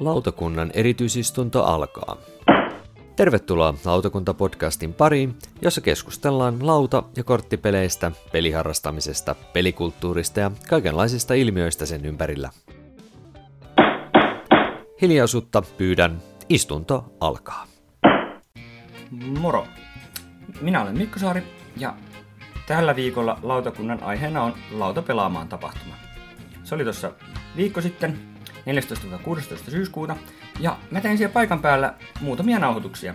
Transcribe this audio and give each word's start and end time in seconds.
Lautakunnan 0.00 0.70
erityisistunto 0.74 1.64
alkaa. 1.64 2.16
Tervetuloa 3.16 3.74
Lautakunta-podcastin 3.84 4.92
pariin, 4.92 5.38
jossa 5.62 5.80
keskustellaan 5.80 6.66
lauta- 6.66 7.02
ja 7.16 7.24
korttipeleistä, 7.24 8.12
peliharrastamisesta, 8.32 9.34
pelikulttuurista 9.52 10.40
ja 10.40 10.50
kaikenlaisista 10.68 11.34
ilmiöistä 11.34 11.86
sen 11.86 12.04
ympärillä. 12.04 12.50
Hiljaisuutta 15.02 15.62
pyydän, 15.78 16.22
istunto 16.48 17.04
alkaa. 17.20 17.73
Moro! 19.10 19.66
Minä 20.60 20.82
olen 20.82 20.98
Mikko 20.98 21.18
Saari 21.18 21.42
ja 21.76 21.94
tällä 22.66 22.96
viikolla 22.96 23.38
lautakunnan 23.42 24.02
aiheena 24.02 24.42
on 24.42 24.54
lauta 24.70 25.02
pelaamaan 25.02 25.48
tapahtuma. 25.48 25.94
Se 26.64 26.74
oli 26.74 26.84
tuossa 26.84 27.12
viikko 27.56 27.80
sitten, 27.80 28.18
14-16 29.66 29.70
syyskuuta, 29.70 30.16
ja 30.60 30.76
mä 30.90 31.00
tein 31.00 31.18
siellä 31.18 31.32
paikan 31.32 31.62
päällä 31.62 31.94
muutamia 32.20 32.58
nauhoituksia. 32.58 33.14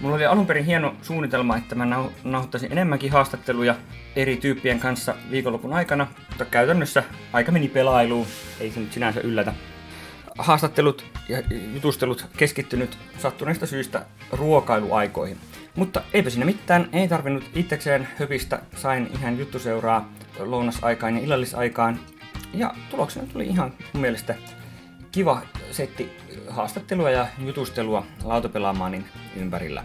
Mulla 0.00 0.14
oli 0.14 0.26
alun 0.26 0.46
perin 0.46 0.64
hieno 0.64 0.94
suunnitelma, 1.02 1.56
että 1.56 1.74
mä 1.74 1.84
nau- 1.84 2.10
nauhoittaisin 2.24 2.72
enemmänkin 2.72 3.12
haastatteluja 3.12 3.74
eri 4.16 4.36
tyyppien 4.36 4.80
kanssa 4.80 5.14
viikonlopun 5.30 5.72
aikana, 5.72 6.06
mutta 6.28 6.44
käytännössä 6.44 7.02
aika 7.32 7.52
meni 7.52 7.68
pelailuun, 7.68 8.26
ei 8.60 8.70
se 8.70 8.80
nyt 8.80 8.92
sinänsä 8.92 9.20
yllätä. 9.20 9.52
Haastattelut 10.40 11.04
ja 11.28 11.42
jutustelut 11.74 12.26
keskittynyt 12.36 12.98
sattuneista 13.18 13.66
syistä 13.66 14.06
ruokailuaikoihin. 14.32 15.38
Mutta 15.76 16.02
eipä 16.12 16.30
siinä 16.30 16.44
mitään, 16.44 16.88
ei 16.92 17.08
tarvinnut 17.08 17.44
itsekseen 17.54 18.08
höpistä, 18.18 18.62
sain 18.76 19.10
ihan 19.14 19.38
juttuseuraa 19.38 20.12
lounasaikaan 20.38 21.16
ja 21.16 21.22
illallisaikaan. 21.22 22.00
Ja 22.54 22.74
tuloksena 22.90 23.26
tuli 23.26 23.46
ihan 23.46 23.72
mun 23.92 24.00
mielestä 24.00 24.34
kiva 25.12 25.42
setti 25.70 26.16
haastattelua 26.48 27.10
ja 27.10 27.26
jutustelua 27.38 28.06
lautapelaamaanin 28.24 29.04
ympärillä. 29.36 29.84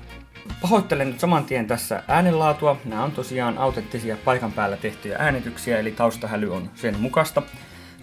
Pahoittelen 0.61 1.07
nyt 1.09 1.19
saman 1.19 1.45
tien 1.45 1.67
tässä 1.67 2.03
äänenlaatua. 2.07 2.77
Nämä 2.85 3.03
on 3.03 3.11
tosiaan 3.11 3.57
autenttisia 3.57 4.17
paikan 4.25 4.51
päällä 4.51 4.77
tehtyjä 4.77 5.17
äänityksiä, 5.19 5.79
eli 5.79 5.91
taustahäly 5.91 6.55
on 6.55 6.69
sen 6.75 6.99
mukasta. 6.99 7.41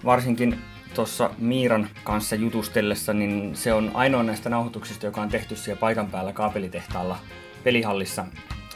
Varsinkin 0.05 0.59
tuossa 0.95 1.31
Miiran 1.39 1.89
kanssa 2.05 2.37
jutustellessa, 2.37 3.13
niin 3.13 3.57
se 3.57 3.73
on 3.73 3.91
ainoa 3.95 4.23
näistä 4.23 4.51
nauhoituksista, 4.51 5.07
joka 5.07 5.23
on 5.23 5.29
tehty 5.29 5.57
siellä 5.57 5.81
paikan 5.81 6.07
päällä 6.07 6.33
kaapelitehtaalla 6.33 7.19
pelihallissa. 7.65 8.25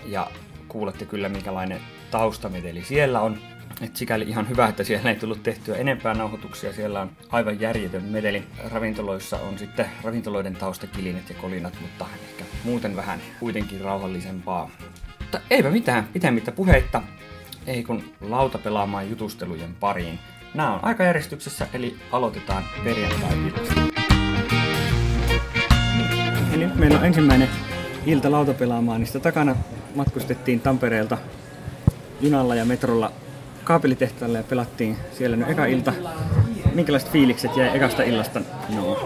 Ja 0.06 0.31
kuulette 0.69 1.05
kyllä, 1.05 1.28
minkälainen 1.28 1.81
taustameteli 2.11 2.84
siellä 2.84 3.20
on. 3.20 3.39
Et 3.81 3.97
sikäli 3.97 4.25
ihan 4.28 4.48
hyvä, 4.48 4.67
että 4.67 4.84
siellä 4.84 5.11
ei 5.11 5.17
tullut 5.17 5.42
tehtyä 5.42 5.77
enempää 5.77 6.14
nauhoituksia. 6.14 6.72
Siellä 6.72 7.00
on 7.00 7.11
aivan 7.31 7.61
järjetön 7.61 8.05
meteli. 8.05 8.44
Ravintoloissa 8.70 9.37
on 9.37 9.59
sitten 9.59 9.87
ravintoloiden 10.03 10.56
taustakilinet 10.56 11.28
ja 11.28 11.34
kolinat, 11.34 11.75
mutta 11.81 12.06
ehkä 12.22 12.44
muuten 12.64 12.97
vähän 12.97 13.20
kuitenkin 13.41 13.81
rauhallisempaa. 13.81 14.70
Mutta 15.20 15.41
eipä 15.50 15.70
mitään, 15.70 16.09
pitemmittä 16.12 16.53
puheitta. 16.53 17.03
Ei 17.67 17.84
kun 17.84 18.05
lauta 18.20 18.59
pelaamaan 18.59 19.11
jutustelujen 19.11 19.75
pariin. 19.75 20.19
Nämä 20.57 20.75
on 20.75 20.81
aikajärjestyksessä, 20.83 21.67
eli 21.73 21.97
aloitetaan 22.12 22.65
perjantai 22.85 23.31
Eli 26.55 26.65
nyt 26.65 26.75
meillä 26.75 26.99
on 26.99 27.05
ensimmäinen 27.05 27.49
ilta 28.07 28.31
lautapelaamaan, 28.31 29.01
niin 29.01 29.07
sitä 29.07 29.21
takana 29.21 29.57
matkustettiin 29.95 30.61
Tampereelta 30.61 31.19
junalla 32.21 32.55
ja 32.55 32.65
metrolla 32.65 33.12
kaapelitehtaalle 33.65 34.39
ja 34.39 34.45
pelattiin 34.45 34.97
siellä 35.12 35.37
nyt 35.37 35.51
eka 35.51 35.66
ilta. 35.66 35.93
Minkälaiset 36.75 37.11
fiilikset 37.11 37.56
jäi 37.56 37.77
ekasta 37.77 38.03
illasta? 38.03 38.41
No. 38.77 38.99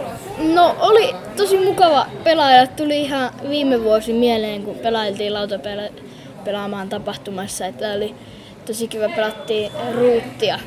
No 0.54 0.76
oli 0.80 1.14
tosi 1.36 1.64
mukava 1.64 2.06
pelaaja. 2.24 2.66
Tuli 2.66 3.00
ihan 3.00 3.30
viime 3.48 3.82
vuosi 3.82 4.12
mieleen, 4.12 4.62
kun 4.62 4.76
pelailtiin 4.76 5.34
lautapelaamaan 5.34 6.88
tapahtumassa. 6.88 7.66
Että 7.66 7.92
oli 7.92 8.14
tosi 8.66 8.88
kiva, 8.88 9.08
pelattiin 9.08 9.72
ruuttia. 9.94 10.58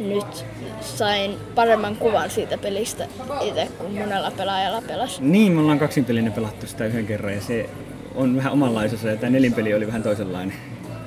Nyt 0.00 0.46
sain 0.80 1.36
paremman 1.54 1.96
kuvan 1.96 2.30
siitä 2.30 2.58
pelistä 2.58 3.06
itse, 3.40 3.68
kun 3.78 3.92
monella 3.92 4.30
pelaajalla 4.30 4.82
pelasi. 4.82 5.22
Niin, 5.22 5.52
me 5.52 5.60
ollaan 5.60 5.78
kaksinpelinen 5.78 6.32
pelattu 6.32 6.66
sitä 6.66 6.86
yhden 6.86 7.06
kerran 7.06 7.34
ja 7.34 7.40
se 7.40 7.70
on 8.14 8.36
vähän 8.36 8.52
omanlaisensa 8.52 9.08
ja 9.08 9.16
tämä 9.16 9.30
nelinpeli 9.30 9.74
oli 9.74 9.86
vähän 9.86 10.02
toisenlainen. 10.02 10.56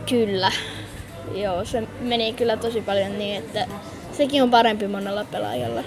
Kyllä. 0.10 0.52
Joo, 1.36 1.66
se 1.66 1.84
meni 2.02 2.34
kyllä 2.34 2.58
tosi 2.58 2.82
paljon 2.82 3.20
niin, 3.20 3.38
että 3.38 3.66
sekin 4.12 4.44
on 4.44 4.52
parempi 4.52 4.88
monella 4.88 5.26
pelaajalla. 5.32 5.84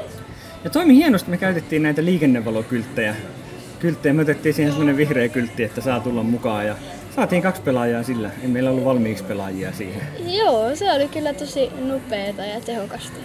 Ja 0.65 0.71
toimi 0.71 0.97
hienosti, 0.97 1.31
me 1.31 1.37
käytettiin 1.37 1.83
näitä 1.83 2.05
liikennevalokylttejä. 2.05 3.15
Kylttejä, 3.79 4.13
me 4.13 4.23
otettiin 4.23 4.55
siihen 4.55 4.73
semmoinen 4.73 4.97
vihreä 4.97 5.29
kyltti, 5.29 5.65
että 5.65 5.81
saa 5.81 6.01
tulla 6.01 6.23
mukaan 6.23 6.67
ja 6.67 6.77
saatiin 7.17 7.43
kaksi 7.43 7.63
pelaajaa 7.63 8.03
sillä. 8.03 8.31
Ei 8.43 8.49
meillä 8.49 8.71
ollut 8.71 8.85
valmiiksi 8.85 9.25
pelaajia 9.25 9.73
siihen. 9.73 10.03
Joo, 10.27 10.77
se 10.77 10.93
oli 10.93 11.09
kyllä 11.09 11.35
tosi 11.35 11.71
nopeeta 11.79 12.45
ja 12.45 12.61
tehokasta. 12.61 13.17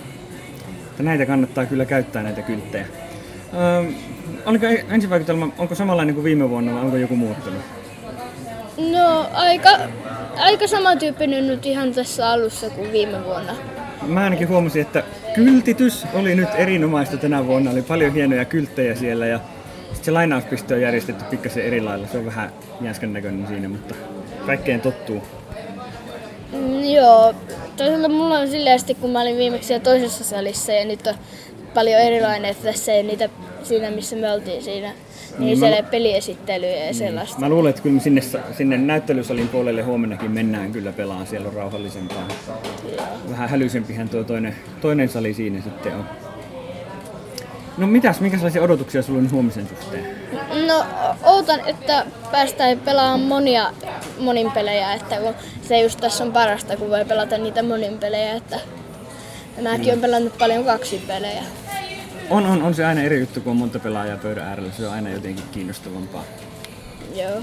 Että 0.91 1.03
näitä 1.03 1.25
kannattaa 1.25 1.65
kyllä 1.65 1.85
käyttää 1.85 2.23
näitä 2.23 2.41
kylttejä. 2.41 2.85
Öö, 3.53 3.91
oliko 4.45 4.65
ensivaikutelma, 4.89 5.49
onko 5.57 5.75
samanlainen 5.75 6.15
kuin 6.15 6.23
viime 6.23 6.49
vuonna 6.49 6.73
vai 6.73 6.81
onko 6.81 6.97
joku 6.97 7.15
muuttunut? 7.15 7.61
No 8.77 9.29
aika, 9.33 9.69
aika 10.37 10.67
samantyyppinen 10.67 11.47
nyt 11.47 11.65
ihan 11.65 11.93
tässä 11.93 12.29
alussa 12.29 12.69
kuin 12.69 12.91
viime 12.91 13.23
vuonna. 13.25 13.53
Mä 14.07 14.23
ainakin 14.23 14.47
huomasin, 14.47 14.81
että 14.81 15.03
kyltitys 15.35 16.05
oli 16.13 16.35
nyt 16.35 16.49
erinomaista 16.55 17.17
tänä 17.17 17.47
vuonna. 17.47 17.71
Oli 17.71 17.81
paljon 17.81 18.13
hienoja 18.13 18.45
kylttejä 18.45 18.95
siellä 18.95 19.27
ja 19.27 19.39
sitten 19.93 20.05
se 20.05 20.11
lainauspiste 20.11 20.73
on 20.73 20.81
järjestetty 20.81 21.23
pikkasen 21.29 21.63
eri 21.63 21.81
lailla. 21.81 22.07
Se 22.07 22.17
on 22.17 22.25
vähän 22.25 22.53
jäskän 22.81 23.13
näköinen 23.13 23.47
siinä, 23.47 23.69
mutta 23.69 23.95
kaikkeen 24.45 24.81
tottuu. 24.81 25.23
Mm, 26.53 26.83
joo, 26.83 27.35
toisaalta 27.77 28.09
mulla 28.09 28.39
on 28.39 28.47
silleen 28.47 28.79
kun 29.01 29.09
mä 29.09 29.21
olin 29.21 29.37
viimeksi 29.37 29.79
toisessa 29.79 30.23
salissa 30.23 30.71
ja 30.71 30.85
nyt 30.85 31.07
on 31.07 31.15
paljon 31.73 32.01
erilainen, 32.01 32.51
että 32.51 32.63
tässä 32.63 32.93
ei 32.93 33.03
niitä 33.03 33.29
siinä, 33.63 33.91
missä 33.91 34.15
me 34.15 34.31
oltiin 34.31 34.63
siinä 34.63 34.93
niin, 35.39 35.57
siellä 35.57 35.81
mä... 35.81 35.89
peliesittelyjä 35.89 36.85
ja 36.85 36.93
sellaista. 36.93 37.39
Mä 37.39 37.49
luulen, 37.49 37.69
että 37.69 37.81
kyllä 37.81 37.93
me 37.93 38.01
sinne, 38.01 38.21
sinne 38.57 38.77
näyttelysalin 38.77 39.47
puolelle 39.47 39.81
huomennakin 39.81 40.31
mennään 40.31 40.71
kyllä 40.71 40.91
pelaan, 40.91 41.27
siellä 41.27 41.47
on 41.47 41.53
rauhallisempaa. 41.53 42.27
Joo. 42.97 43.05
Vähän 43.29 43.49
hälysempihän 43.49 44.09
tuo 44.09 44.23
toinen, 44.23 44.55
toinen 44.81 45.09
sali 45.09 45.33
siinä 45.33 45.61
sitten 45.61 45.95
on. 45.95 46.05
No 47.77 47.87
mitäs, 47.87 48.19
minkälaisia 48.19 48.61
odotuksia 48.61 49.01
sulla 49.01 49.19
on 49.19 49.31
huomisen 49.31 49.67
suhteen? 49.67 50.15
No 50.67 50.85
ootan, 51.23 51.59
että 51.67 52.05
päästään 52.31 52.79
pelaamaan 52.79 53.19
monia 53.19 53.71
monin 54.19 54.51
pelejä, 54.51 54.93
että 54.93 55.15
kun 55.15 55.33
se 55.61 55.81
just 55.81 55.99
tässä 55.99 56.23
on 56.23 56.31
parasta, 56.31 56.77
kun 56.77 56.89
voi 56.89 57.05
pelata 57.05 57.37
niitä 57.37 57.63
monin 57.63 57.97
pelejä, 57.97 58.33
että 58.33 58.59
mäkin 59.61 59.87
olen 59.87 60.01
pelannut 60.01 60.37
paljon 60.37 60.65
kaksi 60.65 61.03
pelejä. 61.07 61.43
On, 62.29 62.45
on, 62.45 62.63
on 62.63 62.73
se 62.73 62.85
aina 62.85 63.01
eri 63.01 63.19
juttu, 63.19 63.41
kun 63.41 63.51
on 63.51 63.57
monta 63.57 63.79
pelaajaa 63.79 64.17
pöydän 64.17 64.47
äärellä. 64.47 64.71
Se 64.71 64.87
on 64.87 64.93
aina 64.93 65.09
jotenkin 65.09 65.43
kiinnostavampaa. 65.51 66.23
Joo. 67.15 67.41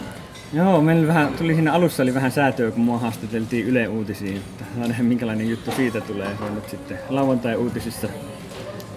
Joo, 0.53 0.81
meillä 0.81 1.07
vähän, 1.07 1.35
tuli 1.35 1.55
siinä 1.55 1.73
alussa 1.73 2.03
oli 2.03 2.15
vähän 2.15 2.33
säätöä, 2.33 2.71
kun 2.71 2.81
mua 2.81 2.99
haastateltiin 2.99 3.67
Yle 3.67 3.89
Uutisiin. 3.89 4.37
Että 4.37 5.03
minkälainen 5.03 5.49
juttu 5.51 5.73
siitä 5.73 6.01
tulee. 6.01 6.37
Se 6.39 6.45
on 6.45 6.55
nyt 6.55 6.71
sitten 6.71 6.99
lauantai-uutisissa. 7.09 8.09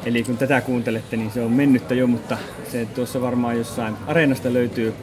Eli 0.06 0.24
kun 0.24 0.38
tätä 0.38 0.62
kuuntelette, 0.62 1.18
niin 1.18 1.32
se 1.32 1.42
on 1.42 1.52
mennyttä 1.52 1.94
jo, 1.94 2.08
mutta 2.08 2.38
se 2.72 2.86
tuossa 2.86 3.22
varmaan 3.22 3.58
jossain 3.58 3.96
areenasta 4.08 4.54
löytyy 4.54 4.94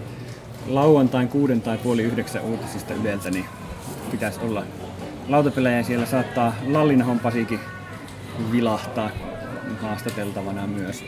lauantain 0.67 1.29
kuuden 1.29 1.61
tai 1.61 1.79
puoli 1.79 2.03
yhdeksän 2.03 2.43
uutisista 2.43 2.95
Yleltä, 2.95 3.31
niin 3.31 3.45
pitäisi 4.11 4.41
olla 4.41 4.65
lautapelejä 5.29 5.83
siellä. 5.83 6.07
Saattaa 6.07 6.55
Lallinahon 6.67 7.19
Pasikin 7.19 7.61
vilahtaa 8.53 9.11
haastateltavana 9.83 10.67
myös. 10.67 11.05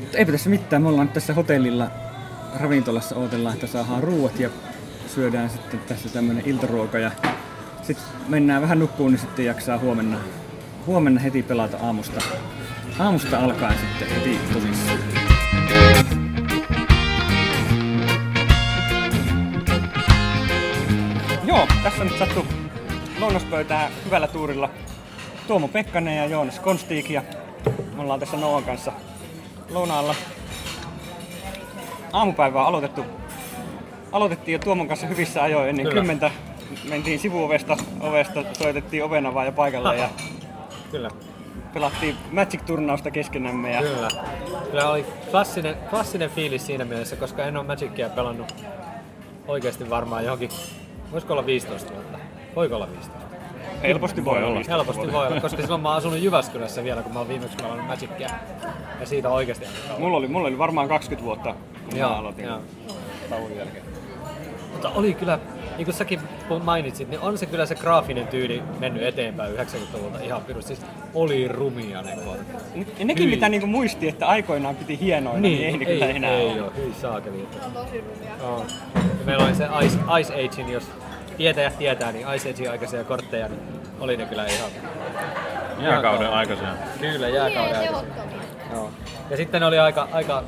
Mutta 0.00 0.18
eipä 0.18 0.32
tässä 0.32 0.50
mitään, 0.50 0.82
me 0.82 0.88
ollaan 0.88 1.08
tässä 1.08 1.34
hotellilla 1.34 1.90
ravintolassa 2.60 3.16
odotellaan, 3.16 3.54
että 3.54 3.66
saadaan 3.66 4.02
ruuat 4.02 4.40
ja 4.40 4.50
syödään 5.14 5.50
sitten 5.50 5.80
tässä 5.80 6.08
tämmönen 6.08 6.42
iltaruoka. 6.46 6.98
Ja 6.98 7.10
sitten 7.82 8.06
mennään 8.28 8.62
vähän 8.62 8.78
nukkuun, 8.78 9.10
niin 9.10 9.20
sitten 9.20 9.44
jaksaa 9.44 9.78
huomenna, 9.78 10.18
huomenna 10.86 11.20
heti 11.20 11.42
pelata 11.42 11.76
aamusta, 11.82 12.20
aamusta 12.98 13.38
alkaen 13.38 13.78
sitten 13.78 14.08
heti 14.08 14.38
tosissaan. 14.52 14.98
Joo, 21.46 21.66
tässä 21.82 22.02
on 22.02 22.08
nyt 22.08 22.18
sattu 22.18 22.46
lounaspöytää 23.20 23.90
hyvällä 24.04 24.28
tuurilla 24.28 24.70
Tuomo 25.46 25.68
Pekkanen 25.68 26.16
ja 26.16 26.26
Joonas 26.26 26.58
Konstiik 26.60 27.10
ja 27.10 27.22
me 27.96 28.02
ollaan 28.02 28.20
tässä 28.20 28.36
Noan 28.36 28.64
kanssa 28.64 28.92
lounaalla. 29.70 30.14
Aamupäivää 32.12 32.64
aloitettu, 32.64 33.04
aloitettiin 34.12 34.52
jo 34.52 34.58
Tuomon 34.58 34.88
kanssa 34.88 35.06
hyvissä 35.06 35.42
ajoin 35.42 35.68
ennen 35.68 35.86
Kyllä. 35.86 36.00
kymmentä. 36.00 36.30
Mentiin 36.88 37.18
sivuovesta, 37.18 37.76
ovesta, 38.00 38.44
soitettiin 38.58 39.04
oven 39.04 39.26
avaa 39.26 39.44
ja 39.44 39.52
paikalle 39.52 39.96
ja 39.96 40.08
Kyllä. 40.90 41.10
pelattiin 41.74 42.16
Magic-turnausta 42.30 43.10
keskenämme. 43.10 43.72
Ja 43.72 43.82
Kyllä. 43.82 44.08
Kyllä 44.70 44.90
oli 44.90 45.06
klassinen, 45.30 45.76
klassinen 45.90 46.30
fiilis 46.30 46.66
siinä 46.66 46.84
mielessä, 46.84 47.16
koska 47.16 47.44
en 47.44 47.56
ole 47.56 47.66
Magicia 47.66 48.08
pelannut 48.08 48.54
oikeasti 49.48 49.90
varmaan 49.90 50.24
johonkin, 50.24 50.50
voisiko 51.12 51.32
olla 51.32 51.46
15 51.46 51.92
vuotta? 51.92 52.18
Voiko 52.56 52.74
olla 52.76 52.88
15? 52.90 53.26
helposti 53.82 54.24
voi 54.24 54.42
olla. 54.42 54.60
Helposti 54.68 55.12
voi 55.12 55.26
olla, 55.26 55.40
koska 55.40 55.62
silloin 55.62 55.82
mä 55.82 55.88
oon 55.88 55.98
asunut 55.98 56.18
Jyväskylässä 56.18 56.84
vielä, 56.84 57.02
kun 57.02 57.12
mä 57.12 57.18
oon 57.18 57.28
viimeksi 57.28 57.56
pelannut 57.56 57.86
Magicia. 57.86 58.30
Ja 59.00 59.06
siitä 59.06 59.28
oikeasti 59.28 59.66
Mulla 59.98 60.16
oli, 60.16 60.28
mulla 60.28 60.48
oli 60.48 60.58
varmaan 60.58 60.88
20 60.88 61.24
vuotta, 61.24 61.54
kun 61.90 61.98
mä 61.98 62.06
aloitin 62.08 62.44
joo. 62.44 62.60
tauon 63.30 63.56
jälkeen. 63.56 63.84
Mutta 64.72 64.88
oli 64.88 65.14
kyllä, 65.14 65.38
niin 65.76 65.84
kuin 65.84 65.94
säkin 65.94 66.20
mainitsit, 66.64 67.08
niin 67.08 67.20
on 67.20 67.38
se 67.38 67.46
kyllä 67.46 67.66
se 67.66 67.74
graafinen 67.74 68.26
tyyli 68.26 68.62
mennyt 68.78 69.02
eteenpäin 69.02 69.54
90-luvulta 69.56 70.18
ihan 70.24 70.42
pirus. 70.44 70.66
Siis 70.66 70.80
oli 71.14 71.48
rumia 71.48 72.02
ne 72.02 72.16
kortit. 72.24 72.98
Ja 72.98 73.04
nekin 73.04 73.24
Hyi. 73.24 73.34
mitä 73.34 73.48
niinku 73.48 73.66
muisti, 73.66 74.08
että 74.08 74.26
aikoinaan 74.26 74.76
piti 74.76 75.00
hienoina, 75.00 75.40
niin, 75.40 75.58
ei, 75.66 75.72
ei 75.72 75.78
kyllä 75.78 76.06
enää 76.06 76.30
ei 76.30 76.46
ole. 76.46 76.62
ole. 76.62 76.72
Hyi 76.76 76.94
saakeli. 77.00 77.48
On 77.64 77.72
tosi 77.72 78.00
rumia. 78.00 78.30
Ja 78.40 78.64
meillä 79.24 79.44
oli 79.44 79.54
se 79.54 79.68
Ice, 79.82 79.98
Ice 80.20 80.32
Agein, 80.34 80.72
jos 80.72 80.84
tietäjät 81.36 81.78
tietää, 81.78 82.12
niin 82.12 82.26
Ice 82.34 82.50
Agein 82.50 82.70
aikaisia 82.70 83.04
kortteja, 83.04 83.48
niin 83.48 83.60
oli 84.00 84.16
ne 84.16 84.26
kyllä 84.26 84.46
ihan... 84.46 84.70
Jääkauden 85.80 86.30
aikaisia. 86.30 86.68
Kyllä, 87.00 87.26
Niin, 87.26 87.34
jääkauden 87.34 87.62
aikaisia. 87.76 87.90
tehottomia. 87.90 88.42
Joo. 88.72 88.90
Ja 89.30 89.36
sitten 89.36 89.60
ne 89.60 89.66
oli 89.66 89.78
aika, 89.78 90.08
aika 90.12 90.44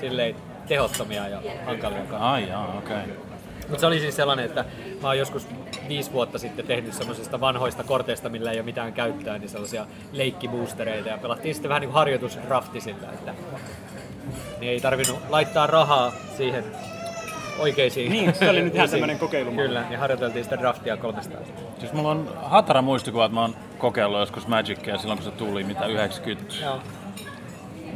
silleen 0.00 0.34
tehottomia 0.68 1.28
ja 1.28 1.40
hankalia. 1.66 1.98
Ai 2.18 2.48
jaa, 2.48 2.74
okei. 2.78 2.96
Okay. 2.96 3.25
Mutta 3.68 3.80
se 3.80 3.86
oli 3.86 4.00
siis 4.00 4.16
sellainen, 4.16 4.44
että 4.44 4.64
mä 5.02 5.08
oon 5.08 5.18
joskus 5.18 5.46
viisi 5.88 6.12
vuotta 6.12 6.38
sitten 6.38 6.66
tehnyt 6.66 6.94
semmoisista 6.94 7.40
vanhoista 7.40 7.84
korteista, 7.84 8.28
millä 8.28 8.50
ei 8.50 8.58
ole 8.58 8.64
mitään 8.64 8.92
käyttöä, 8.92 9.38
niin 9.38 9.48
sellaisia 9.48 9.86
leikkiboostereita 10.12 11.08
ja 11.08 11.18
pelattiin 11.18 11.54
sitten 11.54 11.68
vähän 11.68 11.80
niin 11.80 11.88
kuin 11.88 11.94
harjoitusrafti 11.94 12.80
sillä, 12.80 13.08
että 13.12 13.34
niin 14.60 14.72
ei 14.72 14.80
tarvinnut 14.80 15.18
laittaa 15.28 15.66
rahaa 15.66 16.12
siihen 16.36 16.64
oikeisiin. 17.58 18.12
Niin, 18.12 18.34
se 18.34 18.50
oli 18.50 18.62
nyt 18.62 18.74
ihan 18.74 18.90
tämmönen 18.90 19.18
kokeilumalli. 19.18 19.68
Kyllä, 19.68 19.82
niin 19.88 19.98
harjoiteltiin 19.98 20.44
sitä 20.44 20.58
draftia 20.58 20.96
300. 20.96 21.40
Siis 21.78 21.92
mulla 21.92 22.10
on 22.10 22.32
hatara 22.42 22.82
muistikuva, 22.82 23.24
että 23.24 23.34
mä 23.34 23.40
oon 23.40 23.54
kokeillut 23.78 24.20
joskus 24.20 24.46
Magicia 24.46 24.98
silloin 24.98 25.18
kun 25.18 25.30
se 25.30 25.36
tuli, 25.36 25.64
mitä 25.64 25.86
94? 25.86 26.66
Joo. 26.66 26.80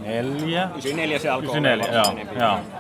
94 0.04 1.18
se 1.18 1.28
alkoi 1.28 1.56
94, 1.56 2.02
olla 2.02 2.20
joo, 2.20 2.48
joo. 2.48 2.79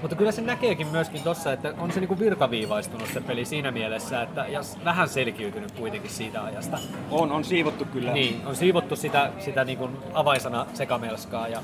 Mutta 0.00 0.16
kyllä 0.16 0.32
se 0.32 0.42
näkeekin 0.42 0.86
myöskin 0.86 1.22
tossa, 1.22 1.52
että 1.52 1.74
on 1.78 1.92
se 1.92 2.00
niinku 2.00 2.18
virtaviivaistunut 2.18 3.08
se 3.08 3.20
peli 3.20 3.44
siinä 3.44 3.70
mielessä, 3.70 4.22
että 4.22 4.46
ja 4.48 4.60
vähän 4.84 5.08
selkiytynyt 5.08 5.70
kuitenkin 5.72 6.10
siitä 6.10 6.44
ajasta. 6.44 6.78
On, 7.10 7.32
on 7.32 7.44
siivottu 7.44 7.84
kyllä. 7.84 8.12
Niin, 8.12 8.42
on 8.46 8.56
siivottu 8.56 8.96
sitä, 8.96 9.30
sitä 9.38 9.64
niin 9.64 9.78
kuin 9.78 9.96
avainsana 10.14 10.66
sekamelskaa 10.74 11.48
ja 11.48 11.62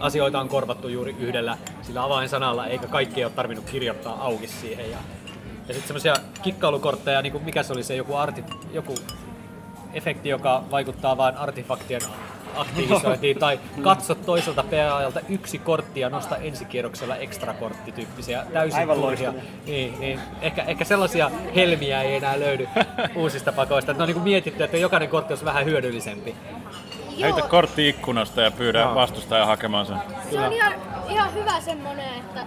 asioita 0.00 0.40
on 0.40 0.48
korvattu 0.48 0.88
juuri 0.88 1.16
yhdellä 1.20 1.58
sillä 1.82 2.04
avainsanalla, 2.04 2.66
eikä 2.66 2.86
kaikki 2.86 3.24
ole 3.24 3.32
tarvinnut 3.32 3.70
kirjoittaa 3.70 4.24
auki 4.24 4.46
siihen. 4.46 4.90
Ja, 4.90 4.98
ja 5.68 5.74
sitten 5.74 5.86
semmoisia 5.86 6.14
kikkailukortteja, 6.42 7.22
niin 7.22 7.32
kuin 7.32 7.44
mikä 7.44 7.62
se 7.62 7.72
oli 7.72 7.82
se 7.82 7.96
joku, 7.96 8.14
arti, 8.14 8.44
joku 8.72 8.94
efekti, 9.92 10.28
joka 10.28 10.64
vaikuttaa 10.70 11.16
vain 11.16 11.36
artefaktien 11.36 12.00
aktivisointiin, 12.56 13.38
tai 13.38 13.60
katso 13.82 14.14
toiselta 14.14 14.62
pelaajalta 14.62 15.20
yksi 15.28 15.58
kortti 15.58 16.00
ja 16.00 16.10
nosta 16.10 16.36
ensikierroksella 16.36 17.16
ekstra 17.16 17.54
kortti 17.54 17.92
tyyppisiä, 17.92 18.46
täysin 18.52 18.80
Aivan 18.80 18.96
turhia. 19.00 19.34
Niin, 19.66 20.00
niin. 20.00 20.20
Ehkä, 20.40 20.62
ehkä 20.62 20.84
sellaisia 20.84 21.30
helmiä 21.54 22.02
ei 22.02 22.14
enää 22.16 22.40
löydy 22.40 22.68
uusista 23.16 23.52
pakoista. 23.52 23.92
Ne 23.92 24.02
on 24.02 24.08
niin 24.08 24.20
mietitty, 24.22 24.64
että 24.64 24.76
jokainen 24.76 25.08
kortti 25.08 25.32
olisi 25.32 25.44
vähän 25.44 25.64
hyödyllisempi. 25.64 26.34
Heitä 27.20 27.42
kortti 27.42 27.88
ikkunasta 27.88 28.40
ja 28.40 28.50
pyydä 28.50 28.80
Joo. 28.80 28.94
vastustaja 28.94 29.46
hakemaan 29.46 29.86
sen. 29.86 29.96
se 30.30 30.40
on 30.40 30.52
ihan, 30.52 30.72
ihan 31.10 31.34
hyvä 31.34 31.60
semmonen, 31.60 32.14
että 32.18 32.46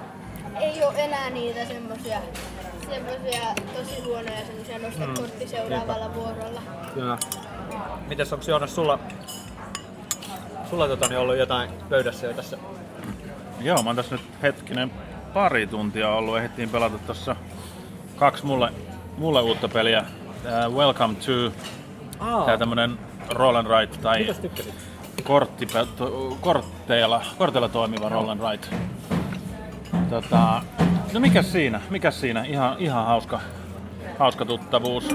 ei 0.60 0.84
ole 0.84 0.94
enää 0.98 1.30
niitä 1.30 1.66
semmosia, 1.66 2.18
semmosia 2.90 3.42
tosi 3.78 4.02
huonoja 4.06 4.38
semmosia 4.48 4.80
nosta 4.80 5.06
Mm. 5.06 5.14
kortti 5.14 5.48
seuraavalla 5.48 6.14
vuorolla. 6.16 6.62
Kyllä. 6.94 7.18
Mites 8.08 8.34
onko 8.34 8.46
Joonas 8.48 8.76
sulla, 8.76 9.00
sulla 10.70 10.88
tota, 10.88 11.08
niin 11.08 11.20
ollut 11.20 11.38
jotain 11.38 11.70
pöydässä 11.90 12.28
jo 12.28 12.34
tässä? 12.34 12.58
Joo, 13.62 13.84
mä 13.84 13.90
oon 13.90 13.96
tässä 13.96 14.16
nyt 14.16 14.26
hetkinen 14.42 14.92
pari 15.34 15.68
tuntia 15.68 16.10
ollut. 16.10 16.38
Ehdittiin 16.38 16.70
pelata 16.70 16.98
tossa 17.08 17.36
kaksi 18.16 18.46
mulle, 18.46 18.74
mulle 19.18 19.42
uutta 19.42 19.68
peliä. 19.68 20.06
Tää 20.44 20.70
Welcome 20.70 21.16
to, 21.16 21.52
Aa, 22.20 22.46
tää 22.46 22.58
tämmönen 22.58 23.00
roll 23.30 23.56
and 23.56 23.68
write 23.68 23.98
tai 23.98 24.36
kortti, 25.24 25.68
kortteilla, 26.42 27.22
korteilla 27.38 27.70
toimiva 27.70 28.10
roll 28.10 28.30
and 28.30 28.42
write. 28.42 28.68
Tota, 30.10 30.62
no 31.14 31.20
mikäs 31.20 31.52
siinä? 31.52 31.82
Mikäs 31.90 32.22
siinä? 32.22 32.44
Ihan, 32.44 32.76
ihan 32.80 33.06
hauska, 33.06 33.40
hauska 34.20 34.46
tuttavuus. 34.46 35.10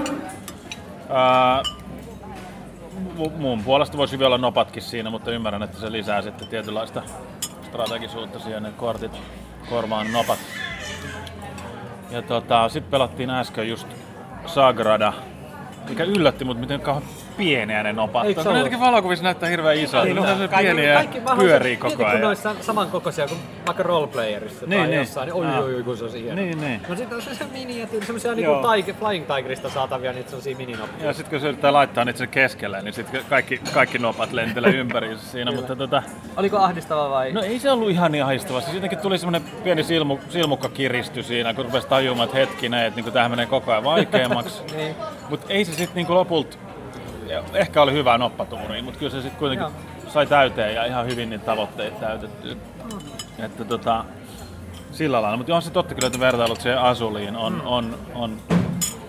Ää, 1.09 1.61
mu- 1.63 1.84
mun 3.37 3.63
puolesta 3.63 3.97
voisi 3.97 4.19
vielä 4.19 4.27
olla 4.27 4.37
nopatkin 4.37 4.83
siinä, 4.83 5.09
mutta 5.09 5.31
ymmärrän, 5.31 5.63
että 5.63 5.79
se 5.79 5.91
lisää 5.91 6.21
sitten 6.21 6.47
tietynlaista 6.47 7.03
strategisuutta 7.61 8.39
siihen, 8.39 8.63
ne 8.63 8.71
kortit 8.71 9.11
korvaan 9.69 10.11
nopat. 10.11 10.39
Ja 12.11 12.21
tota, 12.21 12.69
sitten 12.69 12.91
pelattiin 12.91 13.29
äsken 13.29 13.69
just 13.69 13.87
Sagrada, 14.45 15.13
mikä 15.89 16.03
yllätti 16.03 16.45
mut, 16.45 16.59
miten 16.59 16.81
pieniä 17.37 17.83
ne 17.83 17.93
nopat. 17.93 18.25
Eikö 18.25 18.43
se. 18.43 18.49
Ne 18.49 18.57
jotenkin 18.57 18.79
valokuvissa 18.79 19.23
näyttää 19.23 19.49
hirveän 19.49 19.77
isolta, 19.77 20.05
Niin, 20.05 20.15
mutta 20.17 20.31
no, 20.31 20.37
se 20.37 20.47
kaikki- 20.47 20.73
pieniä 20.73 20.93
Kaikki 20.93 21.21
pyörii 21.39 21.77
koko 21.77 21.87
Mieti, 21.89 21.97
kun 22.03 22.07
ajan. 22.09 22.21
ne 22.21 22.27
olisi 22.27 22.43
samankokoisia 22.61 23.27
kuin 23.27 23.39
vaikka 23.67 23.83
roleplayerissa 23.83 24.65
Niin, 24.65 24.79
tai 24.79 24.87
niin. 24.87 24.99
jossain, 24.99 25.25
niin 25.25 25.33
oi, 25.33 25.45
Aa. 25.45 25.59
oi, 25.59 25.75
oi, 25.75 25.83
kun 25.83 25.97
se 25.97 26.03
olisi 26.03 26.21
hieno. 26.23 26.35
Niin, 26.41 26.61
niin. 26.61 26.81
No 26.89 26.95
sitten 26.95 27.15
on 27.15 27.21
semmoisia 27.21 27.47
miniatyri, 27.51 28.05
semmoisia 28.05 28.29
Joo. 28.31 28.35
niinku 28.35 28.67
taike, 28.67 28.93
Flying 28.93 29.25
Tigerista 29.35 29.69
saatavia 29.69 30.13
niitä 30.13 30.29
semmoisia 30.29 30.57
mininoppeja. 30.57 31.07
Ja 31.07 31.13
sitten 31.13 31.29
kun 31.31 31.39
se 31.39 31.47
yrittää 31.47 31.73
laittaa 31.73 32.05
niitä 32.05 32.17
sen 32.19 32.29
keskelle, 32.29 32.81
niin 32.81 32.93
sitten 32.93 33.21
kaikki, 33.29 33.57
kaikki 33.73 33.97
nopat 33.99 34.31
lentelee 34.33 34.71
ympäri 34.71 35.17
siinä. 35.17 35.51
mutta 35.51 35.75
tota, 35.75 36.03
Oliko 36.37 36.57
ahdistava 36.57 37.09
vai? 37.09 37.31
no 37.31 37.41
ei 37.41 37.59
se 37.59 37.71
ollut 37.71 37.89
ihan 37.89 38.11
niin 38.11 38.23
ahdistavaa. 38.23 38.61
Siis 38.61 38.73
jotenkin 38.75 38.99
tuli 38.99 39.17
semmoinen 39.17 39.41
pieni 39.63 39.83
silmu, 39.83 40.19
silmukka 40.29 40.69
kiristyi 40.69 41.23
siinä, 41.23 41.53
kun 41.53 41.65
rupesi 41.65 41.87
tajumaan, 41.87 42.25
että 42.25 42.37
hetkinen, 42.37 42.85
että 42.85 42.95
niinku 42.95 43.11
tämä 43.11 43.29
menee 43.29 43.45
koko 43.45 43.71
ajan 43.71 43.83
vaikeammaksi. 43.83 44.61
Niin. 44.75 44.95
Mutta 45.29 45.45
ei 45.49 45.65
se 45.65 45.71
sitten 45.71 45.95
niinku 45.95 46.13
lopulta, 46.13 46.57
ehkä 47.53 47.81
oli 47.81 47.93
hyvää 47.93 48.17
noppatuuria, 48.17 48.83
mutta 48.83 48.99
kyllä 48.99 49.11
se 49.11 49.21
sitten 49.21 49.39
kuitenkin 49.39 49.63
Joo. 49.63 50.11
sai 50.11 50.27
täyteen 50.27 50.75
ja 50.75 50.85
ihan 50.85 51.05
hyvin 51.05 51.29
niitä 51.29 51.45
tavoitteita 51.45 51.99
täytettyä. 51.99 52.55
Että 53.39 53.65
tota, 53.65 54.05
sillä 54.91 55.21
lailla. 55.21 55.37
Mutta 55.37 55.55
on 55.55 55.61
se 55.61 55.71
totta 55.71 55.95
kyllä, 55.95 56.07
että 56.07 56.19
vertailut 56.19 56.61
siihen 56.61 56.79
Asuliin 56.81 57.35
on, 57.35 57.53
Mm. 57.53 57.61
on, 57.65 57.97
on, 58.15 58.37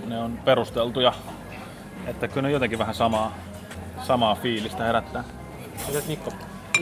ne 0.06 0.18
on 0.18 0.38
perusteltuja. 0.44 1.12
Että 2.06 2.28
kyllä 2.28 2.48
ne 2.48 2.52
jotenkin 2.52 2.78
vähän 2.78 2.94
samaa, 2.94 3.34
samaa 4.02 4.34
fiilistä 4.34 4.84
herättää. 4.84 5.24
Mitäs 5.88 6.06
Mikko? 6.06 6.30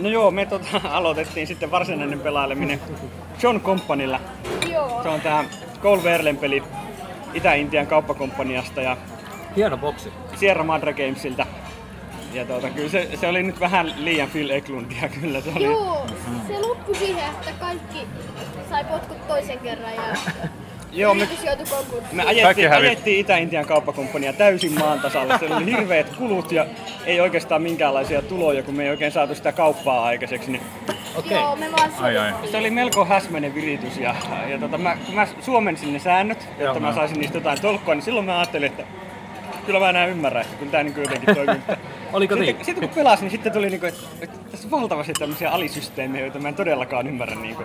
No 0.02 0.08
joo, 0.08 0.30
me 0.30 0.46
tota, 0.46 0.80
aloitettiin 0.90 1.46
sitten 1.46 1.70
varsinainen 1.70 2.20
pelaileminen 2.20 2.80
John 3.42 3.60
Companylla. 3.60 4.20
Joo. 4.72 5.02
Se 5.02 5.08
on 5.08 5.20
tää 5.20 5.44
Cole 5.82 6.02
Verlen 6.04 6.36
peli 6.36 6.62
Itä-Intian 7.34 7.86
kauppakomppaniasta 7.86 8.82
ja 8.82 8.96
Hieno 9.56 9.76
boksi. 9.76 10.12
Sierra 10.36 10.64
Madre 10.64 10.92
Gamesilta. 10.92 11.46
Ja 12.32 12.44
tuota, 12.44 12.70
kyllä 12.70 12.88
se, 12.88 13.08
se, 13.20 13.28
oli 13.28 13.42
nyt 13.42 13.60
vähän 13.60 13.94
liian 13.96 14.30
Phil 14.30 14.50
Eklundia 14.50 15.08
kyllä 15.20 15.40
se 15.40 15.50
oli. 15.56 15.64
Joo, 15.64 16.06
se 16.48 16.58
loppui 16.58 16.94
siihen, 16.94 17.24
että 17.30 17.50
kaikki 17.60 18.06
sai 18.70 18.84
potkut 18.84 19.28
toisen 19.28 19.58
kerran 19.58 19.94
ja 19.94 20.02
Joo, 20.92 21.14
me, 21.14 21.28
me 22.12 22.22
ajettiin, 22.24 22.72
ajettiin 22.72 23.20
Itä-Intian 23.20 23.66
kauppakomppania 23.66 24.32
täysin 24.32 24.72
maan 24.78 25.00
tasalla. 25.00 25.38
Se 25.38 25.54
oli 25.54 25.66
hirveät 25.66 26.16
kulut 26.16 26.52
ja 26.52 26.66
ei 27.06 27.20
oikeastaan 27.20 27.62
minkäänlaisia 27.62 28.22
tuloja, 28.22 28.62
kun 28.62 28.74
me 28.74 28.84
ei 28.84 28.90
oikein 28.90 29.12
saatu 29.12 29.34
sitä 29.34 29.52
kauppaa 29.52 30.04
aikaiseksi. 30.04 30.50
Niin 30.50 30.62
Okei. 31.16 31.32
Joo, 31.32 31.56
me 31.56 31.72
vaan 31.72 31.90
Ai 32.00 32.18
ai. 32.18 32.32
se 32.50 32.56
oli 32.56 32.70
melko 32.70 33.04
häsmäinen 33.04 33.54
viritys 33.54 33.98
ja, 33.98 34.14
ja 34.48 34.58
tota, 34.58 34.78
mä, 34.78 34.96
kun 35.06 35.14
mä 35.14 35.26
suomensin 35.40 35.92
ne 35.92 35.98
säännöt, 35.98 36.48
jotta 36.58 36.62
Joo. 36.62 36.80
mä 36.80 36.94
saisin 36.94 37.18
niistä 37.20 37.36
jotain 37.36 37.60
tolkkua, 37.60 37.94
niin 37.94 38.02
silloin 38.02 38.26
mä 38.26 38.38
ajattelin, 38.38 38.66
että 38.66 38.84
kyllä 39.64 39.80
mä 39.80 39.90
enää 39.90 40.06
ymmärrän, 40.06 40.42
että 40.42 40.56
kyllä 40.56 40.72
tää 40.72 40.82
niin 40.82 40.96
jotenkin 40.96 41.34
toimii. 41.34 41.62
Oliko 42.12 42.34
sitten, 42.34 42.54
niin? 42.54 42.64
sitten 42.64 42.88
kun 42.88 42.94
pelasin, 42.94 43.24
niin 43.24 43.30
sitten 43.30 43.52
tuli 43.52 43.70
niinku, 43.70 43.86
että, 43.86 44.06
että 44.20 44.38
tässä 44.50 44.66
on 44.66 44.80
valtavasti 44.80 45.12
tämmöisiä 45.12 45.50
alisysteemejä, 45.50 46.24
joita 46.24 46.38
mä 46.38 46.48
en 46.48 46.54
todellakaan 46.54 47.06
ymmärrä 47.06 47.34
niinku 47.34 47.62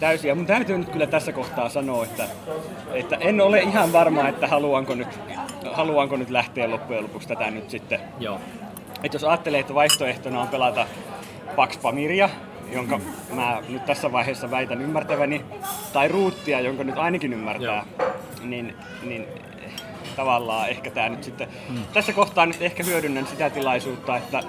täysin. 0.00 0.28
Ja 0.28 0.34
mun 0.34 0.46
täytyy 0.46 0.78
nyt 0.78 0.88
kyllä 0.88 1.06
tässä 1.06 1.32
kohtaa 1.32 1.68
sanoa, 1.68 2.04
että, 2.04 2.24
että 2.92 3.16
en 3.16 3.40
ole 3.40 3.60
ihan 3.60 3.92
varma, 3.92 4.28
että 4.28 4.46
haluanko 4.46 4.94
nyt, 4.94 5.08
haluanko 5.72 6.16
nyt 6.16 6.30
lähteä 6.30 6.70
loppujen 6.70 7.02
lopuksi 7.02 7.28
tätä 7.28 7.50
nyt 7.50 7.70
sitten. 7.70 8.00
Joo. 8.20 8.40
Että 9.02 9.16
jos 9.16 9.24
ajattelee, 9.24 9.60
että 9.60 9.74
vaihtoehtona 9.74 10.40
on 10.40 10.48
pelata 10.48 10.86
Pax 11.56 11.80
Pamiria, 11.82 12.30
jonka 12.72 13.00
mä 13.34 13.62
nyt 13.68 13.86
tässä 13.86 14.12
vaiheessa 14.12 14.50
väitän 14.50 14.82
ymmärtäväni, 14.82 15.44
tai 15.92 16.08
ruuttia, 16.08 16.60
jonka 16.60 16.84
nyt 16.84 16.98
ainakin 16.98 17.32
ymmärtää, 17.32 17.84
niin, 18.42 18.74
niin 19.02 19.26
tavallaan 20.16 20.68
ehkä 20.68 20.90
tämä 20.90 21.08
nyt 21.08 21.24
sitten... 21.24 21.48
Hmm. 21.68 21.82
Tässä 21.92 22.12
kohtaa 22.12 22.46
nyt 22.46 22.62
ehkä 22.62 22.82
hyödynnän 22.84 23.26
sitä 23.26 23.50
tilaisuutta, 23.50 24.16
että 24.16 24.42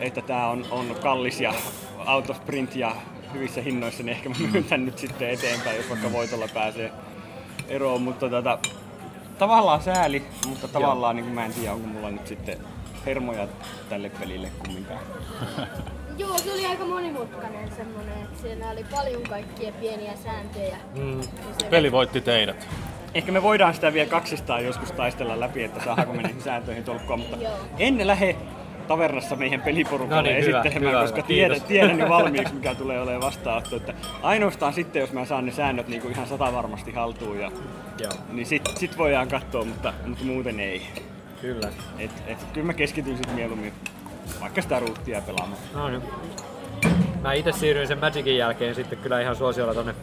että 0.00 0.20
tämä 0.20 0.48
on, 0.48 0.66
on 0.70 0.96
kallis 1.02 1.40
ja 1.40 1.54
out 2.06 2.30
of 2.30 2.46
print 2.46 2.76
ja 2.76 2.96
hyvissä 3.34 3.60
hinnoissa, 3.60 4.02
niin 4.02 4.16
ehkä 4.16 4.28
mä 4.28 4.34
myyn 4.38 4.64
tän 4.64 4.86
nyt 4.86 4.98
sitten 4.98 5.30
eteenpäin, 5.30 5.76
jos 5.76 5.90
vaikka 5.90 6.12
voitolla 6.12 6.48
pääsee 6.54 6.92
eroon. 7.68 8.02
Mutta 8.02 8.30
tota, 8.30 8.58
tavallaan 9.38 9.82
sääli, 9.82 10.22
mutta 10.46 10.68
tavallaan 10.68 11.16
niin 11.16 11.26
mä 11.26 11.44
en 11.44 11.52
tiedä, 11.52 11.72
onko 11.72 11.86
mulla 11.86 12.10
nyt 12.10 12.26
sitten 12.26 12.58
hermoja 13.06 13.48
tälle 13.88 14.10
pelille 14.10 14.50
kumminkaan. 14.58 15.00
Joo, 16.18 16.38
se 16.38 16.52
oli 16.52 16.66
aika 16.66 16.84
monimutkainen 16.84 17.72
semmonen, 17.76 18.22
että 18.22 18.42
siellä 18.42 18.70
oli 18.70 18.84
paljon 18.90 19.22
kaikkia 19.22 19.72
pieniä 19.72 20.12
sääntöjä. 20.24 20.76
Mm. 20.94 21.22
Se... 21.22 21.66
Peli 21.70 21.92
voitti 21.92 22.20
teidät. 22.20 22.68
Ehkä 23.14 23.32
me 23.32 23.42
voidaan 23.42 23.74
sitä 23.74 23.92
vielä 23.92 24.10
kaksistaan 24.10 24.64
joskus 24.64 24.92
taistella 24.92 25.40
läpi, 25.40 25.62
että 25.62 25.84
saadaanko 25.84 26.14
me 26.14 26.22
niihin 26.22 26.42
sääntöihin 26.42 26.84
tolkkua, 26.84 27.16
mutta 27.16 27.36
en 27.78 28.06
lähde 28.06 28.36
tavernassa 28.88 29.36
meidän 29.36 29.62
peliporukalle 29.62 30.22
no 30.22 30.22
niin, 30.22 30.36
esittelemään, 30.36 30.94
hyvä, 30.94 31.02
koska 31.02 31.22
tiedän, 31.22 31.60
tiedän 31.60 31.98
jo 31.98 32.08
valmiiksi, 32.08 32.54
mikä 32.54 32.74
tulee 32.74 33.00
olemaan 33.00 33.22
vastaanotto. 33.22 33.76
Että 33.76 33.94
ainoastaan 34.22 34.72
sitten, 34.72 35.00
jos 35.00 35.12
mä 35.12 35.24
saan 35.24 35.46
ne 35.46 35.52
säännöt 35.52 35.88
niin 35.88 36.02
kuin 36.02 36.12
ihan 36.12 36.26
sata 36.26 36.52
varmasti 36.52 36.92
haltuun, 36.92 37.40
ja, 37.40 37.52
Joo. 38.00 38.12
niin 38.32 38.46
sit, 38.46 38.62
sit 38.76 38.98
voidaan 38.98 39.28
katsoa, 39.28 39.64
mutta, 39.64 39.92
mutta 40.06 40.24
muuten 40.24 40.60
ei. 40.60 40.82
Kyllä. 41.40 41.68
Et, 41.98 42.10
et, 42.26 42.38
kyllä 42.52 42.66
mä 42.66 42.74
keskityn 42.74 43.16
sitten 43.16 43.34
mieluummin 43.34 43.72
vaikka 44.40 44.62
sitä 44.62 44.80
ruuttia 44.80 45.20
pelaamaan. 45.20 45.60
No 45.74 45.88
niin. 45.88 46.02
Mä 47.22 47.32
itse 47.32 47.52
siirryin 47.52 47.88
sen 47.88 47.98
Magicin 47.98 48.36
jälkeen 48.36 48.74
sitten 48.74 48.98
kyllä 48.98 49.20
ihan 49.20 49.36
suosiolla 49.36 49.74
tonne 49.74 49.94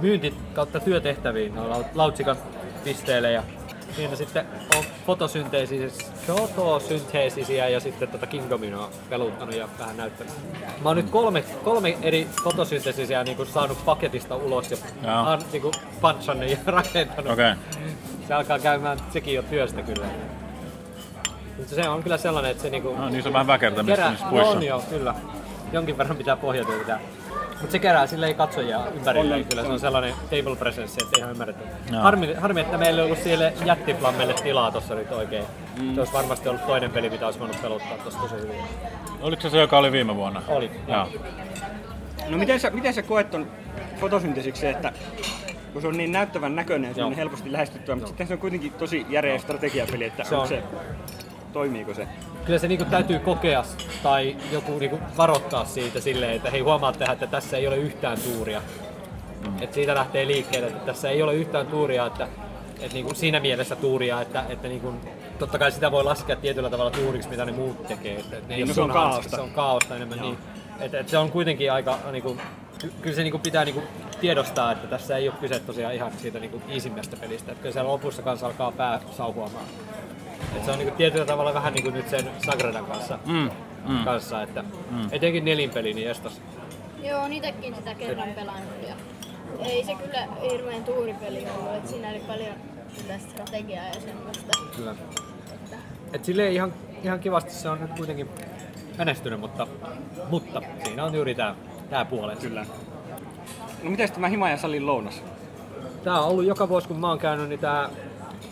myynti 0.00 0.34
kautta 0.54 0.80
työtehtäviin 0.80 1.54
no, 1.54 1.84
Lautsikan 1.94 2.36
pisteelle 2.84 3.32
ja 3.32 3.42
Siinä 3.96 4.16
sitten 4.16 4.46
on 4.76 4.84
fotosynteesisiä 5.06 7.68
ja 7.68 7.80
sitten 7.80 8.08
tota 8.08 8.26
Kingdomin 8.26 8.74
on 8.74 8.88
peluttanut 9.10 9.54
ja 9.54 9.68
vähän 9.78 9.96
näyttänyt. 9.96 10.32
Mä 10.82 10.88
oon 10.88 10.96
nyt 10.96 11.10
kolme, 11.10 11.44
kolme 11.64 11.98
eri 12.02 12.28
fotosynteesisiä 12.44 13.24
niin 13.24 13.36
kuin 13.36 13.48
saanut 13.48 13.84
paketista 13.84 14.36
ulos 14.36 14.70
ja 14.70 14.76
an, 15.32 15.42
niin 15.52 15.62
kuin 15.62 15.74
punchannut 16.00 16.50
ja 16.50 16.56
rakentanut. 16.66 17.32
Okay. 17.32 17.54
Se 18.28 18.34
alkaa 18.34 18.58
käymään 18.58 18.98
sekin 19.10 19.34
jo 19.34 19.42
työstä 19.42 19.82
kyllä. 19.82 20.06
Mutta 21.56 21.74
se 21.74 21.88
on 21.88 22.02
kyllä 22.02 22.18
sellainen, 22.18 22.50
että 22.50 22.62
se 22.62 22.70
niinku... 22.70 22.96
No, 22.96 23.08
niin 23.08 23.22
se 23.22 23.28
on 23.28 23.32
vähän 23.32 23.46
väkertämistä 23.46 23.96
kerää, 23.96 24.30
puissa. 24.30 24.50
On 24.50 24.62
joo, 24.62 24.82
kyllä. 24.90 25.14
Jonkin 25.72 25.98
verran 25.98 26.16
pitää 26.16 26.36
pohjatyötä 26.36 26.98
mutta 27.60 27.72
se 27.72 27.78
kerää 27.78 28.06
silleen 28.06 28.34
katsojia 28.34 28.80
ympärille. 28.94 29.34
On, 29.34 29.44
kyllä 29.44 29.62
se 29.62 29.68
on 29.68 29.80
sellainen 29.80 30.14
table 30.24 30.56
presence, 30.56 31.04
että 31.04 31.18
ihan 31.18 31.30
ymmärretty. 31.30 31.64
Harmi, 32.00 32.34
harmi, 32.34 32.60
että 32.60 32.78
meillä 32.78 33.00
ei 33.00 33.06
ollut 33.06 33.18
siellä 33.18 33.52
jättiflammelle 33.64 34.34
tilaa 34.34 34.70
tuossa 34.70 34.94
nyt 34.94 35.12
oikein. 35.12 35.44
Mm. 35.80 35.94
Se 35.94 36.00
olisi 36.00 36.12
varmasti 36.12 36.48
ollut 36.48 36.66
toinen 36.66 36.90
peli, 36.90 37.10
mitä 37.10 37.26
olisi 37.26 37.40
voinut 37.40 37.62
peluttaa 37.62 37.98
tuossa 37.98 38.20
tosi 38.20 38.34
hyvin. 38.34 38.56
Oliko 39.20 39.42
se 39.42 39.50
se, 39.50 39.60
joka 39.60 39.78
oli 39.78 39.92
viime 39.92 40.16
vuonna? 40.16 40.42
Oli, 40.48 40.70
joo. 40.88 41.08
No 42.28 42.38
miten 42.38 42.60
sä, 42.60 42.70
miten 42.70 42.94
sä 42.94 43.02
koet 43.02 43.30
ton 43.30 43.46
fotosynteesiksi 44.00 44.66
että 44.66 44.92
kun 45.72 45.82
se 45.82 45.88
on 45.88 45.96
niin 45.96 46.12
näyttävän 46.12 46.56
näköinen, 46.56 46.94
se 46.94 47.04
on 47.04 47.12
helposti 47.12 47.52
lähestyttävä, 47.52 47.96
mutta 47.96 48.08
sitten 48.08 48.26
se 48.26 48.32
on 48.32 48.38
kuitenkin 48.38 48.72
tosi 48.72 49.06
järeä 49.08 49.38
strategiapeli, 49.38 50.04
että 50.04 50.24
se 50.24 50.36
on, 50.36 50.48
se, 50.48 50.62
toimiiko 51.54 51.94
se? 51.94 52.08
kyllä 52.44 52.58
se 52.58 52.68
niinku 52.68 52.84
täytyy 52.84 53.18
kokea 53.18 53.64
tai 54.02 54.36
joku 54.52 54.78
niinku 54.78 54.98
varoittaa 55.16 55.64
siitä 55.64 56.00
silleen, 56.00 56.36
että 56.36 56.50
hei 56.50 56.60
huomaatte, 56.60 57.04
että 57.04 57.26
tässä 57.26 57.56
ei 57.56 57.66
ole 57.66 57.76
yhtään 57.76 58.18
tuuria. 58.20 58.62
Mm. 59.46 59.62
Et 59.62 59.74
siitä 59.74 59.94
lähtee 59.94 60.26
liikkeelle, 60.26 60.66
että 60.66 60.86
tässä 60.86 61.10
ei 61.10 61.22
ole 61.22 61.34
yhtään 61.34 61.66
tuuria, 61.66 62.06
että 62.06 62.28
et 62.80 62.92
niinku 62.92 63.14
siinä 63.14 63.40
mielessä 63.40 63.76
tuuria, 63.76 64.20
että, 64.20 64.44
että 64.48 64.68
niinku, 64.68 64.92
totta 65.38 65.58
kai 65.58 65.72
sitä 65.72 65.90
voi 65.90 66.04
laskea 66.04 66.36
tietyllä 66.36 66.70
tavalla 66.70 66.90
tuuriksi, 66.90 67.28
mitä 67.28 67.44
ne 67.44 67.52
muut 67.52 67.86
tekee. 67.86 68.18
Että, 68.18 68.36
ne 68.36 68.56
niin, 68.56 68.68
no 68.68 68.74
se 68.74 68.80
on 68.80 68.90
kaaosta. 68.90 69.36
Se 69.36 69.42
on 69.42 69.50
kaaosta 69.50 69.96
enemmän. 69.96 70.18
Niin. 70.18 70.38
Et, 70.80 70.94
et 70.94 71.08
se 71.08 71.18
on 71.18 71.30
kuitenkin 71.30 71.72
aika, 71.72 71.98
niinku, 72.12 72.36
kyllä 73.00 73.16
se 73.16 73.22
niinku 73.22 73.38
pitää 73.38 73.64
niinku 73.64 73.82
tiedostaa, 74.20 74.72
että 74.72 74.86
tässä 74.86 75.16
ei 75.16 75.28
ole 75.28 75.36
kyse 75.40 75.58
tosiaan 75.60 75.94
ihan 75.94 76.12
siitä 76.18 76.38
niinku 76.38 76.62
iisimmästä 76.68 77.16
pelistä. 77.16 77.52
Että 77.52 77.62
kyllä 77.62 77.72
siellä 77.72 77.90
lopussa 77.90 78.22
kanssa 78.22 78.46
alkaa 78.46 78.72
pää 78.72 79.00
sauhuamaan. 79.16 79.64
Et 80.56 80.64
se 80.64 80.70
on 80.70 80.78
niinku 80.78 80.94
tietyllä 80.96 81.24
tavalla 81.24 81.54
vähän 81.54 81.74
niinku 81.74 81.90
nyt 81.90 82.08
sen 82.08 82.30
Sagradan 82.46 82.86
kanssa, 82.86 83.18
mm, 83.26 83.50
mm. 83.88 84.04
kanssa 84.04 84.42
että 84.42 84.64
mm. 84.90 85.08
etenkin 85.12 85.44
nelinpeli, 85.44 85.94
niin 85.94 86.10
estos. 86.10 86.40
Joo, 87.02 87.28
niitäkin 87.28 87.74
sitä 87.74 87.94
kerran 87.94 88.28
pelannut 88.28 88.88
ja 88.88 88.94
ei 89.58 89.84
se 89.84 89.94
kyllä 89.94 90.28
hirveän 90.50 90.84
tuuripeli 90.84 91.46
ollut, 91.58 91.74
että 91.76 91.90
siinä 91.90 92.08
oli 92.08 92.20
paljon 92.20 92.54
sitä 92.96 93.18
strategiaa 93.18 93.84
ja 93.84 94.00
semmoista. 94.00 94.58
Kyllä. 94.76 94.94
Et 96.12 96.24
silleen 96.24 96.52
ihan, 96.52 96.72
ihan 97.02 97.20
kivasti 97.20 97.52
se 97.52 97.68
on 97.68 97.80
nyt 97.80 97.90
kuitenkin 97.96 98.28
menestynyt, 98.98 99.40
mutta, 99.40 99.66
mutta 100.30 100.62
siinä 100.84 101.04
on 101.04 101.14
juuri 101.14 101.34
tää, 101.34 101.54
tää 101.90 102.04
puolen. 102.04 102.38
Kyllä. 102.38 102.66
No 103.82 103.90
miten 103.90 104.12
tämä 104.12 104.28
Himajan 104.28 104.58
salin 104.58 104.86
lounas? 104.86 105.22
Tää 106.04 106.20
on 106.20 106.28
ollut 106.28 106.44
joka 106.44 106.68
vuosi 106.68 106.88
kun 106.88 107.00
mä 107.00 107.08
oon 107.08 107.18
käynyt, 107.18 107.48
niin 107.48 107.60
tää 107.60 107.88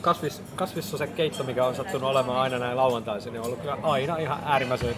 kasvis, 0.02 0.42
keitto, 1.16 1.44
mikä 1.44 1.66
on 1.66 1.74
sattunut 1.74 2.10
olemaan 2.10 2.40
aina 2.40 2.58
näin 2.58 2.76
lauantaisin, 2.76 3.32
niin 3.32 3.40
on 3.40 3.46
ollut 3.46 3.60
kyllä 3.60 3.78
aina 3.82 4.16
ihan 4.16 4.38
äärimmäisen 4.44 4.96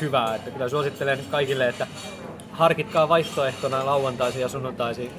hyvää. 0.00 0.34
Että 0.34 0.50
kyllä 0.50 0.68
suosittelen 0.68 1.18
kaikille, 1.30 1.68
että 1.68 1.86
harkitkaa 2.52 3.08
vaihtoehtona 3.08 3.86
lauantaisin 3.86 4.42
ja 4.42 4.48
sunnuntaisin 4.48 5.10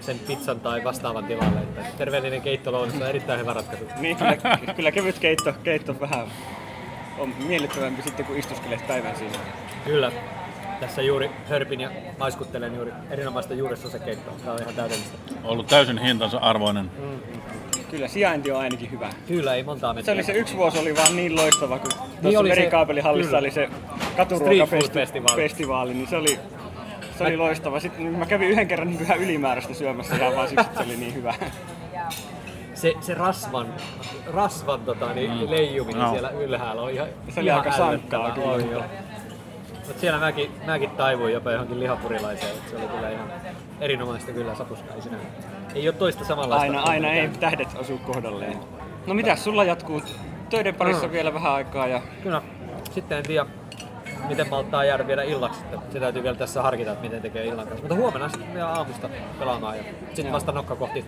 sen 0.00 0.18
pizzan 0.18 0.60
tai 0.60 0.84
vastaavan 0.84 1.24
tilalle. 1.24 1.60
Että 1.60 1.84
terveellinen 1.98 2.42
keitto 2.42 2.80
on 2.80 3.02
erittäin 3.02 3.40
hyvä 3.40 3.52
ratkaisu. 3.52 3.84
niin, 3.98 4.16
kyllä, 4.16 4.36
kyllä 4.76 4.92
kevyt 4.92 5.18
keitto, 5.18 5.52
keitto 5.62 6.00
vähän 6.00 6.26
on 7.18 7.34
miellyttävämpi 7.46 8.02
sitten, 8.02 8.26
kun 8.26 8.36
istuskelet 8.36 8.86
päivän 8.86 9.16
siinä. 9.16 9.38
Kyllä. 9.84 10.12
Tässä 10.80 11.02
juuri 11.02 11.30
hörpin 11.48 11.80
ja 11.80 11.90
maiskuttelen 12.18 12.74
juuri 12.74 12.92
erinomaista 13.10 13.54
keittoa. 14.04 14.34
Tämä 14.40 14.52
on 14.52 14.62
ihan 14.62 14.74
täydellistä. 14.74 15.18
Ollut 15.44 15.66
täysin 15.66 15.98
hintansa 15.98 16.38
arvoinen. 16.38 16.90
Mm-hmm. 16.98 17.40
Kyllä, 17.90 18.08
sijainti 18.08 18.52
on 18.52 18.60
ainakin 18.60 18.90
hyvä. 18.90 19.10
Kyllä, 19.28 19.54
ei 19.54 19.62
montaa 19.62 19.94
metriä. 19.94 20.04
Se 20.04 20.12
oli 20.12 20.22
se 20.22 20.32
yksi 20.32 20.56
vuosi 20.56 20.78
oli 20.78 20.96
vaan 20.96 21.16
niin 21.16 21.36
loistava, 21.36 21.78
kun 21.78 21.90
niin 21.90 22.22
tuossa 22.22 22.42
merikaapelihallissa 22.42 23.38
oli 23.38 23.50
se 23.50 23.68
katuruokafestivaali, 24.16 25.94
niin 25.94 26.06
se 26.08 26.16
oli, 26.16 26.38
se 27.18 27.24
oli 27.24 27.36
loistava. 27.36 27.80
Sitten 27.80 28.04
mä 28.06 28.26
kävin 28.26 28.48
yhden 28.48 28.68
kerran 28.68 28.88
niin 28.88 29.02
ihan 29.02 29.18
ylimääräistä 29.18 29.74
syömässä 29.74 30.16
ihan 30.16 30.36
vaan 30.36 30.48
siksi, 30.48 30.66
että 30.66 30.82
se 30.82 30.86
oli 30.86 30.96
niin 30.96 31.14
hyvä. 31.14 31.34
Se, 32.74 32.94
se 33.00 33.14
rasvan, 33.14 33.74
rasvan 34.26 34.80
tota, 34.80 35.12
niin, 35.14 35.30
mm. 35.30 35.50
leijuminen 35.50 36.02
no. 36.02 36.10
siellä 36.10 36.30
ylhäällä 36.30 36.82
oli 36.82 36.94
ihan 36.94 37.08
Se 37.28 37.40
oli 37.40 37.48
ihan 37.48 37.60
aika 37.60 37.76
sankkaa 37.76 38.30
kyllä. 38.30 38.84
Mutta 39.90 40.00
siellä 40.00 40.20
mäkin, 40.20 40.50
mäkin 40.66 40.90
taivuin 40.90 41.32
jopa 41.32 41.52
johonkin 41.52 41.80
lihapurilaiseen, 41.80 42.56
se 42.70 42.76
oli 42.76 42.88
kyllä 42.88 43.10
ihan 43.10 43.30
erinomaista 43.80 44.32
kyllä 44.32 44.54
sapuskaa 44.54 44.94
ei. 44.94 45.02
Ei 45.74 45.88
ole 45.88 45.96
toista 45.96 46.24
samanlaista. 46.24 46.66
Aina, 46.66 46.82
aina 46.82 47.12
ei 47.12 47.28
tähdet 47.28 47.68
osu 47.76 47.98
kohdalleen. 47.98 48.58
No 49.06 49.14
mitä 49.14 49.36
sulla 49.36 49.64
jatkuu 49.64 50.02
töiden 50.50 50.74
parissa 50.74 51.06
mm. 51.06 51.12
vielä 51.12 51.34
vähän 51.34 51.52
aikaa 51.52 51.86
ja... 51.86 52.02
Kyllä. 52.22 52.42
Sitten 52.90 53.18
en 53.18 53.24
tiedä, 53.24 53.46
miten 54.28 54.50
malttaa 54.50 54.84
jäädä 54.84 55.06
vielä 55.06 55.22
illaksi. 55.22 55.60
Se 55.92 56.00
täytyy 56.00 56.22
vielä 56.22 56.36
tässä 56.36 56.62
harkita, 56.62 56.92
että 56.92 57.02
miten 57.02 57.22
tekee 57.22 57.46
illan 57.46 57.66
kanssa. 57.66 57.82
Mutta 57.82 57.94
huomenna 57.94 58.28
sitten 58.28 58.54
vielä 58.54 58.68
aamusta 58.68 59.08
pelaamaan 59.38 59.76
ja 59.76 59.84
sitten 60.14 60.32
vasta 60.32 60.52
nokka 60.52 60.76
kohti 60.76 61.04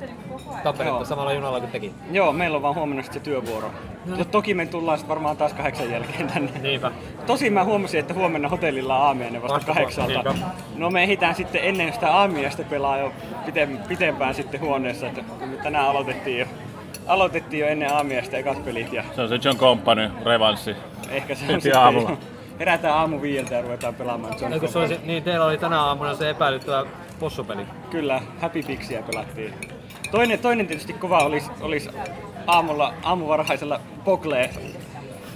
Tamperetta 0.63 1.05
samalla 1.05 1.33
junalla 1.33 1.61
kuin 1.61 1.73
teki. 1.73 1.95
Joo, 2.11 2.33
meillä 2.33 2.57
on 2.57 2.63
vaan 2.63 2.75
huomenna 2.75 3.03
sitten 3.03 3.21
se 3.21 3.25
työvuoro. 3.25 3.71
No. 4.07 4.17
Ja 4.17 4.25
toki 4.25 4.55
me 4.55 4.67
tullaan 4.67 4.99
sitten 4.99 5.09
varmaan 5.09 5.37
taas 5.37 5.53
kahdeksan 5.53 5.91
jälkeen 5.91 6.29
tänne. 6.29 6.51
Niinpä. 6.63 6.91
Tosin 7.27 7.53
mä 7.53 7.65
huomasin, 7.65 8.01
että 8.01 8.15
huomenna 8.15 8.49
hotellilla 8.49 8.97
on 8.97 9.07
aamiainen 9.07 9.43
vasta 9.43 9.55
vasta 9.55 9.73
kahdeksalta. 9.73 10.33
Niinpä. 10.33 10.47
No 10.77 10.91
me 10.91 11.03
ehditään 11.03 11.35
sitten 11.35 11.61
ennen 11.65 11.93
sitä 11.93 12.13
aamiaista 12.13 12.63
pelaa 12.63 12.99
jo 12.99 13.13
pitempään 13.89 14.35
sitten 14.35 14.61
huoneessa. 14.61 15.07
Että 15.07 15.23
tänään 15.63 15.87
aloitettiin 15.87 16.39
jo 16.39 16.47
aloitettiin 17.07 17.61
jo 17.61 17.67
ennen 17.67 17.95
aamiaista 17.95 18.37
ekat 18.37 18.65
pelit. 18.65 18.93
Ja... 18.93 19.05
Se 19.17 19.23
on 19.23 19.29
se 19.29 19.39
John 19.45 19.59
Company 19.59 20.11
revanssi. 20.25 20.77
Ehkä 21.11 21.35
se 21.35 21.55
on 21.55 21.61
sitten 21.61 21.81
aamulla 21.81 22.17
herätään 22.59 22.95
aamu 22.95 23.23
viieltä 23.23 23.55
ja 23.55 23.63
ruvetaan 23.63 23.95
pelaamaan 23.95 24.35
John 24.41 24.53
Eikö 24.53 24.69
se 24.69 24.79
olisi, 24.79 24.99
niin 25.05 25.23
teillä 25.23 25.45
oli 25.45 25.59
tänä 25.59 25.81
aamuna 25.81 26.15
se 26.15 26.31
epäilyttävä 26.31 26.85
possupeli. 27.19 27.67
Kyllä, 27.91 28.21
Happy 28.41 28.63
Pixiä 28.63 29.03
pelattiin. 29.03 29.55
Toinen, 30.11 30.39
toinen 30.39 30.67
tietysti 30.67 30.93
kova 30.93 31.19
olisi, 31.19 31.51
olisi 31.61 31.91
aamulla, 32.47 32.95
aamuvarhaisella 33.03 33.81
Pogle 34.05 34.51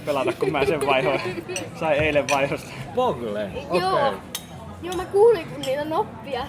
pelata, 0.05 0.33
kun 0.33 0.51
mä 0.51 0.65
sen 0.65 0.85
vaihoin. 0.87 1.43
Sai 1.79 1.97
eilen 1.97 2.25
vaihosta. 2.29 2.69
Pogle? 2.95 3.45
Okei. 3.45 3.65
Okay. 3.69 3.79
Joo. 3.79 4.13
Joo, 4.81 4.95
mä 4.95 5.05
kuulin, 5.05 5.47
kun 5.47 5.61
niitä 5.61 5.85
noppia 5.85 6.45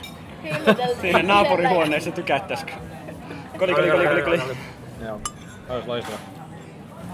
Siinä 1.00 1.22
naapurihuoneessa 1.22 2.10
tykättäisikö? 2.10 2.72
Koli, 3.58 3.74
koli, 3.74 3.90
koli, 3.90 4.06
koli, 4.06 4.22
koli. 4.22 4.40
Joo, 5.04 5.20
olisi 5.68 5.88
loistava. 5.88 6.18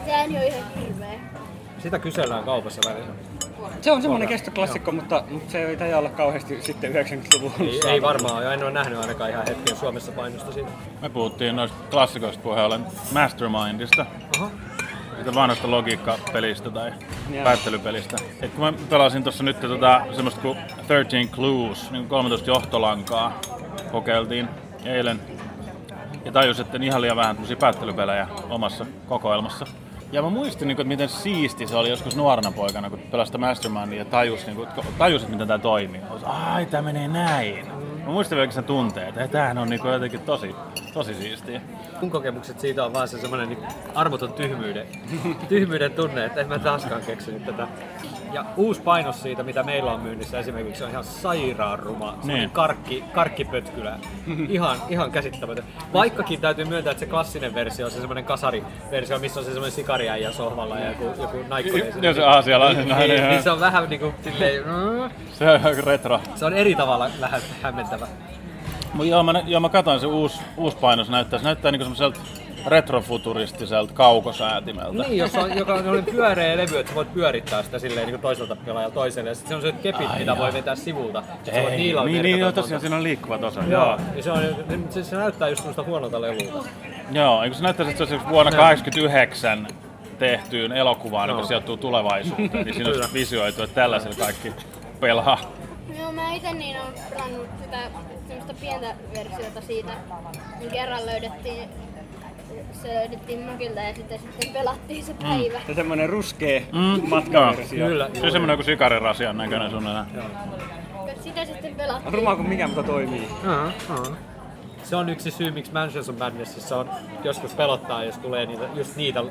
Sehän 0.04 0.30
on 0.30 0.42
ihan 0.42 0.70
hirveä. 0.80 1.18
Sitä 1.78 1.98
kysellään 1.98 2.44
kaupassa 2.44 2.80
välillä. 2.90 3.14
Se 3.80 3.92
on 3.92 4.02
semmoinen 4.02 4.28
kestoklassikko, 4.28 4.92
mutta, 4.92 5.24
mutta 5.30 5.52
se 5.52 5.62
ei 5.64 5.76
taida 5.76 5.98
olla 5.98 6.10
kauheasti 6.10 6.62
sitten 6.62 6.92
90-luvun 6.92 7.52
Ei, 7.60 7.80
ei 7.88 8.02
varmaan, 8.02 8.44
ja 8.44 8.52
en 8.52 8.62
ole 8.62 8.70
nähnyt 8.70 8.98
ainakaan 8.98 9.30
ihan 9.30 9.44
hetken 9.48 9.76
Suomessa 9.76 10.12
painosta 10.12 10.52
siitä. 10.52 10.70
Me 11.02 11.08
puhuttiin 11.08 11.56
noista 11.56 11.76
klassikoista 11.90 12.42
puheen 12.42 12.86
Mastermindista. 13.12 14.06
Oho. 14.38 14.50
Sitä 15.18 15.34
vanhasta 15.34 15.70
logiikkapelistä 15.70 16.70
tai 16.70 16.92
Joo. 17.30 17.44
päättelypelistä. 17.44 18.16
Et 18.42 18.50
kun 18.50 18.64
mä 18.64 18.72
pelasin 18.90 19.22
tuossa 19.22 19.44
nyt 19.44 19.60
tota, 19.60 20.02
semmoista 20.12 20.40
kuin 20.40 20.58
13 20.88 21.36
Clues, 21.36 21.90
niin 21.90 22.08
13 22.08 22.50
johtolankaa 22.50 23.40
kokeiltiin 23.92 24.48
eilen. 24.84 25.20
Ja 26.24 26.32
tajusin, 26.32 26.64
että 26.66 26.78
ihan 26.82 27.00
liian 27.00 27.16
vähän 27.16 27.36
tämmöisiä 27.36 27.56
päättelypelejä 27.56 28.28
omassa 28.50 28.86
kokoelmassa. 29.08 29.66
Ja 30.14 30.22
mä 30.22 30.30
muistin, 30.30 30.68
niin 30.68 30.76
kuin, 30.76 30.84
että 30.84 30.88
miten 30.88 31.08
siisti 31.08 31.66
se 31.66 31.76
oli 31.76 31.90
joskus 31.90 32.16
nuorena 32.16 32.52
poikana, 32.52 32.90
kun 32.90 32.98
pelasi 32.98 33.38
Mastermindia 33.38 33.98
ja 33.98 34.04
tajus, 34.04 34.46
niin 34.46 34.56
kuin, 34.56 34.68
tajus, 34.98 35.28
miten 35.28 35.46
tämä 35.48 35.58
toimii. 35.58 36.00
Mä 36.00 36.10
olisin, 36.10 36.28
Ai, 36.28 36.66
tämä 36.66 36.82
menee 36.82 37.08
näin. 37.08 37.66
Mä 38.06 38.12
muistin 38.12 38.36
vielä 38.38 38.50
sen 38.50 38.64
tunteen, 38.64 39.08
että 39.08 39.28
tämähän 39.28 39.58
on 39.58 39.68
niin 39.68 39.80
kuin, 39.80 39.92
jotenkin 39.92 40.20
tosi, 40.20 40.54
tosi 40.92 41.14
siistiä. 41.14 41.60
Mun 42.00 42.10
kokemukset 42.10 42.60
siitä 42.60 42.84
on 42.84 42.92
vaan 42.92 43.08
se 43.08 43.20
semmoinen 43.20 43.48
niin 43.48 43.58
armoton 43.94 44.32
tyhmyyden, 44.32 44.86
tyhmyyden 45.48 45.92
tunne, 45.92 46.24
että 46.24 46.40
en 46.40 46.48
mä 46.48 46.58
taaskaan 46.58 47.02
keksinyt 47.02 47.46
tätä. 47.46 47.68
Ja 48.34 48.44
uusi 48.56 48.80
painos 48.80 49.22
siitä, 49.22 49.42
mitä 49.42 49.62
meillä 49.62 49.92
on 49.92 50.00
myynnissä 50.00 50.38
esimerkiksi, 50.38 50.84
on 50.84 50.90
ihan 50.90 51.04
sairaan 51.04 51.78
ruma. 51.78 52.10
Semmoinen 52.10 52.38
Niin. 52.38 52.50
karkki, 52.50 53.04
karkkipötkylä. 53.12 53.98
Ihan, 54.48 54.78
ihan 54.88 55.10
käsittämätön. 55.10 55.64
Vaikkakin 55.92 56.40
täytyy 56.40 56.64
myöntää, 56.64 56.90
että 56.90 57.00
se 57.00 57.06
klassinen 57.06 57.54
versio 57.54 57.86
on 57.86 57.92
se 57.92 57.98
semmoinen 57.98 58.24
kasariversio, 58.24 59.18
missä 59.18 59.40
on 59.40 59.46
se 59.46 59.50
semmoinen 59.52 59.72
sikariäijä 59.76 60.32
sohvalla 60.32 60.78
ja 60.78 60.88
joku, 60.88 61.04
joku. 61.22 61.36
Ja 62.02 62.14
se 62.14 62.24
aasialainen 62.24 62.84
niin, 62.84 62.96
nainen. 62.96 63.28
niin, 63.30 63.42
se 63.42 63.50
on 63.50 63.60
vähän 63.60 63.88
niinku 63.88 64.14
silleen, 64.24 64.62
mm, 64.66 65.10
Se 65.32 65.50
on 65.50 65.60
retro. 65.84 66.20
se 66.34 66.44
on 66.44 66.52
eri 66.54 66.74
tavalla 66.74 67.10
vähän 67.20 67.40
hämmentävä. 67.62 68.06
Mut 68.94 69.06
Joo, 69.06 69.22
mä, 69.22 69.32
joo, 69.46 69.60
mä 69.60 69.68
katsoin 69.68 70.00
se 70.00 70.06
uusi, 70.06 70.40
uusi 70.56 70.76
painos 70.76 71.10
näyttää. 71.10 71.38
Se 71.38 71.44
näyttää 71.44 71.72
niinku 71.72 71.84
semmoiselta 71.84 72.20
retrofuturistiselta 72.66 73.92
kaukosäätimeltä. 73.92 75.02
Niin, 75.02 75.18
jos 75.18 75.34
on, 75.34 75.56
joka 75.58 75.74
on 75.74 76.04
pyöreä 76.10 76.56
levy, 76.56 76.78
että 76.78 76.90
sä 76.90 76.94
voit 76.94 77.14
pyörittää 77.14 77.62
sitä 77.62 77.78
silleen 77.78 78.06
niin 78.06 78.20
toiselta 78.20 78.56
pelaajalta 78.56 78.94
toiselle. 78.94 79.30
Ja 79.30 79.34
sitten 79.34 79.60
se 79.60 79.66
on 79.66 79.74
se 79.74 79.82
kepit, 79.82 80.10
Ai 80.10 80.18
mitä 80.18 80.30
jaa. 80.30 80.38
voi 80.38 80.52
vetää 80.52 80.76
sivulta. 80.76 81.22
Sä 81.44 81.62
voit 81.62 81.76
niillä 81.76 82.04
niin, 82.04 82.22
niin 82.22 82.38
joo, 82.38 82.52
tosiaan 82.52 82.80
siinä 82.80 82.96
on 82.96 83.02
liikkuvat 83.02 83.44
osat. 83.44 83.68
Joo, 83.68 83.98
ja 84.16 84.22
se, 84.22 84.30
on, 84.30 84.42
se, 84.90 85.04
se 85.04 85.16
näyttää 85.16 85.48
just 85.48 85.58
semmoista 85.58 85.82
huonolta 85.82 86.20
levulta. 86.20 86.68
Joo, 87.12 87.42
eikö 87.42 87.56
se 87.56 87.62
näyttäisi, 87.62 87.90
että 87.90 88.06
se 88.06 88.14
olisi 88.14 88.28
vuonna 88.28 88.50
1989 88.50 89.66
tehtyyn 90.18 90.72
elokuvaan, 90.72 91.28
joka 91.28 91.44
sijoittuu 91.44 91.76
tulevaisuuteen, 91.76 92.50
niin 92.64 92.74
siinä 92.74 92.90
olisi 92.90 93.12
visioitu, 93.12 93.62
että 93.62 93.74
tällaisella 93.74 94.16
kaikki 94.18 94.52
pelaa. 95.00 95.38
Joo, 95.98 96.12
mä 96.12 96.34
itse 96.34 96.52
niin 96.52 96.80
on 96.80 96.86
pelannut 97.10 97.46
sitä 97.62 97.78
semmoista 98.28 98.54
pientä 98.60 98.94
versiota 99.18 99.60
siitä. 99.60 99.92
Niin 100.58 100.70
kerran 100.70 101.06
löydettiin, 101.06 101.68
se 102.84 102.94
löydettiin 102.94 103.38
mökiltä 103.38 103.82
ja 103.82 103.94
sitten, 103.94 104.18
sitten 104.18 104.52
pelattiin 104.52 105.04
se 105.04 105.14
päivä. 105.14 105.60
Se 105.66 105.74
semmoinen 105.74 106.08
ruskea 106.08 106.60
Mm, 106.72 107.08
matkaversio. 107.08 107.86
Kyllä. 107.86 108.08
Se 108.14 108.26
on 108.26 108.32
semmoinen 108.32 108.56
kuin 108.56 108.64
sikarirasian 108.66 109.36
näköinen 109.36 109.70
suunnilleen. 109.70 110.06
Sitä 111.24 111.44
sitten 111.44 111.74
pelattiin. 111.74 112.14
Ruma 112.14 112.36
kuin 112.36 112.48
mikä, 112.48 112.66
mutta 112.66 112.82
toimii. 112.82 113.28
Aha, 113.46 113.70
aha. 113.90 114.06
Se 114.82 114.96
on 114.96 115.08
yksi 115.08 115.30
syy, 115.30 115.50
miksi 115.50 115.72
Mansions 115.72 116.08
of 116.08 116.18
Madnessissa 116.18 116.76
on 116.76 116.90
joskus 117.24 117.54
pelottaa, 117.54 118.04
jos 118.04 118.18
tulee 118.18 118.46
niitä, 118.46 118.64
just 118.74 118.96
niitä 118.96 119.22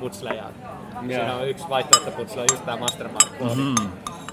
putsleja. 0.00 0.44
Siinä 1.06 1.36
on 1.36 1.48
yksi 1.48 1.68
vaihtoehto 1.68 2.10
putsle, 2.10 2.44
just 2.50 2.64
tää 2.64 2.76
Mastermind. 2.76 3.54
Mm. 3.56 3.74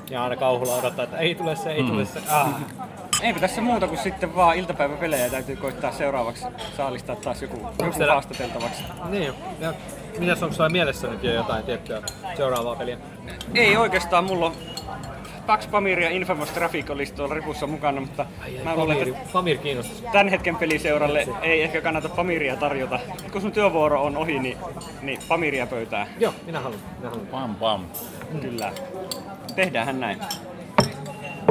Ja 0.10 0.24
aina 0.24 0.36
kauhulla 0.36 0.76
odottaa, 0.76 1.04
että 1.04 1.18
ei 1.18 1.36
tule 1.36 1.56
se, 1.56 1.72
ei 1.72 1.84
tule 1.84 2.06
se. 2.06 2.20
Ah. 2.30 2.50
Eipä 3.22 3.40
tässä 3.40 3.62
muuta 3.62 3.88
kuin 3.88 3.98
sitten 4.00 4.36
vaan 4.36 4.58
iltapäiväpelejä 4.58 5.30
täytyy 5.30 5.56
koittaa 5.56 5.92
seuraavaksi 5.92 6.46
saalistaa 6.78 7.16
taas 7.16 7.42
joku, 7.42 7.58
joku 7.80 7.98
teillä- 7.98 8.14
haastateltavaksi. 8.14 8.84
Niin, 9.10 9.34
ja 9.60 9.74
mitäs 10.20 10.44
onko 10.44 10.56
sulla 10.56 10.70
mielessä 10.70 11.08
nyt 11.08 11.24
jo 11.24 11.34
jotain 11.34 11.64
tiettyä 11.64 12.02
seuraavaa 12.38 12.76
peliä? 12.76 12.98
Ei 13.56 13.78
oikeastaan, 13.78 14.24
mulla 14.24 14.46
on 14.46 14.54
kaksi 15.48 15.70
Pamiria 15.70 16.10
Infamous 16.10 16.50
Traffic 16.50 16.90
olisi 16.90 17.14
tuolla 17.14 17.34
ripussa 17.36 17.68
mukana, 17.68 18.02
mutta 18.02 18.26
mä 18.64 18.76
luulen, 18.76 18.98
Pamir, 18.98 19.14
että 19.16 19.30
Pamir 19.34 19.58
kiinnostus. 19.58 20.04
tämän 20.12 20.28
hetken 20.28 20.56
peliseuralle 20.56 21.28
ei 21.42 21.64
ehkä 21.64 21.82
kannata 21.82 22.10
Pamiria 22.10 22.56
tarjota. 22.56 23.00
Kun 23.32 23.42
sun 23.42 23.52
työvuoro 23.52 24.04
on 24.04 24.18
ohi, 24.18 24.40
niin, 24.40 24.58
niin 25.02 25.20
Pamiria 25.28 25.68
pöytää. 25.68 26.08
Joo, 26.20 26.34
minä 26.46 26.60
haluan. 26.60 26.82
Minä 26.98 27.10
haluan. 27.10 27.28
Pam 27.28 27.56
pam. 27.56 27.86
Kyllä. 28.42 28.72
Tehdäänhän 29.56 30.00
näin. 30.00 30.20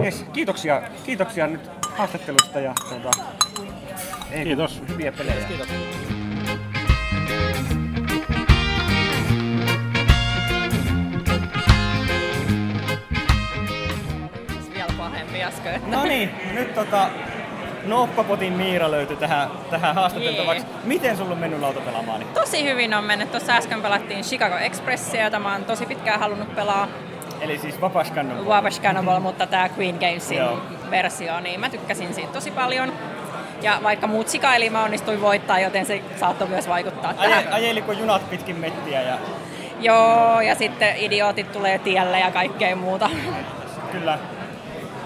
Yes, 0.05 0.25
kiitoksia, 0.33 0.83
kiitoksia 1.07 1.47
nyt 1.47 1.71
haastattelusta 1.97 2.61
ja 2.61 2.75
tuota, 2.89 3.11
ei, 4.31 4.45
Kiitos. 4.45 4.83
hyviä 4.89 5.13
pelejä. 5.13 5.47
Kiitos. 5.49 5.69
vielä 14.75 14.93
pahempi 14.99 15.43
äsken. 15.43 15.81
No 15.87 16.05
niin, 16.05 16.31
nyt 16.55 16.75
tota, 16.75 17.09
Noppapotin 17.85 18.53
Miira 18.53 18.91
löytyi 18.91 19.17
tähän, 19.17 19.51
tähän 19.71 19.95
haastateltavaksi. 19.95 20.67
Miten 20.85 21.17
sulla 21.17 21.33
on 21.33 21.39
mennyt 21.39 21.61
lautapelaamaan? 21.61 22.25
Tosi 22.35 22.65
hyvin 22.65 22.95
on 22.95 23.05
mennyt. 23.05 23.31
Tuossa 23.31 23.53
äsken 23.53 23.83
pelattiin 23.83 24.25
Chicago 24.25 24.57
Expressia, 24.57 25.25
jota 25.25 25.39
mä 25.39 25.53
oon 25.53 25.65
tosi 25.65 25.87
pitkään 25.87 26.21
halunnut 26.21 26.55
pelaa. 26.55 26.89
Eli 27.41 27.59
siis 27.59 27.81
Vapaskannon. 27.81 28.47
Cannibal, 28.83 29.21
mutta 29.21 29.47
tämä 29.47 29.69
Queen 29.79 29.95
Gamesin 29.95 30.39
Joo. 30.39 30.59
versio, 30.91 31.41
niin 31.41 31.61
mä 31.61 31.71
tykkäsin 31.71 32.15
siitä 32.15 32.33
tosi 32.33 32.51
paljon. 32.51 32.93
Ja 33.63 33.79
vaikka 33.83 34.07
muut 34.07 34.29
sikaili, 34.29 34.71
mä 34.71 34.85
onnistuin 34.85 35.21
voittaa, 35.21 35.59
joten 35.61 35.87
se 35.87 36.03
saattoi 36.21 36.49
myös 36.49 36.69
vaikuttaa 36.69 37.15
tähän. 37.15 37.33
Aje, 37.33 37.49
ajeliko 37.51 37.93
junat 37.93 38.31
pitkin 38.31 38.57
mettiä 38.57 39.03
ja 39.03 39.19
Joo, 39.81 40.41
ja 40.41 40.55
sitten 40.55 40.97
idiootit 40.97 41.53
tulee 41.53 41.79
tielle 41.79 42.21
ja 42.21 42.31
kaikkea 42.31 42.77
muuta. 42.77 43.11
kyllä 43.93 44.19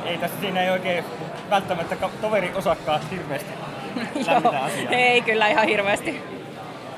ei 0.04 0.18
tässä 0.18 0.40
siinä 0.40 0.62
ei 0.62 0.70
oikein 0.70 1.04
välttämättä 1.50 1.96
toveri 2.20 2.52
osakkaat 2.54 3.02
hirveästi 3.10 3.50
asiaa. 4.64 4.68
ei 4.90 5.22
kyllä 5.22 5.48
ihan 5.48 5.66
hirveästi. 5.68 6.33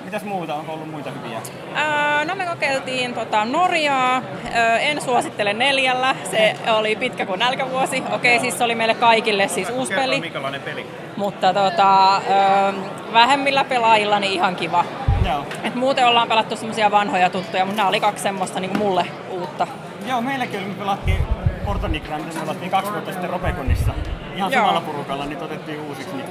Mitäs 0.06 0.24
muuta? 0.24 0.54
Onko 0.54 0.72
ollut 0.72 0.90
muita 0.90 1.10
hyviä? 1.10 1.40
Ää, 1.74 2.24
no 2.24 2.34
me 2.34 2.46
kokeiltiin 2.46 3.14
tota, 3.14 3.44
Norjaa. 3.44 4.22
Ää, 4.52 4.78
en 4.78 5.02
suosittele 5.02 5.52
neljällä. 5.52 6.14
Se 6.30 6.56
oli 6.72 6.96
pitkä 6.96 7.26
kuin 7.26 7.38
nälkävuosi. 7.38 8.02
Okei, 8.12 8.40
siis 8.40 8.58
se 8.58 8.64
oli 8.64 8.74
meille 8.74 8.94
kaikille 8.94 9.48
siis 9.48 9.70
uusi 9.70 9.94
peli. 9.94 10.20
minkälainen 10.20 10.62
peli. 10.62 10.86
Mutta 11.16 11.54
tota, 11.54 12.14
ää, 12.14 12.72
vähemmillä 13.12 13.64
pelaajilla 13.64 14.20
niin 14.20 14.32
ihan 14.32 14.56
kiva. 14.56 14.84
Joo. 15.26 15.46
Et 15.64 15.74
muuten 15.74 16.06
ollaan 16.06 16.28
pelattu 16.28 16.56
semmosia 16.56 16.90
vanhoja 16.90 17.30
tuttuja, 17.30 17.64
mutta 17.64 17.76
nämä 17.76 17.88
oli 17.88 18.00
kaksi 18.00 18.22
semmoista 18.22 18.60
niin 18.60 18.78
mulle 18.78 19.06
uutta. 19.30 19.66
Joo, 20.08 20.20
meilläkin 20.20 20.60
oli, 20.60 20.68
me 20.68 20.74
pelattiin 20.74 21.18
Portonikran, 21.64 22.20
me 22.24 22.40
pelattiin 22.40 22.70
kaksi 22.70 22.92
vuotta 22.92 23.12
sitten 23.12 23.30
Robeconissa. 23.30 23.94
Ihan 24.36 24.52
Joo. 24.52 24.60
samalla 24.62 24.80
porukalla, 24.80 25.26
niin 25.26 25.42
otettiin 25.42 25.80
uusiksi. 25.80 26.16
Niin 26.16 26.26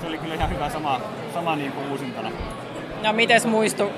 se 0.00 0.06
oli 0.06 0.18
kyllä 0.18 0.34
ihan 0.34 0.50
hyvä 0.50 0.70
sama, 0.70 1.00
sama 1.34 1.56
niin 1.56 1.72
kuin 1.72 1.90
uusintana. 1.90 2.30
Ja 3.02 3.12
mites 3.12 3.46
muistu 3.46 3.92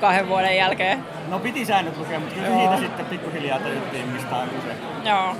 kahden 0.00 0.28
vuoden 0.28 0.56
jälkeen? 0.56 1.04
No 1.28 1.38
piti 1.38 1.64
säännöt 1.64 1.96
lukea, 1.96 2.20
mutta 2.20 2.34
kyllä 2.34 2.48
Joo. 2.48 2.58
siitä 2.58 2.76
sitten 2.78 3.06
pikkuhiljaa 3.06 3.58
tajuttiin, 3.58 4.08
mistä 4.08 4.36
on 4.36 4.48
kyse. 4.48 4.74
Joo. 5.08 5.36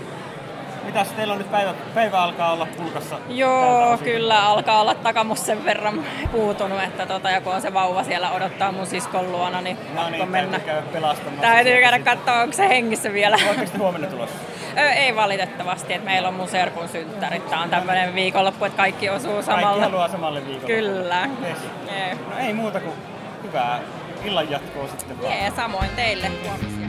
Mitäs 0.85 1.09
teillä 1.09 1.33
on 1.33 1.39
nyt 1.39 1.51
päivä, 1.51 1.75
päivä 1.95 2.19
alkaa 2.23 2.53
olla 2.53 2.67
pulkassa? 2.77 3.19
Joo, 3.29 3.99
kyllä 4.05 4.43
alkaa 4.49 4.81
olla 4.81 4.95
takamus 4.95 5.47
sen 5.47 5.65
verran 5.65 6.05
puutunut, 6.33 6.83
että 6.83 7.07
tota, 7.07 7.31
ja 7.31 7.41
kun 7.41 7.55
on 7.55 7.63
se 7.63 7.75
vauva 7.75 8.03
siellä 8.05 8.31
odottaa 8.31 8.73
mun 8.73 8.87
siskon 8.87 9.33
luona, 9.33 9.61
niin 9.61 9.79
No 9.95 10.11
niin, 10.11 10.29
mennä. 10.29 10.51
täytyy 10.59 10.67
käydä 10.75 10.87
pelastamaan. 10.93 11.41
Täytyy 11.41 11.81
käydä 11.81 11.99
katsoa, 11.99 12.41
onko 12.41 12.53
se 12.53 12.69
hengissä 12.69 13.13
vielä. 13.13 13.37
Te 13.73 13.79
huomenna 13.79 14.07
tulossa? 14.07 14.37
Ö, 14.79 14.91
ei 14.91 15.17
valitettavasti, 15.17 15.93
että 15.95 16.05
meillä 16.05 16.29
on 16.29 16.35
mun 16.35 16.49
serkun 16.49 16.89
synttärit. 16.89 17.51
Tää 17.51 17.61
on 17.61 17.71
tämmönen 17.71 18.15
viikonloppu, 18.15 18.65
että 18.65 18.77
kaikki 18.77 19.11
osuu 19.11 19.33
Kaikki 19.33 19.47
samalla. 19.47 19.83
haluaa 19.85 20.09
samalle 20.09 20.47
viikolle. 20.47 20.67
Kyllä. 20.75 21.29
Yes. 21.49 21.59
Jee. 21.91 22.15
No 22.31 22.39
ei 22.39 22.53
muuta 22.53 22.81
kuin 22.81 22.95
hyvää 23.43 23.81
illan 24.25 24.51
jatkoa 24.51 24.89
sitten 24.89 25.23
vaan. 25.23 25.33
Jee, 25.33 25.53
samoin 25.57 25.91
teille. 25.97 26.29
Huomisia. 26.45 26.87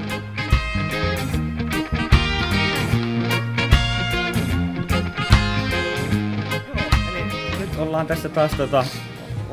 Nyt 7.60 7.78
ollaan 7.80 8.08
tässä 8.08 8.30
taas 8.30 8.52
tota, 8.52 8.86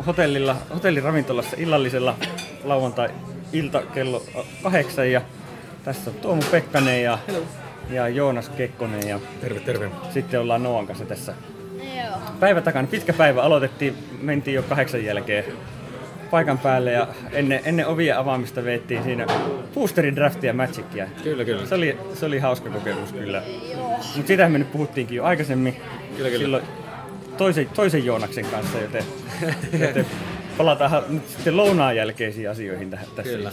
hotellilla, 0.07 0.57
hotelliravintolassa 0.75 1.57
illallisella 1.59 2.15
lauantai-ilta 2.65 3.83
kello 3.83 4.23
kahdeksan 4.63 5.11
ja 5.13 5.21
tässä 5.85 6.11
on 6.11 6.17
Tuomo 6.17 6.43
Pekkanen 6.51 7.03
ja, 7.03 7.19
ja 7.91 8.09
Joonas 8.09 8.49
Kekkonen 8.49 9.09
ja 9.09 9.21
Terve, 9.41 9.61
terve. 9.61 9.91
sitten 10.11 10.41
ollaan 10.41 10.63
Noan 10.63 10.87
kanssa 10.87 11.05
tässä 11.05 11.35
Joo. 11.97 12.17
päivä 12.41 12.61
takana. 12.61 12.89
Pitkä 12.89 13.13
päivä 13.13 13.43
aloitettiin, 13.43 13.95
mentiin 14.21 14.55
jo 14.55 14.63
kahdeksan 14.63 15.05
jälkeen 15.05 15.45
paikan 16.31 16.59
päälle 16.59 16.93
ja 16.93 17.09
ennen, 17.33 17.61
ennen 17.65 17.87
ovien 17.87 18.19
avaamista 18.19 18.65
veettiin 18.65 19.03
siinä 19.03 19.27
boosterin 19.75 20.17
draftia 20.17 20.55
Magicia. 20.55 21.07
Kyllä, 21.23 21.45
kyllä. 21.45 21.67
Se 21.67 21.75
oli, 21.75 21.99
se 22.15 22.27
oli 22.27 22.39
hauska 22.39 22.71
kokemus 22.71 23.13
kyllä. 23.13 23.43
Mutta 24.17 24.29
sitähän 24.29 24.53
me 24.53 24.59
nyt 24.59 24.73
puhuttiinkin 24.73 25.17
jo 25.17 25.25
aikaisemmin. 25.25 25.77
Kyllä, 26.17 26.29
kyllä. 26.31 26.39
Silloin 26.45 26.65
toisen, 27.37 27.69
toisen 27.75 28.05
Joonaksen 28.05 28.47
kanssa, 28.47 28.79
joten, 28.79 29.05
joten 29.89 30.07
palataan 30.57 31.05
nyt 31.09 31.29
sitten 31.29 31.57
lounaan 31.57 31.97
jälkeisiin 31.97 32.51
asioihin 32.51 32.91
tähän, 32.91 33.07
tässä 33.17 33.33
Kyllä. 33.37 33.53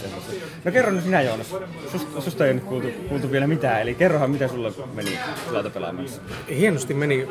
No 0.64 0.72
kerro 0.72 0.92
nyt 0.92 1.04
sinä 1.04 1.22
Joonas, 1.22 1.54
susta, 1.92 2.20
susta 2.20 2.46
ei 2.46 2.54
nyt 2.54 2.64
kuultu, 2.64 2.88
kuultu 3.08 3.30
vielä 3.30 3.46
mitään, 3.46 3.82
eli 3.82 3.94
kerrohan 3.94 4.30
mitä 4.30 4.48
sulla 4.48 4.72
meni 4.94 5.18
lautapelaamassa. 5.50 6.22
Hienosti 6.48 6.94
meni. 6.94 7.28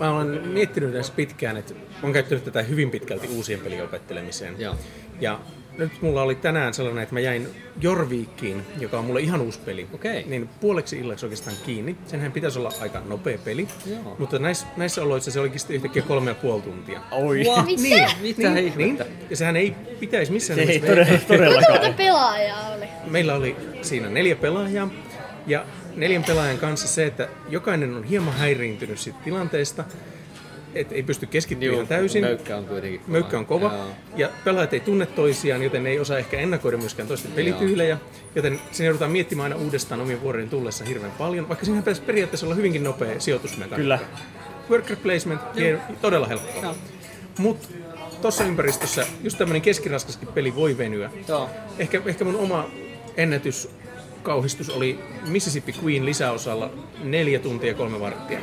Mä 0.00 0.10
olen 0.10 0.48
miettinyt 0.48 0.92
tässä 0.92 1.12
pitkään, 1.16 1.56
että 1.56 1.74
olen 2.02 2.12
käyttänyt 2.12 2.44
tätä 2.44 2.62
hyvin 2.62 2.90
pitkälti 2.90 3.28
uusien 3.28 3.60
pelien 3.60 3.84
opettelemiseen. 3.84 4.54
Joo. 4.60 4.74
Ja 5.20 5.40
nyt 5.78 5.92
mulla 6.02 6.22
oli 6.22 6.34
tänään 6.34 6.74
sellainen, 6.74 7.02
että 7.02 7.14
mä 7.14 7.20
jäin 7.20 7.48
Jorviikkiin, 7.80 8.62
joka 8.80 8.98
on 8.98 9.04
mulle 9.04 9.20
ihan 9.20 9.40
uusi 9.40 9.58
peli. 9.64 9.86
Okei. 9.94 10.24
Niin 10.26 10.48
puoleksi 10.60 10.98
illaksi 10.98 11.26
oikeastaan 11.26 11.56
kiinni. 11.66 11.96
Senhän 12.06 12.32
pitäisi 12.32 12.58
olla 12.58 12.72
aika 12.80 13.02
nopea 13.08 13.38
peli. 13.44 13.68
Joo. 13.86 14.16
Mutta 14.18 14.38
näissä, 14.38 14.66
näissä 14.76 15.02
oloissa 15.02 15.30
se 15.30 15.40
olikin 15.40 15.60
sitten 15.60 15.76
yhtäkkiä 15.76 16.02
kolme 16.02 16.30
ja 16.30 16.34
puoli 16.34 16.62
tuntia. 16.62 17.00
Oi, 17.10 17.38
Mitä? 17.66 18.08
Mitä 18.22 18.50
niin, 18.50 18.66
ihmettä? 18.66 19.06
ja 19.30 19.36
sehän 19.36 19.56
ei 19.56 19.74
pitäisi 20.00 20.32
missään 20.32 20.56
se 20.56 20.62
ei 20.62 20.66
nimessä- 20.80 20.86
todella, 21.26 21.52
Monta 21.54 21.66
todellakaan. 21.66 21.94
pelaajaa 21.94 22.70
oli? 22.74 22.84
Meillä 23.06 23.34
oli 23.34 23.56
siinä 23.82 24.08
neljä 24.08 24.36
pelaajaa 24.36 24.88
ja 25.46 25.64
neljän 25.96 26.24
pelaajan 26.24 26.58
kanssa 26.58 26.88
se, 26.88 27.06
että 27.06 27.28
jokainen 27.48 27.94
on 27.94 28.04
hieman 28.04 28.34
häiriintynyt 28.34 28.98
siitä 28.98 29.18
tilanteesta, 29.24 29.84
että 30.74 30.94
ei 30.94 31.02
pysty 31.02 31.26
keskittymään 31.26 31.74
ihan 31.74 31.86
täysin. 31.86 32.24
Möykkä 32.24 32.56
on 32.56 32.64
kuitenkin 32.64 33.00
kova. 33.00 33.12
Möykkä 33.12 33.38
on 33.38 33.46
kova 33.46 33.66
Joo. 33.66 33.86
ja 34.16 34.30
pelaajat 34.44 34.72
ei 34.72 34.80
tunne 34.80 35.06
toisiaan, 35.06 35.62
joten 35.62 35.84
ne 35.84 35.90
ei 35.90 35.98
osaa 35.98 36.18
ehkä 36.18 36.38
ennakoida 36.38 36.76
myöskään 36.76 37.08
toisten 37.08 37.32
pelityylejä, 37.32 37.98
joten 38.34 38.60
siinä 38.72 38.86
joudutaan 38.86 39.10
miettimään 39.10 39.52
aina 39.52 39.64
uudestaan 39.64 40.00
omien 40.00 40.22
vuorojen 40.22 40.48
tullessa 40.48 40.84
hirveän 40.84 41.12
paljon, 41.12 41.48
vaikka 41.48 41.64
siinä 41.64 41.80
pitäisi 41.80 42.02
periaatteessa 42.02 42.46
olla 42.46 42.54
hyvinkin 42.54 42.84
nopea 42.84 43.20
sijoitusmekaniikka. 43.20 43.76
Kyllä. 43.76 43.98
Worker 44.70 44.96
placement, 44.96 45.40
hier, 45.56 45.78
todella 46.00 46.26
helppoa. 46.26 46.74
Mutta 47.38 47.68
tuossa 48.22 48.44
ympäristössä 48.44 49.06
just 49.22 49.38
tämmöinen 49.38 49.62
keskiraskaskin 49.62 50.28
peli 50.28 50.54
voi 50.54 50.78
venyä. 50.78 51.10
Joo. 51.28 51.50
Ehkä, 51.78 52.02
ehkä 52.06 52.24
mun 52.24 52.36
oma 52.36 52.70
ennätys 53.16 53.68
kauhistus 54.22 54.70
oli 54.70 54.98
Mississippi 55.26 55.74
Queen 55.82 56.06
lisäosalla 56.06 56.70
neljä 57.02 57.38
tuntia 57.38 57.68
ja 57.68 57.74
kolme 57.74 58.00
varttia. 58.00 58.38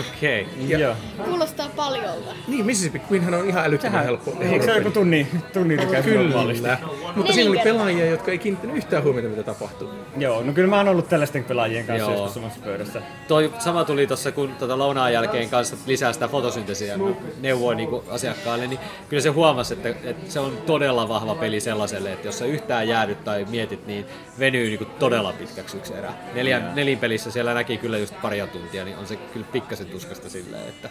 Okei. 0.00 0.46
Ja- 0.68 0.78
Joo. 0.78 0.94
Kuulostaa 1.24 1.68
paljolta. 1.76 2.34
Niin, 2.48 2.66
Mississippi 2.66 3.00
Queenhan 3.10 3.34
on 3.34 3.48
ihan 3.48 3.64
älyttömän 3.64 4.04
helppo. 4.04 4.36
Eikö 4.40 4.64
se 4.64 4.70
ole 4.70 4.78
joku 4.78 4.90
tunni, 4.90 5.26
tunni 5.52 5.78
tykäy 5.78 6.14
normaalisti? 6.14 6.62
Kyllä. 6.62 6.78
Mutta 7.16 7.32
siinä 7.32 7.50
oli 7.50 7.58
pelaajia, 7.64 8.06
jotka 8.06 8.30
ei 8.30 8.38
kiinnittänyt 8.38 8.76
yhtään 8.76 9.02
huomiota, 9.02 9.28
mitä 9.28 9.42
tapahtuu. 9.42 9.90
Joo, 10.16 10.42
no 10.42 10.52
kyllä 10.52 10.68
mä 10.68 10.76
oon 10.76 10.88
ollut 10.88 11.08
tällaisten 11.08 11.44
pelaajien 11.44 11.86
kanssa 11.86 12.02
Joo. 12.10 12.12
joskus 12.12 12.34
samassa 12.34 12.60
pöydässä. 12.64 13.02
Toi 13.28 13.52
sama 13.58 13.84
tuli 13.84 14.06
tuossa, 14.06 14.32
kun 14.32 14.54
tota 14.58 14.78
lounaan 14.78 15.12
jälkeen 15.12 15.50
kanssa 15.50 15.76
lisää 15.86 16.12
sitä 16.12 16.28
fotosynteesiä 16.28 16.98
neuvoin 17.40 17.76
niin 17.76 17.88
asiakkaalle, 18.10 18.66
niin 18.66 18.80
kyllä 19.08 19.22
se 19.22 19.28
huomasi, 19.28 19.74
että, 19.74 19.88
että, 19.88 20.32
se 20.32 20.40
on 20.40 20.56
todella 20.66 21.08
vahva 21.08 21.34
peli 21.34 21.60
sellaiselle, 21.60 22.12
että 22.12 22.28
jos 22.28 22.38
sä 22.38 22.44
yhtään 22.44 22.88
jäädyt 22.88 23.24
tai 23.24 23.46
mietit, 23.50 23.86
niin 23.86 24.06
venyy 24.38 24.66
niin 24.68 24.86
todella 24.98 25.32
pitkäksi 25.32 25.76
yksi 25.76 25.94
erä. 25.94 26.12
Neljän, 26.34 26.72
nelin 26.74 26.98
pelissä 26.98 27.30
siellä 27.30 27.54
näki 27.54 27.76
kyllä 27.76 27.98
just 27.98 28.14
paria 28.22 28.46
tuntia, 28.46 28.84
niin 28.84 28.96
on 28.96 29.06
se 29.06 29.16
kyllä 29.16 29.46
pikkasen 29.64 29.86
tuskasta 29.86 30.28
silleen, 30.30 30.68
että 30.68 30.88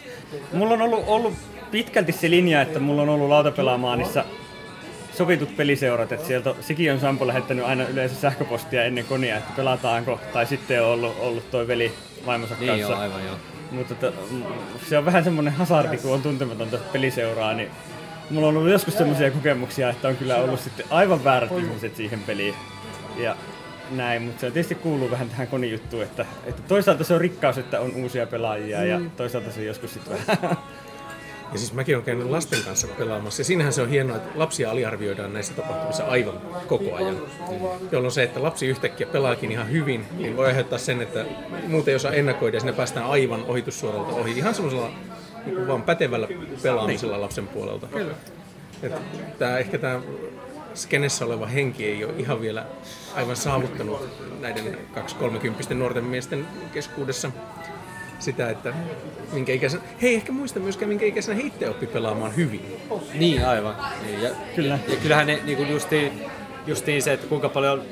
Mulla 0.52 0.74
on 0.74 0.82
ollut, 0.82 1.04
ollut 1.06 1.34
pitkälti 1.70 2.12
se 2.12 2.30
linja, 2.30 2.62
että 2.62 2.78
mulla 2.80 3.02
on 3.02 3.08
ollut 3.08 3.28
lautapelaamaanissa 3.28 4.24
sovitut 5.12 5.56
peliseurat, 5.56 6.12
että 6.12 6.26
sieltä 6.26 6.50
on- 6.50 6.56
Siki 6.60 6.90
on 6.90 7.00
Sampo 7.00 7.26
lähettänyt 7.26 7.64
aina 7.64 7.84
yleensä 7.86 8.14
sähköpostia 8.16 8.84
ennen 8.84 9.04
konia, 9.04 9.36
että 9.36 9.52
pelataanko, 9.56 10.20
tai 10.32 10.46
sitten 10.46 10.82
on 10.82 10.88
ollut, 10.88 11.16
ollut 11.20 11.50
toi 11.50 11.66
veli 11.68 11.92
vaimonsa 12.26 12.54
niin 12.60 12.68
kanssa. 12.68 12.88
joo, 12.92 13.00
aivan 13.00 13.24
joo. 13.26 13.36
Mutta 13.70 13.94
tota, 13.94 14.16
mm, 14.30 14.42
se 14.88 14.98
on 14.98 15.04
vähän 15.04 15.24
semmoinen 15.24 15.52
hasardi, 15.52 15.96
kun 15.96 16.14
on 16.14 16.22
tuntematonta 16.22 16.78
peliseuraa, 16.92 17.54
niin 17.54 17.70
mulla 18.30 18.46
on 18.48 18.56
ollut 18.56 18.70
joskus 18.72 18.98
semmoisia 18.98 19.30
kokemuksia, 19.30 19.90
että 19.90 20.08
on 20.08 20.16
kyllä 20.16 20.36
ollut 20.36 20.60
sitten 20.60 20.86
aivan 20.90 21.24
väärät 21.24 21.50
ihmiset 21.58 21.96
siihen 21.96 22.20
peliin. 22.20 22.54
Ja 23.16 23.36
näin, 23.90 24.22
mutta 24.22 24.40
se 24.40 24.50
tietysti 24.50 24.74
kuuluu 24.74 25.10
vähän 25.10 25.28
tähän 25.28 25.48
konijuttuun, 25.48 26.02
että, 26.02 26.26
että 26.46 26.62
toisaalta 26.68 27.04
se 27.04 27.14
on 27.14 27.20
rikkaus, 27.20 27.58
että 27.58 27.80
on 27.80 27.94
uusia 27.94 28.26
pelaajia 28.26 28.84
ja 28.84 29.00
toisaalta 29.16 29.50
se 29.50 29.64
joskus 29.64 29.92
sitten 29.92 30.18
vähän 30.26 30.56
Ja 31.52 31.58
siis 31.58 31.72
mäkin 31.72 31.96
olen 31.96 32.04
käynyt 32.04 32.30
lasten 32.30 32.62
kanssa 32.64 32.88
pelaamassa. 32.98 33.40
Ja 33.40 33.44
siinähän 33.44 33.72
se 33.72 33.82
on 33.82 33.88
hienoa, 33.88 34.16
että 34.16 34.38
lapsia 34.38 34.70
aliarvioidaan 34.70 35.32
näissä 35.32 35.54
tapahtumissa 35.54 36.04
aivan 36.04 36.40
koko 36.66 36.94
ajan. 36.94 37.16
Jolloin 37.92 38.12
se, 38.12 38.22
että 38.22 38.42
lapsi 38.42 38.66
yhtäkkiä 38.66 39.06
pelaakin 39.06 39.52
ihan 39.52 39.70
hyvin, 39.70 40.06
niin 40.18 40.36
voi 40.36 40.46
aiheuttaa 40.46 40.78
sen, 40.78 41.02
että 41.02 41.24
muuten 41.68 41.92
ei 41.92 41.96
osaa 41.96 42.12
ennakoida 42.12 42.56
ja 42.56 42.60
sinne 42.60 42.72
päästään 42.72 43.06
aivan 43.06 43.44
ohitussuoralta 43.44 44.12
ohi. 44.12 44.38
Ihan 44.38 44.54
semmoisella 44.54 44.90
niin 45.46 45.68
vaan 45.68 45.82
pätevällä 45.82 46.28
pelaamisella 46.62 47.20
lapsen 47.20 47.48
puolelta. 47.48 47.86
Kyllä. 47.86 48.14
Tämä, 49.38 49.58
ehkä 49.58 49.78
tämä 49.78 50.00
skenessä 50.74 51.24
oleva 51.24 51.46
henki 51.46 51.86
ei 51.86 52.04
ole 52.04 52.12
ihan 52.18 52.40
vielä 52.40 52.66
aivan 53.14 53.36
saavuttanut 53.36 54.08
näiden 54.40 54.78
2-30 55.70 55.74
nuorten 55.74 56.04
miesten 56.04 56.46
keskuudessa 56.72 57.30
sitä, 58.18 58.50
että 58.50 58.74
minkä 59.32 59.52
ikäisenä, 59.52 59.82
hei 60.02 60.14
ehkä 60.14 60.32
muista 60.32 60.60
myöskään 60.60 60.88
minkä 60.88 61.06
ikäisenä 61.06 61.36
he 61.36 61.42
itse 61.42 61.70
oppi 61.70 61.86
pelaamaan 61.86 62.36
hyvin. 62.36 62.76
Niin, 63.14 63.46
aivan. 63.46 63.76
Niin, 64.06 64.22
ja, 64.22 64.30
Kyllä. 64.56 64.78
Ja 64.88 64.96
kyllähän 64.96 65.26
ne 65.26 65.40
niin 65.44 65.70
justiin, 65.70 66.22
justiin 66.66 67.02
se, 67.02 67.12
että 67.12 67.26
kuinka 67.26 67.48
paljon 67.48 67.82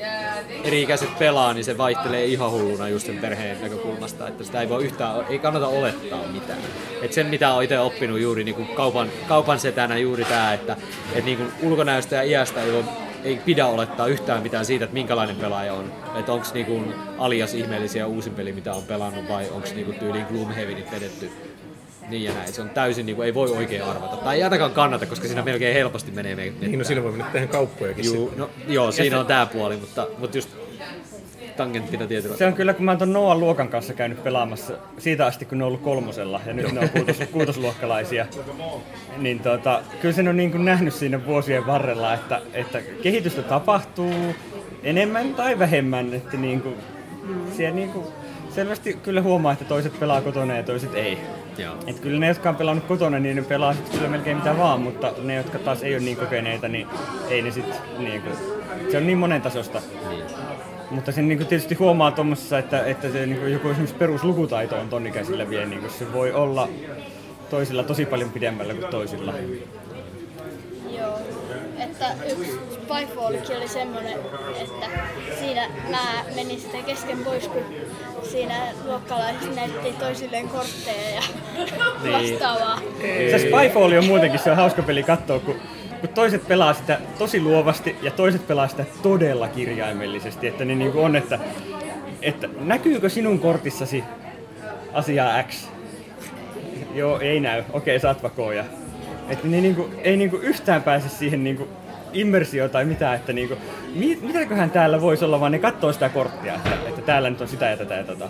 eri-ikäiset 0.64 1.18
pelaa, 1.18 1.54
niin 1.54 1.64
se 1.64 1.78
vaihtelee 1.78 2.24
ihan 2.24 2.50
hulluna 2.50 2.88
just 2.88 3.06
sen 3.06 3.18
perheen 3.18 3.60
näkökulmasta, 3.60 4.28
että 4.28 4.44
sitä 4.44 4.60
ei 4.60 4.68
voi 4.68 4.84
yhtään, 4.84 5.26
ei 5.28 5.38
kannata 5.38 5.66
olettaa 5.66 6.26
mitään. 6.32 6.58
Et 7.02 7.12
sen 7.12 7.26
mitä 7.26 7.52
olen 7.52 7.64
itse 7.64 7.78
oppinut 7.78 8.20
juuri 8.20 8.44
niin 8.44 8.54
kuin 8.54 8.68
kaupan, 8.68 9.08
kaupan 9.28 9.60
setänä 9.60 9.98
juuri 9.98 10.24
tämä, 10.24 10.52
että 10.52 10.76
et 11.14 11.24
niin 11.24 11.38
kuin 11.38 11.52
ulkonäöstä 11.62 12.16
ja 12.16 12.22
iästä 12.22 12.62
ei, 12.62 12.72
voi, 12.72 12.84
ei 13.24 13.36
pidä 13.36 13.66
olettaa 13.66 14.06
yhtään 14.06 14.42
mitään 14.42 14.64
siitä, 14.64 14.84
että 14.84 14.94
minkälainen 14.94 15.36
pelaaja 15.36 15.74
on. 15.74 15.92
Että 16.18 16.32
onko 16.32 16.46
niin 16.54 16.94
alias 17.18 17.54
ihmeellisiä 17.54 18.06
uusin 18.06 18.34
peli, 18.34 18.52
mitä 18.52 18.72
on 18.72 18.82
pelannut, 18.82 19.28
vai 19.28 19.48
onko 19.50 19.68
niin 19.74 19.94
tyyliin 19.94 20.26
Gloomhavenit 20.26 20.92
vedetty 20.92 21.30
niin 22.08 22.24
ja 22.24 22.32
näin. 22.34 22.52
Se 22.52 22.62
on 22.62 22.70
täysin, 22.70 23.06
niin 23.06 23.16
kuin, 23.16 23.26
ei 23.26 23.34
voi 23.34 23.50
oikein 23.50 23.84
arvata. 23.84 24.16
Tai 24.16 24.36
ei 24.36 24.42
ainakaan 24.42 24.70
kannata, 24.70 25.06
koska 25.06 25.26
siinä 25.26 25.42
melkein 25.42 25.74
helposti 25.74 26.10
menee 26.10 26.34
me- 26.34 26.52
Niin, 26.60 26.78
no 26.78 26.84
siinä 26.84 27.02
voi 27.02 27.10
mennä 27.12 27.26
tehdä 27.32 27.46
kauppojakin 27.46 28.04
Juu, 28.04 28.14
sitten. 28.16 28.38
no, 28.38 28.50
joo, 28.68 28.92
siinä 28.92 29.20
on 29.20 29.26
tää 29.26 29.46
puoli, 29.46 29.76
mutta, 29.76 30.06
mutta 30.18 30.36
just 30.38 30.50
tangenttina 31.56 32.06
tietyllä. 32.06 32.36
Se 32.36 32.46
on 32.46 32.54
kyllä, 32.54 32.74
kun 32.74 32.84
mä 32.84 32.90
oon 32.90 32.98
ton 32.98 33.12
Noan 33.12 33.40
luokan 33.40 33.68
kanssa 33.68 33.92
käynyt 33.94 34.24
pelaamassa 34.24 34.72
siitä 34.98 35.26
asti, 35.26 35.44
kun 35.44 35.58
ne 35.58 35.64
on 35.64 35.68
ollut 35.68 35.82
kolmosella 35.82 36.40
ja 36.46 36.52
nyt 36.52 36.72
ne 36.72 36.80
on 36.80 36.88
kuutos, 36.88 37.16
kuutosluokkalaisia. 37.32 38.26
Niin 39.16 39.40
tota, 39.40 39.80
kyllä 40.00 40.14
sen 40.14 40.28
on 40.28 40.36
niin 40.36 40.50
kuin 40.50 40.64
nähnyt 40.64 40.94
siinä 40.94 41.26
vuosien 41.26 41.66
varrella, 41.66 42.14
että, 42.14 42.40
että 42.54 42.80
kehitystä 43.02 43.42
tapahtuu 43.42 44.14
enemmän 44.82 45.34
tai 45.34 45.58
vähemmän. 45.58 46.14
Että 46.14 46.36
niin 46.36 46.60
kuin, 46.60 46.74
siellä 47.56 47.74
niin 47.76 47.88
kuin, 47.90 48.06
selvästi 48.50 48.94
kyllä 49.02 49.22
huomaa, 49.22 49.52
että 49.52 49.64
toiset 49.64 50.00
pelaa 50.00 50.20
kotona 50.20 50.56
ja 50.56 50.62
toiset 50.62 50.94
ei. 50.94 51.18
Joo. 51.58 51.74
Et 51.86 52.00
kyllä 52.00 52.18
ne, 52.18 52.28
jotka 52.28 52.48
on 52.48 52.56
pelannut 52.56 52.84
kotona, 52.84 53.18
niin 53.18 53.36
ne 53.36 53.42
pelaa 53.42 53.74
sit 53.74 53.88
kyllä 53.88 54.08
melkein 54.08 54.36
mitä 54.36 54.58
vaan, 54.58 54.80
mutta 54.80 55.12
ne, 55.22 55.34
jotka 55.34 55.58
taas 55.58 55.82
ei 55.82 55.94
ole 55.94 56.02
niin 56.02 56.16
kokeneita, 56.16 56.68
niin 56.68 56.86
ei 57.28 57.42
ne 57.42 57.50
sit 57.50 57.66
niinku, 57.98 58.28
se 58.90 58.96
on 58.96 59.06
niin 59.06 59.18
monen 59.18 59.42
tasosta. 59.42 59.82
Mutta 60.90 61.12
sen 61.12 61.28
niinku 61.28 61.44
tietysti 61.44 61.74
huomaa 61.74 62.10
tuommoisessa, 62.10 62.58
että, 62.58 62.84
että 62.84 63.10
se 63.10 63.26
niinku 63.26 63.46
joku 63.46 63.68
esimerkiksi 63.68 63.96
peruslukutaito 63.96 64.76
on 64.76 64.88
ton 64.88 65.06
ikäisillä 65.06 65.50
vielä, 65.50 65.66
niinku 65.66 65.88
se 65.88 66.12
voi 66.12 66.32
olla 66.32 66.68
toisilla 67.50 67.82
tosi 67.82 68.06
paljon 68.06 68.30
pidemmällä 68.30 68.74
kuin 68.74 68.90
toisilla. 68.90 69.34
Että 72.10 72.24
yksi 72.32 72.58
Spyfallikin 72.72 73.56
oli 73.56 73.68
semmonen, 73.68 74.18
että 74.60 74.86
siinä 75.38 75.68
mä 75.90 76.24
menin 76.34 76.60
sitten 76.60 76.84
kesken 76.84 77.18
pois, 77.18 77.48
kun 77.48 77.62
siinä 78.22 78.54
luokkalaiset 78.84 79.54
näytti 79.54 79.92
toisilleen 79.92 80.48
kortteja 80.48 81.10
ja 81.14 81.22
vastaavaa. 82.12 82.80
Se 83.30 83.38
Spyfall 83.38 83.92
on 83.92 84.06
muutenkin 84.06 84.40
se 84.40 84.50
on 84.50 84.56
hauska 84.56 84.82
peli 84.82 85.02
katsoa, 85.02 85.38
kun, 85.38 85.54
kun 86.00 86.08
toiset 86.08 86.48
pelaa 86.48 86.74
sitä 86.74 86.98
tosi 87.18 87.40
luovasti 87.40 87.96
ja 88.02 88.10
toiset 88.10 88.46
pelaa 88.46 88.68
sitä 88.68 88.84
todella 89.02 89.48
kirjaimellisesti. 89.48 90.46
Että 90.46 90.64
ne 90.64 90.74
niinku 90.74 91.00
on, 91.00 91.16
että, 91.16 91.38
että 92.22 92.48
näkyykö 92.60 93.08
sinun 93.08 93.38
kortissasi 93.38 94.04
asiaa 94.92 95.42
X? 95.42 95.68
Joo, 96.94 97.20
ei 97.20 97.40
näy. 97.40 97.64
Okei, 97.72 98.00
saat 98.00 98.22
vakoja. 98.22 98.64
Että 99.28 99.48
ne 99.48 99.60
niinku, 99.60 99.90
ei 100.04 100.16
niinku 100.16 100.36
yhtään 100.36 100.82
pääse 100.82 101.08
siihen 101.08 101.44
niinku 101.44 101.68
immersioon 102.12 102.70
tai 102.70 102.84
mitään, 102.84 103.14
että 103.14 103.32
niinku, 103.32 103.56
mi, 103.94 104.18
mitäköhän 104.22 104.70
täällä 104.70 105.00
voisi 105.00 105.24
olla, 105.24 105.40
vaan 105.40 105.52
ne 105.52 105.58
katsoo 105.58 105.92
sitä 105.92 106.08
korttia, 106.08 106.54
että, 106.54 106.70
että 106.88 107.02
täällä 107.02 107.30
nyt 107.30 107.40
on 107.40 107.48
sitä 107.48 107.66
ja 107.66 107.76
tätä 107.76 107.94
ja 107.94 108.04
tota. 108.04 108.28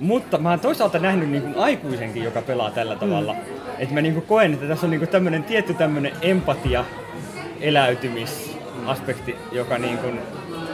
Mutta 0.00 0.38
mä 0.38 0.50
oon 0.50 0.60
toisaalta 0.60 0.98
nähnyt 0.98 1.30
niinku 1.30 1.60
aikuisenkin, 1.60 2.24
joka 2.24 2.42
pelaa 2.42 2.70
tällä 2.70 2.96
tavalla. 2.96 3.34
Että 3.78 3.94
mä 3.94 4.00
niinku 4.00 4.20
koen, 4.20 4.54
että 4.54 4.66
tässä 4.66 4.86
on 4.86 4.90
niinku 4.90 5.06
tämmönen 5.06 5.44
tietty 5.44 5.74
tämmönen 5.74 6.12
empatia 6.22 6.84
eläytymisaspekti, 7.60 9.36
joka 9.52 9.78
niin 9.78 9.98
kuin, 9.98 10.20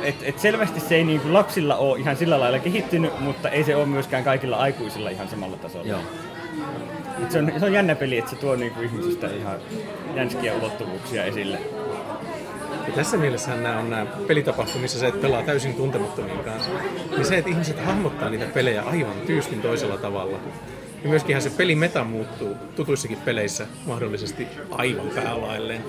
et, 0.02 0.14
et 0.22 0.38
selvästi 0.38 0.80
se 0.80 0.94
ei 0.94 1.04
niin 1.04 1.20
kuin 1.20 1.32
lapsilla 1.32 1.76
ole 1.76 1.98
ihan 1.98 2.16
sillä 2.16 2.40
lailla 2.40 2.58
kehittynyt, 2.58 3.20
mutta 3.20 3.48
ei 3.48 3.64
se 3.64 3.76
ole 3.76 3.86
myöskään 3.86 4.24
kaikilla 4.24 4.56
aikuisilla 4.56 5.10
ihan 5.10 5.28
samalla 5.28 5.56
tasolla. 5.56 5.86
Joo. 5.86 6.00
Et 7.22 7.30
se, 7.30 7.38
on, 7.38 7.52
se 7.58 7.64
on 7.64 7.72
jännä 7.72 7.94
peli, 7.94 8.18
että 8.18 8.30
se 8.30 8.36
tuo 8.36 8.56
niin 8.56 8.72
kuin 8.72 8.86
ihmisistä 8.86 9.26
ihan 9.26 9.56
jänskiä 10.14 10.54
ulottuvuuksia 10.54 11.24
esille. 11.24 11.58
Ja 12.86 12.92
tässä 12.92 13.16
mielessä 13.16 13.56
nämä 13.56 13.78
on 13.78 13.90
nämä 13.90 14.06
pelitapahtumat, 14.06 14.82
missä 14.82 14.98
sä 14.98 15.08
et 15.08 15.20
pelaa 15.20 15.42
täysin 15.42 15.74
tuntemattomien 15.74 16.38
kanssa. 16.38 16.70
Niin 17.10 17.24
se, 17.24 17.38
että 17.38 17.50
ihmiset 17.50 17.84
hahmottaa 17.84 18.30
niitä 18.30 18.46
pelejä 18.46 18.82
aivan 18.82 19.20
tyystin 19.26 19.62
toisella 19.62 19.96
tavalla. 19.96 20.38
Ja 21.02 21.08
myöskin 21.08 21.42
se 21.42 21.50
pelimeta 21.50 22.04
muuttuu 22.04 22.56
tutuissakin 22.76 23.18
peleissä 23.24 23.66
mahdollisesti 23.86 24.46
aivan 24.70 25.08
päälailleen. 25.14 25.84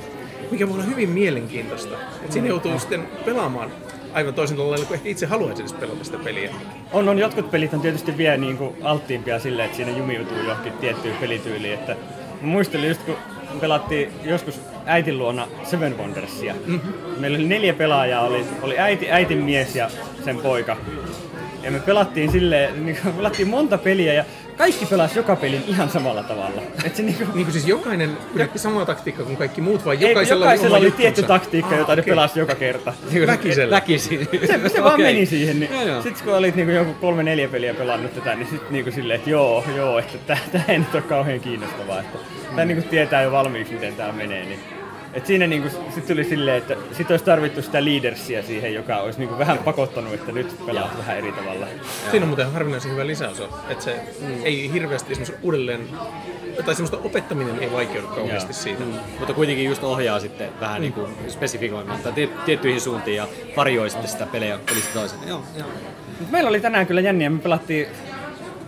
Mikä 0.51 0.67
voi 0.67 0.73
olla 0.75 0.85
hyvin 0.85 1.09
mielenkiintoista. 1.09 1.95
Että 2.21 2.33
siinä 2.33 2.47
joutuu 2.47 2.79
sitten 2.79 3.07
pelaamaan 3.25 3.71
aivan 4.13 4.33
toisella 4.33 4.69
lailla 4.69 4.85
kuin 4.85 4.95
ehkä 4.95 5.09
itse 5.09 5.25
haluaisi 5.25 5.61
edes 5.61 5.73
pelata 5.73 6.03
sitä 6.03 6.17
peliä. 6.17 6.53
On, 6.93 7.09
on 7.09 7.19
jotkut 7.19 7.51
pelit 7.51 7.73
on 7.73 7.81
tietysti 7.81 8.17
vielä 8.17 8.37
niin 8.37 8.57
kuin 8.57 8.75
alttiimpia 8.83 9.39
silleen, 9.39 9.65
että 9.65 9.77
siinä 9.77 9.97
jumiutuu 9.97 10.37
johonkin 10.37 10.73
tiettyyn 10.73 11.15
pelityyliin. 11.17 11.73
Että 11.73 11.95
muistelin 12.41 12.89
just 12.89 13.03
kun 13.03 13.15
pelattiin 13.61 14.11
joskus 14.23 14.61
äitin 14.85 15.17
luona 15.17 15.47
Seven 15.63 15.97
Wondersia. 15.97 16.53
Mm-hmm. 16.65 16.93
Meillä 17.19 17.37
oli 17.37 17.47
neljä 17.47 17.73
pelaajaa, 17.73 18.21
oli, 18.27 18.45
oli 18.61 18.79
äiti, 18.79 19.11
äitin 19.11 19.37
mies 19.43 19.75
ja 19.75 19.89
sen 20.25 20.37
poika. 20.37 20.77
Ja 21.63 21.71
me 21.71 21.79
pelattiin 21.79 22.31
silleen, 22.31 22.85
niin 22.85 22.97
pelattiin 23.17 23.47
monta 23.47 23.77
peliä 23.77 24.13
ja 24.13 24.25
kaikki 24.57 24.85
pelas 24.85 25.15
joka 25.15 25.35
pelin 25.35 25.63
ihan 25.67 25.89
samalla 25.89 26.23
tavalla. 26.23 26.61
Et 26.85 26.95
se 26.95 27.03
niinku, 27.03 27.23
Niin 27.33 27.45
kuin 27.45 27.51
siis 27.51 27.67
jokainen 27.67 28.17
yritti 28.35 28.59
samaa 28.59 28.85
taktiikkaa 28.85 29.25
kuin 29.25 29.37
kaikki 29.37 29.61
muut, 29.61 29.85
vai 29.85 29.97
ei, 30.01 30.09
jokaisella, 30.09 30.45
jokaisella 30.45 30.77
oli, 30.77 30.85
oli 30.85 30.91
tietty 30.91 31.23
taktiikka, 31.23 31.71
Ah, 31.75 31.79
jota 31.79 31.95
ne 31.95 32.01
okei. 32.01 32.11
pelasi 32.11 32.39
joka 32.39 32.55
kerta. 32.55 32.93
Väkisellä. 33.27 33.75
Väkisin. 33.75 34.27
Se, 34.47 34.69
se 34.69 34.83
vaan 34.83 34.93
Okei. 34.93 35.05
meni 35.13 35.25
siihen. 35.25 35.59
Niin 35.59 35.71
Joo, 35.73 35.81
joo. 35.87 36.01
Sitten 36.01 36.23
kun 36.25 36.33
olit 36.35 36.55
niinku 36.55 36.71
joku 36.73 36.93
kolme 36.93 37.23
neljä 37.23 37.47
peliä 37.47 37.73
pelannut 37.73 38.13
tätä, 38.15 38.35
niin 38.35 38.47
sitten 38.47 38.71
niinku 38.73 38.91
silleen, 38.91 39.17
että 39.17 39.29
joo, 39.29 39.63
joo, 39.75 39.99
että 39.99 40.17
tää, 40.27 40.37
tää 40.51 40.63
ei 40.67 40.79
nyt 40.79 40.93
ole 40.95 41.01
kauhean 41.01 41.39
kiinnostavaa. 41.39 41.99
Että 41.99 42.17
tää 42.55 42.65
niinku 42.65 42.89
tietää 42.89 43.21
jo 43.21 43.31
valmiiksi, 43.31 43.73
miten 43.73 43.95
tää 43.95 44.11
menee. 44.11 44.45
Niin. 44.45 44.59
Et 45.15 45.25
siinä 45.25 45.47
niinku 45.47 45.69
sit 45.95 46.07
tuli 46.07 46.23
silleen, 46.23 46.57
että 46.57 46.75
sit 46.91 47.11
olisi 47.11 47.25
tarvittu 47.25 47.61
sitä 47.61 47.85
leadersia 47.85 48.43
siihen, 48.43 48.73
joka 48.73 48.97
olisi 48.97 49.19
niinku 49.19 49.37
vähän 49.37 49.57
pakottanut, 49.57 50.13
että 50.13 50.31
nyt 50.31 50.65
pelaat 50.65 50.97
vähän 50.97 51.17
eri 51.17 51.31
tavalla. 51.31 51.67
Siinä 52.11 52.23
on 52.23 52.27
muuten 52.27 52.51
harvinaisen 52.51 52.91
hyvä 52.91 53.07
lisäys, 53.07 53.39
että 53.69 53.83
se 53.83 53.99
ei 54.43 54.73
hirveästi 54.73 55.11
esimerkiksi 55.11 55.39
uudelleen, 55.43 55.89
tai 56.65 56.75
semmoista 56.75 56.97
opettaminen 57.03 57.59
ei 57.59 57.71
vaikeudu 57.71 58.07
kauheasti 58.07 58.51
Joo. 58.51 58.59
siitä. 58.59 58.83
Mutta 59.19 59.33
kuitenkin 59.33 59.65
just 59.65 59.83
ohjaa 59.83 60.19
sitten 60.19 60.49
vähän 60.59 60.81
niin 60.81 60.93
kuin 60.93 61.11
spesifikoimaan 61.27 61.99
tai 61.99 62.13
tie- 62.13 62.29
tiettyihin 62.45 62.81
suuntiin 62.81 63.17
ja 63.17 63.27
varioi 63.57 63.89
sitten 63.89 64.09
sitä 64.09 64.25
pelejä 64.25 64.59
pelistä 64.65 64.93
toiseen. 64.93 65.21
Joo, 65.27 65.43
joo. 65.57 65.67
Mut 66.19 66.31
meillä 66.31 66.49
oli 66.49 66.59
tänään 66.59 66.87
kyllä 66.87 67.01
jänniä. 67.01 67.29
Me 67.29 67.39
pelattiin 67.39 67.87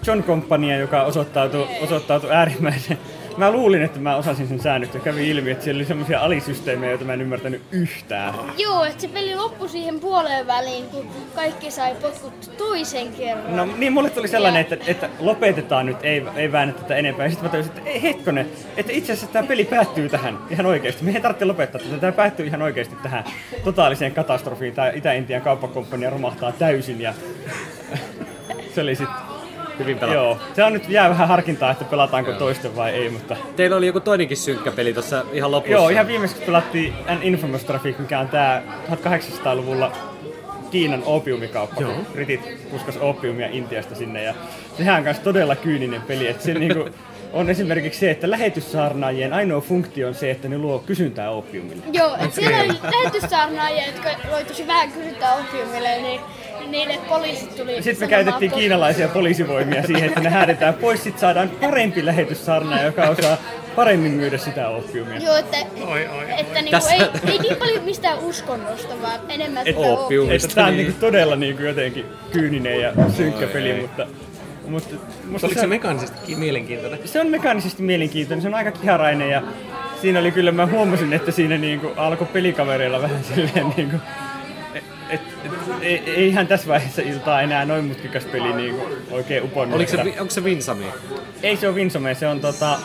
John 0.08 0.24
Compania, 0.24 0.78
joka 0.78 1.04
osoittautui, 1.04 1.68
osoittautui 1.82 2.32
äärimmäisen... 2.32 2.98
Mä 3.38 3.52
luulin, 3.52 3.82
että 3.82 4.00
mä 4.00 4.16
osasin 4.16 4.48
sen 4.48 4.60
säännöt 4.60 4.94
ja 4.94 5.00
kävi 5.00 5.30
ilmi, 5.30 5.52
että 5.52 5.64
siellä 5.64 5.78
oli 5.78 5.86
semmoisia 5.86 6.20
alisysteemejä, 6.20 6.92
joita 6.92 7.06
mä 7.06 7.14
en 7.14 7.22
ymmärtänyt 7.22 7.62
yhtään. 7.72 8.34
Joo, 8.58 8.84
että 8.84 9.02
se 9.02 9.08
peli 9.08 9.36
loppui 9.36 9.70
siihen 9.70 10.00
puoleen 10.00 10.48
väliin, 10.48 10.86
kun 10.86 11.08
kaikki 11.36 11.72
sai 11.72 11.96
potkut 12.02 12.52
toisen 12.58 13.14
kerran. 13.14 13.56
No 13.56 13.66
niin, 13.78 13.94
mulle 13.94 14.10
tuli 14.10 14.28
sellainen, 14.28 14.62
että, 14.62 14.78
että 14.88 15.10
lopetetaan 15.20 15.86
nyt, 15.86 15.98
ei, 16.04 16.24
ei 16.36 16.52
väännetä 16.52 16.82
tätä 16.82 16.96
enempää. 16.96 17.26
Ja 17.26 17.30
sitten 17.30 17.46
mä 17.46 17.52
tajusin, 17.52 17.72
että 17.78 17.90
ei 17.90 18.02
hetkonen, 18.02 18.50
että 18.78 18.92
itse 18.92 19.14
asiassa 19.14 19.34
tämä 19.34 19.48
peli 19.48 19.66
päättyy 19.66 20.10
tähän 20.10 20.38
ihan 20.50 20.66
oikeasti. 20.66 21.04
Meidän 21.04 21.20
ei 21.20 21.22
tarvitse 21.22 21.46
lopettaa 21.46 21.82
tätä, 21.82 21.98
tämä 21.98 22.12
päättyy 22.12 22.46
ihan 22.46 22.62
oikeasti 22.62 22.96
tähän 23.04 23.24
totaaliseen 23.64 24.12
katastrofiin. 24.12 24.74
Tämä 24.74 24.90
Itä-Intian 24.90 25.42
kauppakomppania 25.42 26.10
romahtaa 26.10 26.52
täysin 26.52 27.02
ja 27.02 27.14
se 28.76 28.82
oli 28.82 28.96
sitten... 28.96 29.37
Hyvin 29.80 30.00
pelattu. 30.00 30.20
Joo, 30.24 30.38
se 30.56 30.64
on 30.64 30.74
nyt 30.74 30.90
jää 30.90 31.10
vähän 31.10 31.28
harkintaa, 31.28 31.72
että 31.72 31.86
pelataanko 31.86 32.34
toisten 32.34 32.76
vai 32.76 32.92
ei, 32.92 33.10
mutta... 33.10 33.36
Teillä 33.56 33.78
oli 33.78 33.88
joku 33.88 34.00
toinenkin 34.00 34.38
synkkä 34.38 34.72
peli 34.72 34.94
tuossa 34.94 35.26
ihan 35.34 35.52
lopussa. 35.52 35.74
Joo, 35.74 35.90
ihan 35.90 36.08
viimeksi 36.08 36.36
pelattiin 36.46 36.94
An 37.08 37.24
Infamous 37.24 37.64
Traffic, 37.64 38.00
mikä 38.00 38.20
on 38.20 38.28
tää 38.28 38.64
1800-luvulla 38.92 39.92
Kiinan 40.72 41.04
opiumikauppa, 41.06 41.82
Joo. 41.82 41.94
kun 41.94 42.06
britit 42.14 42.70
puskas 42.72 42.98
opiumia 42.98 43.48
Intiasta 43.52 43.96
sinne. 43.96 44.24
Ja 44.24 44.34
sehän 44.78 44.98
on 44.98 45.04
myös 45.04 45.20
todella 45.20 45.56
kyyninen 45.56 46.02
peli. 46.02 46.28
Että 46.28 46.44
se 46.44 46.54
niinku 46.54 46.90
on 47.34 47.50
esimerkiksi 47.50 48.00
se, 48.00 48.12
että 48.12 48.32
lähetyssaarnaajien 48.32 49.34
ainoa 49.34 49.62
funktio 49.62 50.08
on 50.08 50.16
se, 50.16 50.32
että 50.32 50.48
ne 50.50 50.58
luo 50.58 50.80
kysyntää 50.80 51.30
opiumille. 51.32 51.84
Joo, 51.94 52.16
että 52.16 52.36
siellä 52.36 52.60
oli 52.60 52.74
lähetyssaarnaajia, 52.84 53.86
jotka 53.86 54.10
loi 54.32 54.44
tosi 54.46 54.68
vähän 54.68 54.92
kysyntää 54.92 55.36
opiumille, 55.36 56.02
niin 56.02 56.22
niille 56.68 56.94
poliisit 57.10 57.56
tuli 57.56 57.74
Sitten 57.74 57.94
me 57.94 57.94
sanomaan 57.94 58.10
käytettiin 58.10 58.52
tosi- 58.52 58.60
kiinalaisia 58.62 59.08
poliisivoimia 59.08 59.84
siihen, 59.84 60.04
että 60.10 60.20
ne 60.20 60.30
häädetään 60.30 60.74
pois, 60.74 61.04
sit 61.04 61.20
saadaan 61.20 61.50
parempi 61.50 62.06
lähetyssaarnaaja, 62.06 62.86
joka 62.86 63.04
osaa 63.04 63.38
paremmin 63.76 64.12
myydä 64.12 64.38
sitä 64.38 64.70
opiumia. 64.70 65.18
Joo, 65.18 65.36
että, 65.38 65.58
Ai, 65.88 66.08
ai, 66.08 66.26
että 66.40 66.54
niinku 66.54 66.72
Tässä- 66.72 66.94
ei, 66.94 67.02
ei 67.28 67.40
niin 67.40 67.56
paljon 67.56 67.84
mistään 67.84 68.20
uskonnosta, 68.20 69.02
vaan 69.02 69.20
enemmän 69.30 69.66
sitä. 69.66 69.80
Että 70.32 70.56
tää 70.56 70.66
on 70.66 70.72
niin. 70.72 70.78
niinku 70.86 71.00
todella 71.00 71.36
niinku 71.36 71.64
jotenkin 71.64 72.06
kyyninen 72.32 72.82
ja 72.82 72.94
synkkä 73.18 73.48
peli, 73.48 73.74
mutta, 73.82 74.08
mutta 74.68 74.96
musta 75.28 75.48
Oliko 75.48 75.62
se 75.62 75.68
mekaanisestikin 75.68 76.40
mielenkiintoinen? 76.40 77.00
se 77.06 77.22
on 77.22 77.28
mekaanisesti 77.28 77.84
mielenkiintoinen, 77.84 78.42
se 78.42 78.48
on 78.48 78.54
aika 78.54 78.72
kiharainen 78.72 79.30
ja 79.30 79.42
siinä 80.02 80.20
oli 80.20 80.32
kyllä, 80.32 80.52
mä 80.52 80.66
huomasin, 80.66 81.14
että 81.14 81.32
siinä 81.32 81.58
niinku 81.58 81.92
alkoi 81.98 82.28
pelikavereilla 82.34 83.02
vähän 83.02 83.24
silleen 83.24 83.74
niinku, 83.78 83.98
et, 84.74 84.84
et, 85.10 85.22
et, 85.46 85.52
ei, 85.82 86.04
ei 86.06 86.28
ihan 86.28 86.48
tässä 86.48 86.68
vaiheessa 86.68 87.02
iltaa 87.02 87.42
enää 87.42 87.66
noin 87.66 87.86
mutkikas 87.86 88.26
peli 88.26 88.54
niinku 88.54 88.86
oikein 89.12 89.44
uponnut. 89.44 89.76
Oliko 89.76 89.92
se, 89.92 90.02
onko 90.02 90.30
se 90.30 90.44
Vinsami? 90.44 90.86
Ei 91.44 91.58
se 91.58 91.68
ole 91.68 91.76
Winsome, 91.76 92.16
se 92.16 92.28
on 92.28 92.40
tota, 92.40 92.80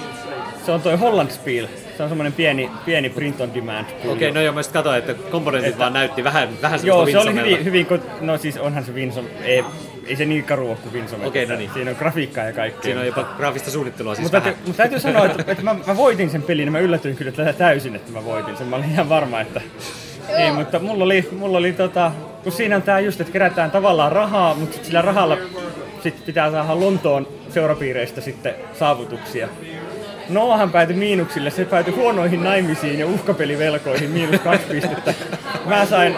se 0.67 0.73
on 0.73 0.81
toi 0.83 0.97
Holland 0.97 1.31
Spiel. 1.31 1.67
Se 1.97 2.03
on 2.03 2.09
semmoinen 2.09 2.33
pieni, 2.33 2.71
pieni 2.85 3.11
print 3.11 3.41
on 3.41 3.55
demand. 3.55 3.87
Okei, 4.09 4.31
no 4.31 4.41
joo, 4.41 4.53
mä 4.55 4.63
sitten 4.63 4.83
katsoin, 4.83 4.99
että 4.99 5.15
komponentit 5.31 5.69
Että- 5.69 5.79
vaan 5.79 5.93
näytti 5.93 6.25
vähän, 6.25 6.49
vähän 6.63 6.81
Joo, 6.83 7.07
se 7.07 7.19
oli 7.19 7.35
hyvin, 7.35 7.65
hyvin, 7.65 7.87
no 8.21 8.39
siis 8.39 8.57
onhan 8.57 8.85
se 8.85 8.93
Winsome, 8.93 9.29
ei, 9.45 9.65
ei 10.07 10.17
se 10.17 10.25
niin 10.25 10.45
karu 10.45 10.69
ole 10.69 10.77
kuin 10.83 10.93
Winsome. 10.95 11.27
Okei, 11.27 11.47
no 11.47 11.57
niin. 11.57 11.71
Siinä 11.75 11.91
on 11.91 11.97
grafiikkaa 11.97 12.45
ja 12.45 12.53
kaikkea. 12.53 12.83
Siinä 12.83 13.01
on 13.01 13.07
jopa 13.07 13.25
graafista 13.37 13.71
suunnittelua 13.71 14.15
siis 14.15 14.23
Mutta 14.23 14.39
vähän. 14.39 14.55
täytyy, 14.55 14.67
mut 14.67 14.77
täytyy 14.77 15.01
sanoa, 15.01 15.27
että, 15.27 15.45
että 15.47 15.65
mä, 15.65 15.77
mä, 15.87 15.97
voitin 15.97 16.31
sen 16.31 16.43
pelin 16.43 16.65
ja 16.65 16.71
mä 16.71 16.79
yllätyin 16.79 17.17
kyllä 17.17 17.33
tätä 17.33 17.53
täysin, 17.53 17.97
että 17.97 18.13
mä 18.13 18.25
voitin 18.25 18.57
sen. 18.57 18.67
Mä 18.67 18.77
olin 18.77 18.91
ihan 18.91 19.09
varma, 19.09 19.41
että 19.41 19.61
ei, 20.29 20.53
mutta 20.53 20.79
mulla 20.79 21.05
oli, 21.05 21.29
mulla 21.33 21.59
oli 21.59 21.73
tota, 21.73 22.13
kun 22.43 22.53
siinä 22.53 22.77
on 22.77 22.83
tää 22.83 23.01
just, 23.01 23.21
että 23.21 23.33
kerätään 23.33 23.71
tavallaan 23.71 24.13
rahaa, 24.13 24.55
mutta 24.55 24.75
sit 24.75 24.85
sillä 24.85 25.03
rahalla 25.03 25.39
sit 26.03 26.27
pitää 26.27 26.51
saada 26.51 26.81
Lontoon 26.81 27.29
seurapiireistä 27.49 28.21
sitten 28.21 28.55
saavutuksia. 28.79 29.49
Noahan 30.29 30.71
päätyi 30.71 30.97
miinuksille, 30.97 31.51
se 31.51 31.65
päätyi 31.65 31.95
huonoihin 31.95 32.45
naimisiin 32.45 32.99
ja 32.99 33.07
uhkapelivelkoihin, 33.07 34.11
miinus 34.11 34.41
kaksi 34.41 34.67
pistettä. 34.67 35.15
Mä 35.67 35.87
sain, 35.87 36.17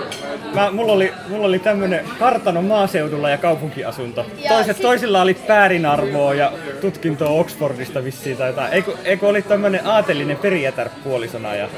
mä, 0.55 0.71
mulla, 0.71 0.93
oli, 0.93 1.13
mulla 1.29 1.47
oli 1.47 1.59
tämmönen 1.59 2.05
kartano 2.19 2.63
maaseudulla 2.63 3.31
ja 3.31 3.39
kaupunkiasunto. 3.39 4.27
Ja 4.43 4.49
Toiset, 4.51 4.77
sit- 4.77 4.83
toisilla 4.83 5.23
oli 5.23 5.35
päärinarvoa 5.35 6.35
ja 6.35 6.53
tutkintoa 6.81 7.29
Oxfordista 7.29 8.05
vissiin 8.05 8.37
tai 8.37 8.49
jotain. 8.49 8.73
Eikö, 8.73 8.93
eikö 9.05 9.29
oli 9.29 9.43
tämmönen 9.43 9.87
aatelinen 9.87 10.37
perijätär 10.37 10.89
puolisona 11.05 11.55
ja... 11.55 11.69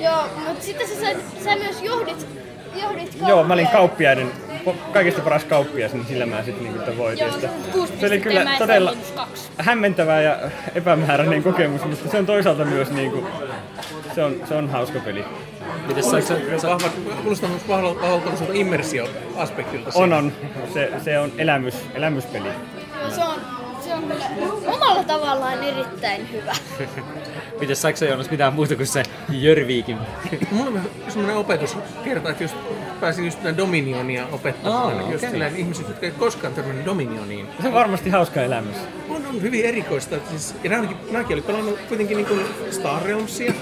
Joo, 0.00 0.22
mutta 0.48 0.64
sitten 0.64 0.88
sä, 0.88 1.06
sä 1.44 1.56
myös 1.56 1.82
johdit 1.82 2.26
Joo, 3.28 3.44
mä 3.44 3.54
olin 3.54 3.68
kauppiaiden, 3.68 4.30
kaikista 4.92 5.22
paras 5.22 5.44
kauppias, 5.44 5.92
niin 5.92 6.06
sillä 6.06 6.26
mä 6.26 6.42
sitten 6.42 6.64
niinku 6.64 6.96
voitin 6.96 7.40
se 7.40 7.46
on 7.46 7.52
kuusi 7.72 7.92
Se 8.00 8.06
oli 8.06 8.20
kyllä 8.20 8.50
todella 8.58 8.94
hämmentävä 9.58 10.20
ja 10.20 10.38
epämääräinen 10.74 11.42
kokemus, 11.42 11.84
mutta 11.84 12.08
se 12.10 12.18
on 12.18 12.26
toisaalta 12.26 12.64
myös 12.64 12.90
niinku, 12.90 13.26
se 14.14 14.24
on, 14.24 14.36
se 14.48 14.54
on 14.54 14.70
hauska 14.70 15.00
peli. 15.00 15.24
Mites 15.86 16.10
saiko 16.10 16.28
sä, 16.28 16.58
sä, 16.58 16.68
Vahva, 16.68 16.88
kuulostaa 17.22 17.48
myös 17.48 17.68
vahvalta 17.68 18.00
vahvalta 18.00 18.52
immersio-aspektilta. 18.52 19.90
On, 19.94 20.12
on. 20.12 20.32
Se, 20.74 20.92
se 21.04 21.18
on 21.18 21.32
elämys, 21.38 21.74
elämyspeli. 21.94 22.48
Se 23.14 23.20
on, 23.24 23.40
se 23.84 23.94
on 23.94 24.02
kyllä 24.02 24.24
omalla 24.66 25.04
tavallaan 25.04 25.64
erittäin 25.64 26.32
hyvä. 26.32 26.52
mites 27.60 27.82
saiko 27.82 27.96
sä 27.96 28.04
Joonas 28.06 28.30
mitään 28.30 28.52
muuta 28.52 28.76
kuin 28.76 28.86
se 28.86 29.02
Jörviikin? 29.28 29.96
Mulla 30.50 30.70
on 30.70 30.80
semmoinen 31.08 31.36
opetus 31.36 31.76
kerta, 32.04 32.30
että 32.30 32.44
just 32.44 32.56
pääsin 33.00 33.24
just 33.24 33.42
näin 33.42 33.56
Dominionia 33.56 34.26
opettamaan. 34.32 34.94
Aa, 34.96 35.02
just 35.02 35.14
okei. 35.14 35.30
silleen 35.30 35.56
ihmiset, 35.56 35.88
jotka 35.88 36.06
ei 36.06 36.12
koskaan 36.12 36.54
törmännyt 36.54 36.86
Dominioniin. 36.86 37.48
Se 37.62 37.68
on 37.68 37.74
varmasti 37.74 38.10
hauska 38.10 38.42
elämys. 38.42 38.76
On, 39.08 39.26
on 39.26 39.42
hyvin 39.42 39.64
erikoista. 39.64 40.16
Siis, 40.30 40.54
ja 40.64 40.70
nämäkin, 40.70 40.96
nämäkin 41.10 41.34
oli 41.34 41.42
pelannut 41.42 41.78
kuitenkin 41.88 42.16
niin 42.16 42.26
kuin 42.26 42.40
Star 42.70 43.02
Realmsia. 43.02 43.52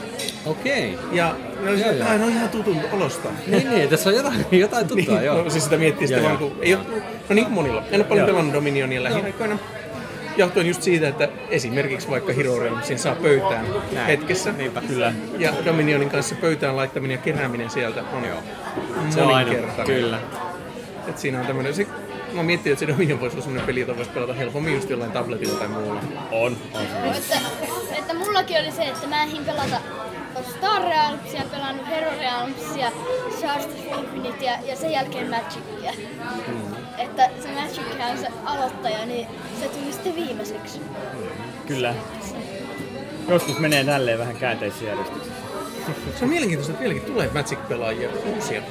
Okei. 0.47 0.99
Ja 1.13 1.35
ne 1.61 1.71
oli 1.71 1.83
että 1.83 2.07
aina 2.11 2.25
on 2.25 2.31
ihan 2.31 2.49
tutun 2.49 2.81
olosta. 2.93 3.29
Niin, 3.47 3.71
niin, 3.71 3.89
tässä 3.89 4.11
on 4.11 4.17
jotain, 4.17 4.47
jotain 4.51 4.89
tuttua, 4.89 5.15
Niin, 5.15 5.25
joo. 5.27 5.43
no, 5.43 5.51
siis 5.51 5.65
sitä 5.65 5.77
miettii 5.77 6.07
sitten 6.09 6.25
vaan, 6.25 6.39
kun 6.39 6.53
ei 6.61 6.75
ole, 6.75 6.85
no 7.29 7.35
niin 7.35 7.45
kuin 7.45 7.55
monilla. 7.55 7.83
En 7.91 8.01
ole 8.01 8.05
paljon 8.05 8.27
pelannut 8.27 8.55
Dominionia 8.55 9.03
lähiaikoina. 9.03 9.59
Johtuen 10.39 10.67
just 10.67 10.83
siitä, 10.83 11.09
että 11.09 11.29
esimerkiksi 11.51 12.11
vaikka 12.11 12.33
Hero 12.33 12.59
Realmsin 12.59 12.99
saa 12.99 13.15
pöytään 13.15 13.67
Näin. 13.93 14.07
hetkessä. 14.07 14.53
Niinpä. 14.53 14.81
Kyllä. 14.81 15.13
Ja 15.39 15.53
Dominionin 15.65 16.11
kanssa 16.11 16.35
pöytään 16.35 16.77
laittaminen 16.77 17.15
ja 17.15 17.23
kerääminen 17.23 17.71
sieltä 17.71 18.05
on 18.13 18.23
Se 19.11 19.23
on 19.23 19.35
aina, 19.35 19.49
moninkertainen. 19.51 19.87
kyllä. 19.97 20.19
Et 21.09 21.19
siinä 21.19 21.41
on 21.41 21.47
tämmönen, 21.47 21.75
se, 21.75 21.87
mä 22.33 22.43
miettinyt, 22.43 22.73
että 22.73 22.87
se 22.87 22.93
Dominion 22.93 23.21
voisi 23.21 23.37
olla 23.37 23.43
semmoinen 23.45 23.67
peli, 23.67 23.81
jota 23.81 23.97
voisi 23.97 24.11
pelata 24.11 24.33
helpommin 24.33 24.75
just 24.75 24.91
jollain 24.91 25.13
tabletilla 25.13 25.59
tai 25.59 25.69
muulla. 25.69 26.01
On. 26.33 26.57
on. 26.75 27.15
Että, 27.15 27.39
että 27.99 28.15
mullakin 28.15 28.57
oli 28.61 28.71
se, 28.73 28.83
että 28.83 29.07
mä 29.07 29.23
ehdin 29.23 29.45
pelata 29.45 29.77
Star 30.57 30.83
Realmsia, 30.83 31.43
pelannut 31.51 31.87
Hero 31.89 32.11
Realmsia, 32.19 32.91
Stars 33.39 33.65
of 33.65 33.99
Infinityä 33.99 34.59
ja 34.65 34.77
sen 34.77 34.91
jälkeen 34.93 35.31
Magicia. 35.31 35.93
Hmm. 36.47 36.68
Että 36.99 37.31
se 37.43 37.49
Magic 37.49 38.11
on 38.11 38.19
se 38.19 38.27
aloittaja, 38.45 39.07
niin 39.07 39.27
se 39.61 39.69
tuli 39.69 39.93
sitten 39.93 40.17
viimeiseksi. 40.17 40.81
Kyllä. 41.67 41.95
Joskus 43.29 43.59
menee 43.59 43.85
tälleen 43.85 44.19
vähän 44.19 44.37
käänteisessä 44.37 44.85
järjestyksessä. 44.85 45.33
Se 46.19 46.25
on 46.25 46.31
mielenkiintoista, 46.31 46.73
että 46.73 46.85
vieläkin 46.85 47.13
tulee 47.13 47.31
Magic-pelaajia 47.35 48.09
uusia. 48.37 48.63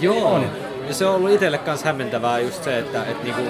Joo, 0.00 0.32
on. 0.34 0.50
Ja 0.88 0.94
se 0.94 1.06
on 1.06 1.14
ollut 1.14 1.30
itselle 1.30 1.58
kans 1.58 1.84
hämmentävää 1.84 2.38
just 2.38 2.64
se, 2.64 2.78
että 2.78 3.04
et 3.04 3.24
niinku, 3.24 3.42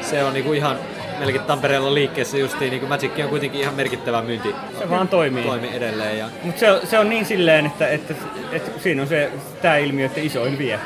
se 0.00 0.24
on 0.24 0.32
niinku 0.32 0.52
ihan 0.52 0.78
melkein 1.18 1.44
Tampereella 1.44 1.94
liikkeessä 1.94 2.38
justiin, 2.38 2.70
niinku 2.70 2.86
Magic 2.86 3.10
on 3.24 3.28
kuitenkin 3.28 3.60
ihan 3.60 3.74
merkittävä 3.74 4.22
myynti 4.22 4.54
Se 4.78 4.90
vaan 4.90 5.08
toimii. 5.08 5.44
toimi 5.44 5.70
edelleen. 5.76 6.18
Ja, 6.18 6.28
Mutta 6.42 6.60
se, 6.60 6.72
on- 6.72 6.86
se 6.86 6.98
on 6.98 7.08
niin 7.08 7.24
silleen, 7.26 7.66
että, 7.66 7.88
että, 7.88 8.14
että 8.52 8.70
siinä 8.82 9.02
on 9.02 9.08
se 9.08 9.30
tämä 9.62 9.76
ilmiö, 9.76 10.06
että 10.06 10.20
isoin 10.20 10.58
vie. 10.58 10.80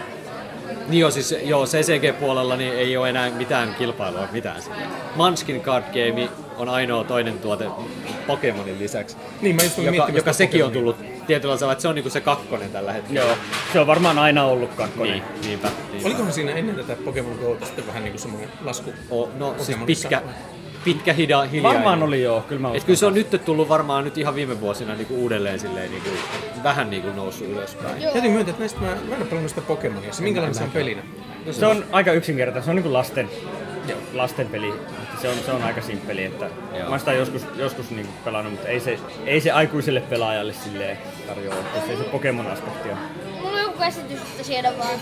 Niin 0.91 1.01
joo, 1.01 1.11
siis 1.11 1.35
joo, 1.43 1.65
CCG-puolella 1.67 2.57
niin 2.57 2.73
ei 2.73 2.97
ole 2.97 3.09
enää 3.09 3.31
mitään 3.31 3.75
kilpailua, 3.75 4.29
mitään 4.33 4.63
sillä. 4.63 4.77
Munchkin 5.17 5.61
Card 5.61 5.85
Game 5.85 6.29
on 6.57 6.69
ainoa 6.69 7.05
toinen 7.05 7.39
tuote 7.39 7.67
Pokemonin 8.27 8.79
lisäksi, 8.79 9.17
Niin, 9.41 9.57
mä 9.57 9.63
just 9.63 9.79
joka, 9.79 10.09
joka 10.13 10.33
sekin 10.33 10.65
on 10.65 10.73
tullut 10.73 10.97
tietyllä 11.27 11.55
tavalla, 11.55 11.73
että 11.73 11.83
se 11.83 11.89
on 11.89 11.95
niinku 11.95 12.11
se 12.11 12.21
kakkonen 12.21 12.71
tällä 12.71 12.93
hetkellä. 12.93 13.21
Joo. 13.21 13.37
Se 13.73 13.81
on 13.81 13.87
varmaan 13.87 14.19
aina 14.19 14.45
ollut 14.45 14.75
kakkonen. 14.75 15.13
Niin, 15.13 15.25
niinpä. 15.43 15.71
niinpä. 15.93 16.09
Olikohan 16.09 16.33
siinä 16.33 16.53
ennen 16.53 16.77
tätä 16.77 16.97
Pokemon 17.05 17.39
Go 17.39 17.57
sitten 17.67 17.87
vähän 17.87 18.03
niinku 18.03 18.19
semmoinen 18.19 18.51
lasku? 18.65 18.93
O, 19.11 19.29
no 19.39 19.55
siis 19.59 19.79
pitkä, 19.87 20.23
pitkä 20.85 21.13
hida, 21.13 21.43
hiljainen. 21.43 21.63
Varmaan 21.63 22.03
oli 22.03 22.23
joo, 22.23 22.41
kyllä 22.41 22.61
mä 22.61 22.69
Et 22.69 22.75
uskon. 22.75 22.87
kyllä 22.87 22.99
se 22.99 23.07
on 23.07 23.15
nyt 23.15 23.43
tullut 23.45 23.69
varmaan 23.69 24.05
nyt 24.05 24.19
ihan 24.19 24.35
viime 24.35 24.61
vuosina 24.61 24.95
niinku 24.95 25.15
uudelleen 25.15 25.61
silleen 25.61 25.91
niinku, 25.91 26.11
vähän 26.63 26.91
niinku 26.91 27.09
noussut 27.17 27.49
ylöspäin. 27.49 28.03
Joo. 28.03 28.13
Täytyy 28.13 28.31
myöntää, 28.31 28.51
että 28.51 28.61
näistä 28.61 28.81
mä, 28.81 28.87
mä 28.87 29.15
en 29.15 29.21
ole 29.21 29.25
pelannut 29.25 29.49
sitä 29.51 29.61
Pokemonia. 29.61 30.13
Se 30.13 30.23
minkälainen 30.23 30.55
se 30.55 30.65
on 30.65 30.71
pelinä? 30.71 31.03
Se 31.51 31.67
on 31.67 31.85
aika 31.93 32.13
yksinkertainen, 32.13 32.65
se 32.65 32.71
on 32.71 32.77
niinku 32.77 32.93
lasten, 32.93 33.31
lasten 34.13 34.47
peli. 34.47 34.75
Se 35.23 35.29
on, 35.29 35.35
se 35.47 35.53
on 35.53 35.63
aika 35.63 35.81
simppeli, 35.81 36.25
että 36.25 36.51
Joo. 36.79 36.91
mä 36.91 36.99
sitä 36.99 37.13
joskus, 37.13 37.47
joskus 37.57 37.91
niinku 37.91 38.13
pelannut, 38.25 38.53
mutta 38.53 38.69
ei 38.69 38.81
se, 38.81 38.99
ei 39.27 39.41
se 39.41 39.51
aikuiselle 39.51 40.01
pelaajalle 40.01 40.53
silleen 40.53 40.99
tarjoa, 41.27 41.55
että 41.55 41.87
se, 41.87 41.97
se 41.97 42.03
Pokemon-aspekti 42.03 42.91
on. 42.91 42.99
Mulla 43.51 43.63
on 43.63 43.69
joku 43.69 43.79
käsitys, 43.79 44.21
että 44.21 44.43
siellä 44.43 44.73
vaan 44.79 44.99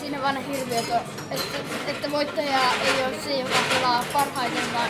siinä 0.00 0.22
vaan 0.22 0.34
ne 0.34 0.40
hirviöt 0.48 0.90
on, 0.90 1.00
että, 1.30 1.58
että 1.88 2.10
voittaja 2.10 2.58
ei 2.86 3.04
ole 3.06 3.14
se, 3.24 3.38
joka 3.38 3.54
pelaa 3.74 4.04
parhaiten, 4.12 4.62
vaan 4.74 4.88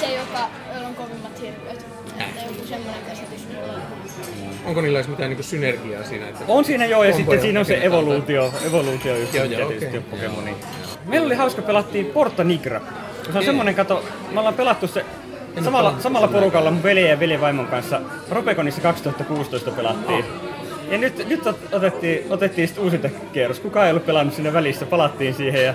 se, 0.00 0.14
joka 0.14 0.48
on 0.86 0.94
kovimmat 0.94 1.40
hirviöt. 1.40 1.86
Että 2.18 2.40
joku 2.46 2.66
semmoinen 2.66 3.02
käsitys 3.08 3.48
mulla 3.54 3.72
on. 3.72 3.82
Onko 4.64 4.80
niillä 4.80 4.98
edes 4.98 5.08
mitään 5.08 5.30
niinku 5.30 5.42
synergiaa 5.42 6.04
siinä? 6.04 6.28
Että 6.28 6.44
On 6.48 6.64
siinä 6.64 6.86
joo, 6.86 7.04
ja 7.04 7.16
sitten 7.16 7.40
siinä 7.40 7.60
on 7.60 7.66
se 7.66 7.84
evoluutio, 7.84 8.52
evoluutio 8.66 9.16
just 9.16 9.34
Joo, 9.34 9.44
joo, 9.44 9.68
tietysti 9.68 9.96
on 9.96 10.04
Pokemoni. 10.04 10.56
Meillä 11.04 11.26
oli 11.26 11.34
hauska, 11.34 11.62
pelattiin 11.62 12.06
Porta 12.06 12.44
Nigra. 12.44 12.80
Se 13.32 13.38
on 13.38 13.44
semmonen, 13.44 13.74
kato, 13.74 14.04
me 14.30 14.38
ollaan 14.38 14.54
pelattu 14.54 14.86
se 14.86 15.04
samalla, 15.64 15.94
samalla 16.00 16.28
porukalla 16.28 16.70
mun 16.70 16.82
veljen 16.82 17.10
ja 17.10 17.20
veljevaimon 17.20 17.66
kanssa. 17.66 18.00
Ropekonissa 18.30 18.80
2016 18.80 19.70
pelattiin. 19.70 20.24
Ja 20.90 20.98
nyt, 20.98 21.28
nyt 21.28 21.46
ot- 21.46 21.76
otettiin, 21.76 22.26
otettiin 22.30 22.68
sitten 22.68 22.84
uusinta 22.84 23.08
kierros. 23.32 23.60
Kukaan 23.60 23.86
ei 23.86 23.92
ollut 23.92 24.06
pelannut 24.06 24.34
siinä 24.34 24.52
välissä, 24.52 24.86
palattiin 24.86 25.34
siihen 25.34 25.64
ja 25.64 25.74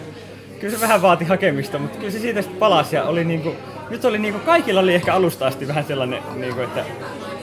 kyllä 0.59 0.75
se 0.75 0.81
vähän 0.81 1.01
vaati 1.01 1.25
hakemista, 1.25 1.79
mutta 1.79 1.97
kyllä 1.97 2.11
se 2.11 2.19
siitä 2.19 2.41
sitten 2.41 2.59
palasi 2.59 2.95
ja 2.95 3.03
oli 3.03 3.23
niinku, 3.25 3.55
nyt 3.89 4.05
oli 4.05 4.19
niinku, 4.19 4.39
kaikilla 4.39 4.79
oli 4.81 4.93
ehkä 4.93 5.13
alusta 5.13 5.47
asti 5.47 5.67
vähän 5.67 5.85
sellainen, 5.85 6.23
niinku, 6.35 6.61
että 6.61 6.85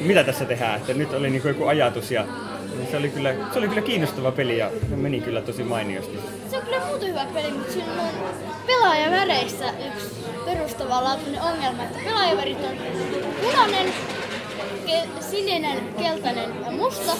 mitä 0.01 0.25
tässä 0.25 0.45
tehdään, 0.45 0.77
että 0.77 0.95
nyt 0.95 1.13
oli 1.15 1.31
niinku 1.31 1.49
joku 1.49 1.67
ajatus 1.67 2.11
ja 2.11 2.25
se 2.91 2.97
oli, 2.97 3.09
kyllä, 3.09 3.35
se 3.53 3.59
oli 3.59 3.69
kyllä 3.69 3.83
kiinnostava 3.83 4.33
peli 4.33 4.59
ja 4.59 4.71
meni 4.97 5.21
kyllä 5.21 5.41
tosi 5.41 5.65
mainiosti. 5.65 6.19
Se 6.51 6.57
on 6.57 6.63
kyllä 6.63 6.81
muuten 6.87 7.09
hyvä 7.09 7.27
peli, 7.35 7.51
mutta 7.53 7.73
siinä 7.73 7.93
on 8.03 8.09
pelaajaväreissä 8.67 9.65
yksi 9.95 10.11
perustavanlaatuinen 10.45 11.43
ongelma, 11.43 11.83
että 11.83 11.99
pelaajavärit 12.05 12.59
on 12.65 12.77
punainen, 13.43 13.87
ke- 14.87 15.23
sininen, 15.31 15.79
keltainen 15.99 16.51
ja 16.67 16.71
musta. 16.71 17.13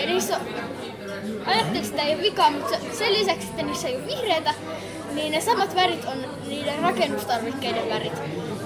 Ja 0.00 0.06
niissä 0.06 0.36
on, 0.36 0.42
ajattelin, 1.46 1.84
että 1.84 2.02
ei 2.02 2.14
ole 2.14 2.22
vikaa, 2.22 2.50
mutta 2.50 2.68
se- 2.68 2.98
sen 2.98 3.12
lisäksi, 3.12 3.46
että 3.50 3.62
niissä 3.62 3.88
ei 3.88 3.96
ole 3.96 4.06
vihreitä, 4.06 4.54
niin 5.14 5.32
ne 5.32 5.40
samat 5.40 5.74
värit 5.74 6.04
on 6.04 6.24
niiden 6.48 6.78
rakennustarvikkeiden 6.78 7.88
värit. 7.88 8.12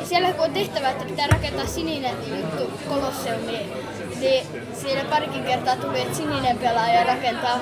Ja 0.01 0.07
siellä 0.07 0.33
kun 0.33 0.45
on 0.45 0.53
tehtävä, 0.53 0.91
että 0.91 1.05
pitää 1.05 1.27
rakentaa 1.27 1.67
sininen 1.67 2.15
juttu 2.29 2.71
kolosseumiin, 2.89 3.73
niin 4.21 4.47
siinä 4.83 5.05
parikin 5.05 5.45
kertaa 5.45 5.77
tuli, 5.77 6.01
että 6.01 6.17
sininen 6.17 6.59
pelaaja 6.59 7.05
rakentaa 7.05 7.61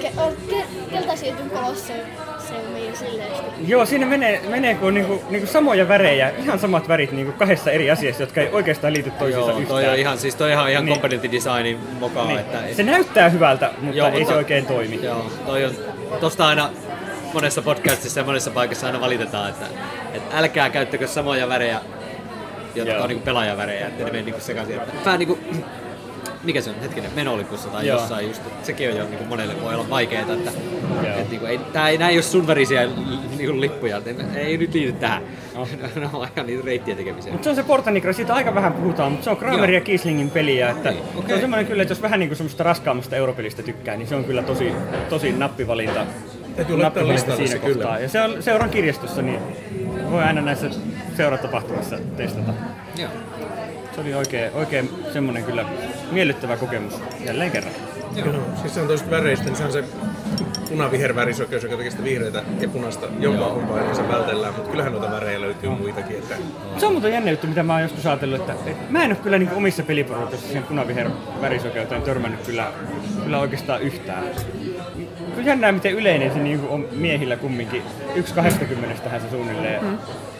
ke- 0.00 0.20
on 0.20 0.32
ke- 0.48 0.90
keltaisia 0.90 1.34
kolosseumiin 2.54 2.96
silleen. 2.96 3.68
Joo, 3.68 3.86
siinä 3.86 4.06
menee, 4.06 4.40
menee 4.48 4.74
kun 4.74 4.94
niinku, 4.94 5.22
niinku 5.30 5.46
samoja 5.46 5.88
värejä, 5.88 6.30
ihan 6.38 6.58
samat 6.58 6.88
värit 6.88 7.12
niinku 7.12 7.32
kahdessa 7.32 7.70
eri 7.70 7.90
asiassa, 7.90 8.22
jotka 8.22 8.40
ei 8.40 8.48
oikeastaan 8.52 8.92
liity 8.92 9.10
toisiinsa 9.10 9.50
Joo, 9.50 9.58
yhtään. 9.58 9.80
toi 9.80 9.88
on 9.88 9.96
ihan, 9.98 10.18
siis 10.18 10.34
toi 10.34 10.46
on 10.46 10.52
ihan, 10.52 10.70
ihan 10.70 10.84
Niin. 10.84 11.32
designin 11.32 11.78
mokaa, 12.00 12.26
niin. 12.26 12.38
että 12.38 12.58
Se 12.72 12.82
näyttää 12.82 13.28
hyvältä, 13.28 13.70
mutta 13.80 13.96
Joo, 13.98 14.08
ei 14.08 14.12
mutta- 14.18 14.32
se 14.32 14.36
oikein 14.38 14.66
toimi. 14.66 15.00
Joo, 15.02 15.26
toi 15.46 15.64
on, 15.64 15.72
tosta 16.20 16.46
aina 16.48 16.70
monessa 17.32 17.62
podcastissa 17.62 18.20
ja 18.20 18.24
monessa 18.26 18.50
paikassa 18.50 18.86
aina 18.86 19.00
valitetaan, 19.00 19.50
että, 19.50 19.66
että 20.14 20.38
älkää 20.38 20.70
käyttäkö 20.70 21.06
samoja 21.06 21.48
värejä, 21.48 21.80
jotka 22.74 22.92
Joo. 22.92 23.02
on 23.02 23.08
niinku 23.08 23.24
pelaajavärejä, 23.24 23.86
että 23.86 23.98
ne 23.98 24.04
menee 24.10 24.22
niinku 24.22 24.40
sekaisin. 24.40 24.74
Että 24.76 24.92
Vähän 25.04 25.18
niinku, 25.18 25.38
mikä 26.44 26.60
se 26.60 26.70
on, 26.70 26.80
hetkinen, 26.80 27.10
menolipussa 27.14 27.68
tai 27.68 27.86
Joo. 27.86 28.00
jossain 28.00 28.28
just, 28.28 28.46
että 28.46 28.66
sekin 28.66 28.90
on 28.90 28.96
jo 28.96 29.04
niinku 29.04 29.24
monelle 29.24 29.60
voi 29.62 29.74
olla 29.74 29.90
vaikeaa, 29.90 30.22
että, 30.22 30.50
Joo. 31.02 31.16
että 31.16 31.30
niinku, 31.30 31.46
ei, 31.46 31.58
tää 31.58 31.88
ei, 31.88 31.98
nää 31.98 32.08
ei 32.08 32.16
ole 32.16 32.22
sun 32.22 32.46
värisiä 32.46 32.88
niinku 33.38 33.60
lippuja, 33.60 33.96
että 33.96 34.38
ei 34.38 34.56
nyt 34.56 34.74
liity 34.74 34.92
tähän. 34.92 35.22
ne 35.96 36.08
on 36.12 36.28
ihan 36.36 36.46
niitä 36.46 36.62
reittien 36.64 36.96
tekemisiä. 36.96 37.32
Mutta 37.32 37.44
se 37.44 37.50
on 37.50 37.56
se 37.56 37.62
Porta 37.62 37.90
Nigra, 37.90 38.12
siitä 38.12 38.34
aika 38.34 38.54
vähän 38.54 38.72
puhutaan, 38.72 39.12
mutta 39.12 39.24
se 39.24 39.30
on 39.30 39.36
Kramer 39.36 39.70
ja 39.70 39.80
Kieslingin 39.80 40.30
peliä, 40.30 40.70
että 40.70 40.90
Okei, 40.90 41.02
se 41.02 41.18
okei. 41.18 41.34
on 41.34 41.40
semmoinen 41.40 41.66
kyllä, 41.66 41.82
että 41.82 41.92
jos 41.92 42.02
vähän 42.02 42.20
niinku 42.20 42.34
semmoista 42.34 42.64
raskaammasta 42.64 43.16
europelistä 43.16 43.62
tykkää, 43.62 43.96
niin 43.96 44.08
se 44.08 44.14
on 44.14 44.24
kyllä 44.24 44.42
tosi, 44.42 44.72
tosi 45.08 45.32
nappivalinta. 45.32 46.06
Täytyy 46.56 46.76
nappivalinta 46.76 47.12
listalle 47.12 47.46
se 47.46 47.58
kyllä. 47.58 47.74
kohtaa. 47.74 47.98
Ja 47.98 48.08
se 48.08 48.20
on 48.22 48.42
seuran 48.42 48.70
kirjastossa, 48.70 49.22
niin 49.22 49.40
voi 50.10 50.22
aina 50.22 50.40
näissä 50.40 50.70
seuratapahtumissa 51.16 51.98
testata. 52.16 52.52
Joo. 52.98 53.10
Se 53.94 54.00
oli 54.00 54.14
oikein, 54.14 54.52
oikein 54.52 54.90
semmoinen 55.12 55.44
kyllä 55.44 55.64
miellyttävä 56.12 56.56
kokemus 56.56 57.00
jälleen 57.24 57.50
kerran. 57.50 57.72
Joo. 58.16 58.34
Siis 58.60 58.74
se 58.74 58.80
on 58.80 58.86
toista 58.86 59.10
väreistä, 59.10 59.44
niin 59.44 59.56
se 59.56 59.64
on 59.64 59.72
se 59.72 59.84
punaviher 60.68 61.14
värisokeus, 61.14 61.62
joka 61.62 61.76
tekee 61.76 61.90
sitä 61.90 62.04
vihreitä 62.04 62.42
ja 62.60 62.68
punaista 62.68 63.06
jompaa 63.18 63.50
kumpaa 63.50 63.80
yleensä 63.80 64.08
vältellään, 64.08 64.54
mutta 64.54 64.70
kyllähän 64.70 64.92
noita 64.92 65.10
värejä 65.10 65.40
löytyy 65.40 65.70
muitakin. 65.70 66.16
Että 66.16 66.34
Se 66.78 66.86
on 66.86 66.92
muuten 66.92 67.12
jännä 67.12 67.30
juttu, 67.30 67.46
mitä 67.46 67.62
mä 67.62 67.72
oon 67.72 67.82
joskus 67.82 68.06
ajatellut, 68.06 68.40
että, 68.40 68.52
että 68.52 68.92
mä 68.92 69.04
en 69.04 69.10
ole 69.10 69.18
kyllä 69.22 69.38
niin 69.38 69.50
omissa 69.50 69.82
peliporukoissa 69.82 70.46
siihen 70.46 70.62
punaviher 70.62 71.10
värisokeuteen 71.40 72.02
törmännyt 72.02 72.40
kyllä, 72.46 72.72
kyllä 73.24 73.38
oikeastaan 73.38 73.82
yhtään. 73.82 74.24
Kyllä 75.34 75.48
jännää, 75.48 75.72
miten 75.72 75.92
yleinen 75.92 76.32
se 76.32 76.38
niin 76.38 76.60
on 76.68 76.88
miehillä 76.92 77.36
kumminkin. 77.36 77.82
Yksi 78.14 78.34
20 78.34 79.10
se 79.18 79.30
suunnilleen 79.30 79.80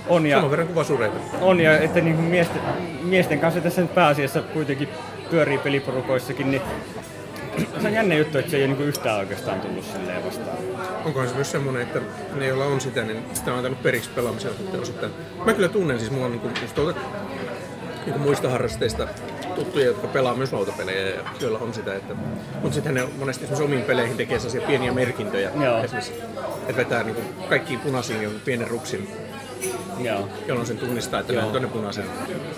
on. 0.08 0.26
Ja, 0.26 0.36
saman 0.36 0.50
verran 0.50 0.66
kuin 0.66 0.76
vasureita. 0.76 1.16
on 1.40 1.60
ja 1.60 1.78
että 1.78 2.00
niin 2.00 2.16
kuin 2.16 2.26
miesten, 2.26 2.62
miesten 3.02 3.40
kanssa 3.40 3.60
tässä 3.60 3.82
nyt 3.82 3.94
pääasiassa 3.94 4.42
kuitenkin 4.42 4.88
pyörii 5.30 5.58
peliporukoissakin, 5.58 6.50
niin 6.50 6.62
se 7.80 7.86
on 7.86 7.92
jännä 7.92 8.14
juttu, 8.14 8.38
että 8.38 8.50
se 8.50 8.56
ei 8.56 8.62
ole 8.62 8.66
niin 8.66 8.76
kuin 8.76 8.88
yhtään 8.88 9.18
oikeastaan 9.18 9.60
tullut 9.60 9.84
silleen 9.84 10.24
vastaan. 10.24 10.58
Onkohan 11.04 11.28
se 11.28 11.34
myös 11.34 11.50
semmoinen, 11.50 11.82
että 11.82 12.00
ne, 12.34 12.46
joilla 12.46 12.64
on 12.64 12.80
sitä, 12.80 13.02
niin 13.02 13.24
sitä 13.32 13.50
on 13.50 13.56
antanut 13.56 13.82
periksi 13.82 14.10
pelaamisella 14.10 14.56
sitten 14.56 14.80
osittain. 14.80 15.12
Mä 15.44 15.54
kyllä 15.54 15.68
tunnen 15.68 15.98
siis, 15.98 16.10
mulla 16.10 16.26
on 16.26 16.32
niinku, 16.32 16.48
just 16.62 16.74
tuolta 16.74 17.00
niinku 18.06 18.18
muista 18.18 18.50
harrasteista 18.50 19.08
tuttuja, 19.54 19.86
jotka 19.86 20.06
pelaa 20.06 20.34
myös 20.34 20.52
lautapelejä 20.52 21.08
ja 21.08 21.22
joilla 21.40 21.58
on 21.58 21.74
sitä. 21.74 21.94
Että, 21.94 22.14
mutta 22.62 22.74
sitten 22.74 22.94
ne 22.94 23.08
monesti 23.18 23.44
esimerkiksi 23.44 23.64
omiin 23.64 23.84
peleihin 23.84 24.16
tekee 24.16 24.38
sellaisia 24.38 24.66
pieniä 24.66 24.92
merkintöjä. 24.92 25.50
Joo. 25.60 25.84
Esimerkiksi, 25.84 26.12
että 26.60 26.76
vetää 26.76 27.02
niinku 27.02 27.22
kaikkiin 27.48 27.80
punaisiin 27.80 28.22
jonkun 28.22 28.40
pienen 28.40 28.68
ruksin, 28.68 29.08
Joo. 29.98 30.28
jolloin 30.48 30.66
sen 30.66 30.78
tunnistaa, 30.78 31.20
että 31.20 31.32
ne 31.32 31.42
on 31.42 31.50
tuonne 31.50 31.68
punaiseen. 31.68 32.06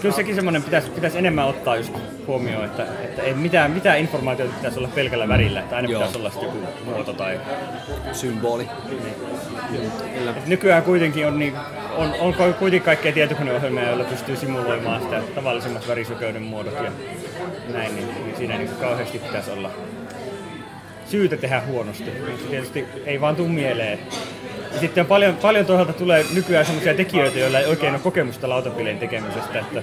Kyllä 0.02 0.14
sekin 0.14 0.34
semmoinen 0.34 0.62
pitäisi, 0.62 0.90
pitäisi 0.90 1.18
enemmän 1.18 1.46
ottaa 1.46 1.76
just 1.76 1.92
huomioon, 2.26 2.64
että, 2.64 2.82
että 3.04 3.22
ei 3.22 3.34
mitään, 3.34 3.70
mitään 3.70 3.98
informaatiota 3.98 4.54
pitäisi 4.54 4.78
olla 4.78 4.88
pelkällä 4.94 5.28
värillä, 5.28 5.60
että 5.60 5.76
aina 5.76 5.88
Joo. 5.88 6.00
pitäisi 6.00 6.18
olla 6.18 6.32
joku 6.42 6.58
muoto 6.84 7.12
tai... 7.12 7.40
Symboli. 8.12 8.68
Kyllä. 10.14 10.30
Et 10.30 10.46
nykyään 10.46 10.82
kuitenkin 10.82 11.26
on, 11.26 11.38
niin, 11.38 11.54
on, 11.96 12.14
on 12.20 12.34
kuitenkin 12.34 12.82
kaikkea 12.82 13.12
tietokoneohjelmia, 13.12 13.88
joilla 13.88 14.04
pystyy 14.04 14.36
simuloimaan 14.36 15.02
sitä 15.02 15.22
tavallisemmat 15.34 15.88
värisokeuden 15.88 16.42
muodot 16.42 16.74
ja 16.74 16.92
näin, 17.72 17.96
niin, 17.96 18.08
niin 18.24 18.36
siinä 18.36 18.58
niin 18.58 18.70
kauheasti 18.80 19.18
pitäisi 19.18 19.50
olla 19.50 19.70
syytä 21.10 21.36
tehdä 21.36 21.62
huonosti. 21.66 22.10
Tietysti 22.50 22.86
ei 23.04 23.20
vaan 23.20 23.36
tuu 23.36 23.48
mieleen. 23.48 23.98
Ja 24.72 24.80
sitten 24.80 25.02
on 25.02 25.06
paljon, 25.06 25.36
paljon 25.36 25.66
toisaalta 25.66 25.92
tulee 25.92 26.24
nykyään 26.34 26.66
sellaisia 26.66 26.94
tekijöitä, 26.94 27.38
joilla 27.38 27.58
ei 27.58 27.66
oikein 27.66 27.92
ole 27.92 28.00
kokemusta 28.00 28.48
lautapelien 28.48 28.98
tekemisestä. 28.98 29.58
Että, 29.58 29.82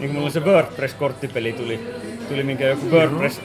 niin 0.00 0.10
kuin 0.10 0.12
mulla 0.12 0.30
se 0.30 0.40
WordPress-korttipeli 0.40 1.52
tuli, 1.52 1.80
tuli 2.28 2.42
minkä 2.42 2.64
joku 2.64 2.86
WordPress 2.90 3.40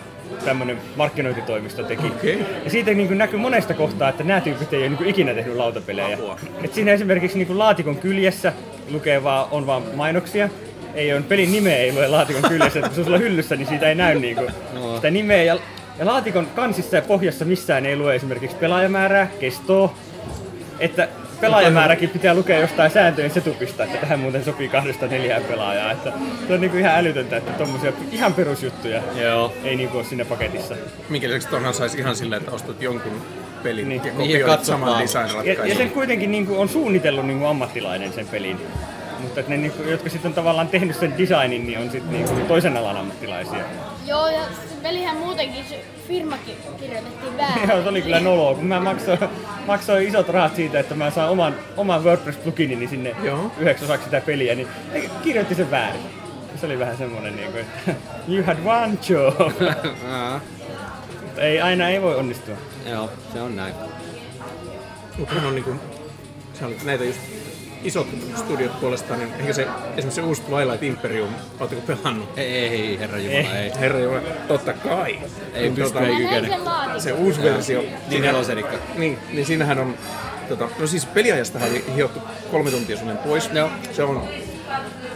tämmöinen 0.45 0.77
markkinointitoimisto 0.95 1.83
teki. 1.83 2.07
Okei. 2.07 2.45
Ja 2.63 2.69
siitä 2.69 2.93
niin 2.93 3.07
kuin 3.07 3.17
näkyy 3.17 3.39
monesta 3.39 3.73
kohtaa, 3.73 4.09
että 4.09 4.23
nämä 4.23 4.41
tyypit 4.41 4.73
ei 4.73 4.79
ole 4.79 4.89
niin 4.89 4.97
kuin 4.97 5.09
ikinä 5.09 5.33
tehnyt 5.33 5.55
lautapelejä. 5.55 6.17
Et 6.63 6.73
siinä 6.73 6.91
esimerkiksi 6.91 7.37
niin 7.37 7.47
kuin 7.47 7.59
laatikon 7.59 7.95
kyljessä 7.95 8.53
lukee 8.89 9.23
vaan, 9.23 9.47
on 9.51 9.67
vaan 9.67 9.83
mainoksia. 9.95 10.49
Ei 10.93 11.13
ole 11.13 11.21
pelin 11.21 11.51
nimeä, 11.51 11.77
ei 11.77 11.93
lue 11.93 12.07
laatikon 12.07 12.49
kyljessä. 12.49 12.79
Että 12.79 12.89
kun 12.89 12.95
se 12.95 13.01
on 13.01 13.05
sulla 13.05 13.17
hyllyssä, 13.17 13.55
niin 13.55 13.67
siitä 13.67 13.89
ei 13.89 13.95
näy 13.95 14.19
niin 14.19 14.35
kuin 14.35 14.49
sitä 14.95 15.11
nimeä. 15.11 15.43
Ja, 15.43 15.57
ja 15.99 16.05
laatikon 16.05 16.47
kansissa 16.55 16.95
ja 16.95 17.01
pohjassa 17.01 17.45
missään 17.45 17.85
ei 17.85 17.95
lue 17.95 18.15
esimerkiksi 18.15 18.57
pelaajamäärää, 18.57 19.27
kestoa. 19.39 19.95
Että 20.79 21.07
pelaajamääräkin 21.41 22.09
pitää 22.09 22.33
lukea 22.33 22.59
jostain 22.59 22.91
sääntöjen 22.91 23.31
setupista, 23.31 23.83
että 23.83 23.97
tähän 23.97 24.19
muuten 24.19 24.43
sopii 24.43 24.69
kahdesta 24.69 25.07
neljään 25.07 25.43
pelaajaa. 25.43 25.91
Että 25.91 26.13
se 26.47 26.53
on 26.53 26.61
niinku 26.61 26.77
ihan 26.77 26.95
älytöntä, 26.95 27.37
että 27.37 27.51
tommosia 27.51 27.93
ihan 28.11 28.33
perusjuttuja 28.33 29.01
Joo. 29.15 29.53
ei 29.63 29.75
niinku 29.75 29.97
ole 29.97 30.05
siinä 30.05 30.25
paketissa. 30.25 30.75
Minkä 31.09 31.27
lisäksi 31.27 31.47
tonhan 31.47 31.73
saisi 31.73 31.97
ihan 31.97 32.15
sillä, 32.15 32.37
että 32.37 32.51
ostat 32.51 32.81
jonkun 32.81 33.21
pelin 33.63 33.89
Niin. 33.89 34.01
ja 34.05 34.13
Niin, 34.13 34.13
ja 34.13 34.17
kopioit 34.17 34.45
katsot 34.45 34.65
saman 34.65 34.89
vaan. 34.89 35.47
Ja, 35.47 35.65
ja 35.65 35.75
sen 35.75 35.91
kuitenkin 35.91 36.31
niinku 36.31 36.61
on 36.61 36.69
suunnitellut 36.69 37.25
niinku 37.25 37.45
ammattilainen 37.45 38.13
sen 38.13 38.27
pelin. 38.27 38.59
Mutta 39.37 39.53
että 39.53 39.61
ne, 39.61 39.67
niinku, 39.67 39.89
jotka 39.89 40.09
sitten 40.09 40.29
on 40.29 40.33
tavallaan 40.33 40.67
tehnyt 40.67 40.95
sen 40.95 41.17
designin, 41.17 41.67
niin 41.67 41.79
on 41.79 41.91
sitten 41.91 42.11
niinku 42.11 42.35
toisen 42.47 42.77
alan 42.77 42.97
ammattilaisia. 42.97 43.63
Joo, 44.07 44.27
ja 44.27 44.41
pelihän 44.83 45.17
muutenkin, 45.17 45.65
se 45.65 45.85
firmakin 46.07 46.55
kirjoitettiin 46.79 47.37
väärin. 47.37 47.69
Joo, 47.69 47.81
se 47.83 47.89
oli 47.89 48.01
kyllä 48.01 48.19
noloa, 48.19 48.55
kun 48.55 48.65
mä 48.65 48.79
maksoin, 48.79 49.19
maksoin 49.67 50.07
isot 50.07 50.29
rahat 50.29 50.55
siitä, 50.55 50.79
että 50.79 50.95
mä 50.95 51.11
saan 51.11 51.29
oman, 51.29 51.55
oman 51.77 52.03
WordPress-pluginini 52.03 52.87
sinne 52.87 53.15
Joo. 53.23 53.51
yhdeksi 53.57 53.85
osaksi 53.85 54.05
sitä 54.05 54.21
peliä, 54.21 54.55
niin 54.55 54.67
ne 54.93 55.09
kirjoitti 55.23 55.55
sen 55.55 55.71
väärin. 55.71 56.01
Se 56.55 56.65
oli 56.65 56.79
vähän 56.79 56.97
semmonen 56.97 57.35
niin 57.35 57.51
kuin, 57.51 57.61
että 57.61 57.91
you 58.31 58.43
had 58.43 58.57
one 58.65 58.97
job. 59.09 59.35
Mutta 61.23 61.41
ei, 61.41 61.61
aina 61.61 61.89
ei 61.89 62.01
voi 62.01 62.15
onnistua. 62.15 62.55
Joo, 62.89 63.09
se 63.33 63.41
on 63.41 63.55
näin. 63.55 63.73
Mutta 65.17 65.35
on 65.47 65.55
niinku, 65.55 65.75
se 66.53 66.65
on 66.65 66.73
näitä 66.85 67.03
just 67.03 67.19
isot 67.83 68.07
studiot 68.35 68.79
puolestaan, 68.79 69.19
niin 69.19 69.33
ehkä 69.39 69.53
se, 69.53 69.61
esimerkiksi 69.61 70.11
se 70.11 70.21
uusi 70.21 70.41
Twilight 70.41 70.83
Imperium, 70.83 71.29
ootteko 71.59 71.81
pelannut? 71.81 72.37
Ei, 72.37 72.53
ei, 72.53 72.99
herra 72.99 73.17
Jumala, 73.17 73.55
ei. 73.55 73.71
Herra 73.79 73.99
Jumala, 73.99 74.21
totta 74.47 74.73
kai. 74.73 75.19
Ei 75.53 75.61
Niin, 75.61 75.75
pysty, 75.75 75.93
tota, 75.93 76.05
ei 76.05 76.15
kykene. 76.15 76.59
Se 76.97 77.11
uusi 77.11 77.43
versio. 77.43 77.83
Niin 78.09 78.21
nelosenikka. 78.21 78.77
Niin, 78.95 79.19
niin 79.33 79.45
siinähän 79.45 79.79
on, 79.79 79.95
tota, 80.49 80.69
no 80.79 80.87
siis 80.87 81.05
peliajasta 81.05 81.59
oli 81.69 81.85
hiottu 81.95 82.19
kolme 82.51 82.71
tuntia 82.71 82.97
suunnilleen 82.97 83.27
pois. 83.27 83.49
Joo. 83.53 83.69
Se 83.91 84.03
on 84.03 84.27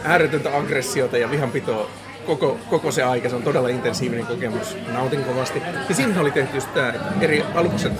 ääretöntä 0.04 0.56
aggressiota 0.56 1.18
ja 1.18 1.30
vihanpitoa 1.30 1.90
koko, 2.26 2.58
koko 2.70 2.92
se 2.92 3.02
aika. 3.02 3.28
Se 3.28 3.36
on 3.36 3.42
todella 3.42 3.68
intensiivinen 3.68 4.26
kokemus. 4.26 4.76
Nautin 4.92 5.24
kovasti. 5.24 5.62
Ja 5.88 5.94
siinä 5.94 6.20
oli 6.20 6.30
tehty 6.30 6.56
just 6.56 6.74
tää, 6.74 6.88
että 6.88 7.12
eri 7.20 7.44
alukset 7.54 7.92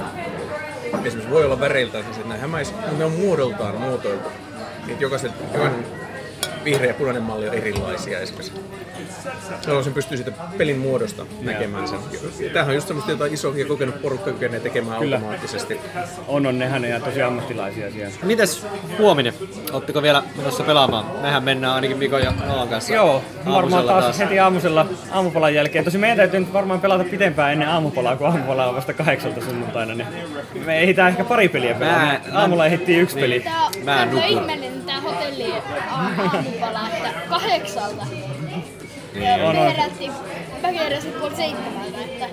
esimerkiksi 1.06 1.30
voi 1.30 1.44
olla 1.44 1.60
väreiltään 1.60 2.04
siis, 2.04 2.16
että 2.16 2.28
ne 2.28 2.38
hämäis, 2.40 2.72
mutta 2.72 2.92
ne 2.92 3.04
on 3.04 3.12
muodoltaan 3.12 3.80
muotoiltu. 3.80 4.28
Niin, 4.82 4.92
että 4.92 5.04
jokaiset, 5.04 5.32
jokainen 5.52 6.01
vihreä 6.64 6.88
ja 6.90 6.94
punainen 6.94 7.22
malli 7.22 7.48
on 7.48 7.54
erilaisia 7.54 8.18
esimerkiksi. 8.20 8.52
Jolloin 9.66 9.84
sen 9.84 9.92
pystyy 9.94 10.16
siitä 10.16 10.32
pelin 10.58 10.78
muodosta 10.78 11.26
näkemään 11.40 11.88
sen. 11.88 11.98
Tämähän 12.52 12.68
on 12.68 12.74
just 12.74 12.86
semmoista, 12.88 13.10
jota 13.12 13.26
iso 13.26 13.52
ja 13.56 13.64
kokenut 13.66 14.02
porukka 14.02 14.30
kykenee 14.32 14.60
tekemään 14.60 14.98
Kyllä. 14.98 15.16
automaattisesti. 15.16 15.80
On, 16.28 16.46
on 16.46 16.58
nehän 16.58 16.84
ja 16.84 17.00
tosi 17.00 17.22
ammattilaisia 17.22 17.90
siellä. 17.90 18.14
Mites 18.22 18.66
huominen? 18.98 19.34
Ootteko 19.72 20.02
vielä 20.02 20.22
menossa 20.36 20.62
pelaamaan? 20.62 21.04
Mehän 21.22 21.42
mennään 21.44 21.74
ainakin 21.74 21.98
Mikon 21.98 22.22
ja 22.22 22.32
Noan 22.46 22.68
kanssa. 22.68 22.92
Joo, 22.94 23.22
varmaan 23.38 23.54
aamusella 23.74 24.00
taas, 24.02 24.18
heti 24.18 24.38
aamusella 24.38 24.86
aamupalan 25.10 25.54
jälkeen. 25.54 25.84
Tosi 25.84 25.98
meidän 25.98 26.16
täytyy 26.16 26.40
nyt 26.40 26.52
varmaan 26.52 26.80
pelata 26.80 27.04
pitempään 27.04 27.52
ennen 27.52 27.68
aamupalaa, 27.68 28.16
kun 28.16 28.26
aamupala 28.26 28.66
on 28.66 28.74
vasta 28.76 28.92
kahdeksalta 28.92 29.40
sunnuntaina. 29.40 29.94
Niin 29.94 30.06
me 30.64 30.78
ehditään 30.80 31.08
ehkä 31.10 31.24
pari 31.24 31.48
peliä 31.48 31.74
pelaa. 31.74 31.98
Mä- 31.98 32.20
Me 32.26 32.38
Aamulla 32.38 32.66
ehdittiin 32.66 33.00
yksi 33.00 33.16
Niin. 33.16 33.24
peli. 33.24 33.44
Mä 33.84 33.94
tää 33.94 34.02
on 34.02 34.10
nukun. 34.10 34.28
ihmeellinen 34.28 34.82
tää 34.82 35.00
hotelli 35.00 35.54
aamupala, 36.60 36.88
että 36.96 37.20
kahdeksalta. 37.28 38.06
Niin. 38.46 38.64
Ja 39.24 39.36
me 39.52 39.76
herättiin, 39.76 40.12
mä 40.62 40.68
heräsin 40.68 41.12
puoli 41.12 41.36
seitsemältä, 41.36 41.98
että 42.08 42.26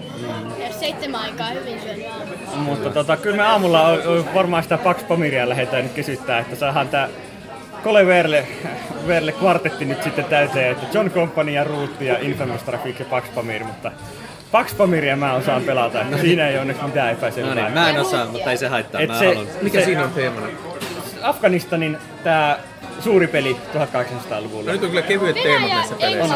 jos 0.67 0.79
seitsemän 0.79 1.21
aikaa 1.21 1.49
hyvin 1.49 1.81
syönyt 1.81 2.05
aamulla. 2.07 2.55
Mutta 2.57 2.89
tota, 2.89 3.17
kyllä 3.17 3.37
me 3.37 3.43
aamulla 3.43 3.87
on, 3.87 3.99
on 4.07 4.25
varmaan 4.33 4.63
sitä 4.63 4.77
Pax 4.77 5.07
Pamiria 5.07 5.49
lähdetään 5.49 5.83
nyt 5.83 5.93
kysyttää, 5.93 6.39
että 6.39 6.55
saadaan 6.55 6.87
tää 6.89 7.09
Kole 7.83 8.05
Verle, 8.05 8.47
Verle 9.07 9.31
kvartetti 9.31 9.85
nyt 9.85 10.03
sitten 10.03 10.25
täyteen, 10.25 10.71
että 10.71 10.85
John 10.97 11.09
Company 11.11 11.51
ja 11.51 11.63
Root 11.63 12.01
ja 12.01 12.17
Infamous 12.21 12.63
Traffic 12.63 12.99
ja 12.99 13.05
Pax 13.05 13.23
Pamir, 13.35 13.63
mutta 13.63 13.91
Pax 14.51 14.77
Pamiria 14.77 15.15
mä 15.15 15.33
osaan 15.33 15.61
pelata, 15.63 16.01
että 16.01 16.17
siinä 16.17 16.47
ei 16.47 16.57
onneksi 16.57 16.83
mitään 16.83 17.07
No 17.07 17.13
epäselvää. 17.13 17.55
niin, 17.55 17.71
mä 17.73 17.89
en 17.89 17.99
osaa, 18.01 18.25
mutta 18.25 18.51
ei 18.51 18.57
se 18.57 18.67
haittaa. 18.67 19.01
Et 19.01 19.07
Mä 19.09 19.19
se- 19.19 19.25
haluan. 19.27 19.47
Mikä 19.61 19.79
Se- 19.79 19.85
siinä 19.85 20.03
on 20.03 20.11
teemana? 20.11 20.47
Afganistanin 21.21 21.97
tää 22.23 22.57
suuri 22.99 23.27
peli 23.27 23.55
1800-luvulla. 23.73 24.65
No 24.65 24.71
nyt 24.71 24.83
on 24.83 24.89
kyllä 24.89 25.01
kevyet 25.01 25.35
teemat 25.43 25.69
näissä 25.69 25.95
peleissä. 25.95 26.35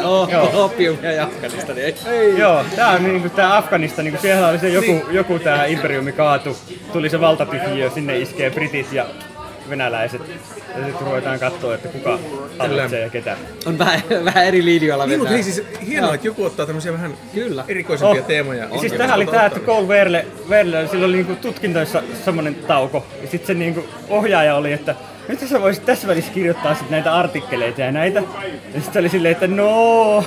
Joo. 0.32 0.64
opiumia 0.64 1.12
ja 1.12 1.24
Afganistani. 1.24 1.80
Ei, 1.80 1.94
ei. 2.06 2.38
Joo, 2.38 2.64
tää 2.76 2.88
on 2.90 3.04
niinku 3.04 3.28
tää 3.28 3.56
Afganistan, 3.56 4.04
niinku 4.04 4.20
siellä 4.20 4.48
oli 4.48 4.58
se 4.58 4.68
joku, 4.68 4.86
Niin. 4.92 5.04
joku 5.10 5.38
tää 5.38 5.64
imperiumi 5.64 6.12
kaatu, 6.12 6.56
tuli 6.92 7.10
se 7.10 7.20
valtatyhjiö, 7.20 7.90
sinne 7.90 8.18
iskee 8.18 8.50
britit 8.50 8.92
ja 8.92 9.06
venäläiset. 9.70 10.20
Ja 10.76 10.84
sitten 10.84 11.06
ruvetaan 11.06 11.38
katsoa, 11.38 11.74
että 11.74 11.88
kuka 11.88 12.18
hallitsee 12.58 13.00
ja 13.00 13.10
ketä. 13.10 13.36
On 13.66 13.78
vähän, 13.78 14.02
vähän 14.24 14.44
eri 14.46 14.64
linjoilla 14.64 15.06
Niin, 15.06 15.18
mutta 15.18 15.34
vetää. 15.34 15.44
hei 15.44 15.52
siis 15.54 15.66
hienoa, 15.86 16.14
että 16.14 16.26
joku 16.26 16.44
ottaa 16.44 16.66
tämmöisiä 16.66 16.92
vähän 16.92 17.14
Kyllä. 17.34 17.64
erikoisempia 17.68 18.20
Oh. 18.22 18.26
teemoja. 18.26 18.64
Ja 18.72 18.78
siis 18.80 18.92
tähän 18.92 19.16
oli 19.16 19.26
tää, 19.26 19.46
että. 19.46 19.60
Cole 19.60 19.88
Verle, 19.88 20.26
Verle 20.48 20.88
sillä 20.88 21.06
oli 21.06 21.16
niinku 21.16 21.34
tutkintoissa 21.34 22.02
semmonen 22.24 22.54
tauko. 22.54 23.06
Ja 23.22 23.28
sitten 23.28 23.46
se 23.46 23.54
niinku 23.54 23.84
ohjaaja 24.08 24.54
oli, 24.56 24.72
että 24.72 24.94
nyt 25.28 25.40
sä 25.40 25.60
voisit 25.60 25.86
tässä 25.86 26.08
välissä 26.08 26.32
kirjoittaa 26.32 26.74
sit 26.74 26.90
näitä 26.90 27.14
artikkeleita 27.14 27.80
ja 27.80 27.92
näitä. 27.92 28.22
Ja 28.74 28.80
sitten 28.80 28.92
se 28.92 28.98
oli 28.98 29.08
silleen, 29.08 29.32
että 29.32 29.46
no, 29.46 30.24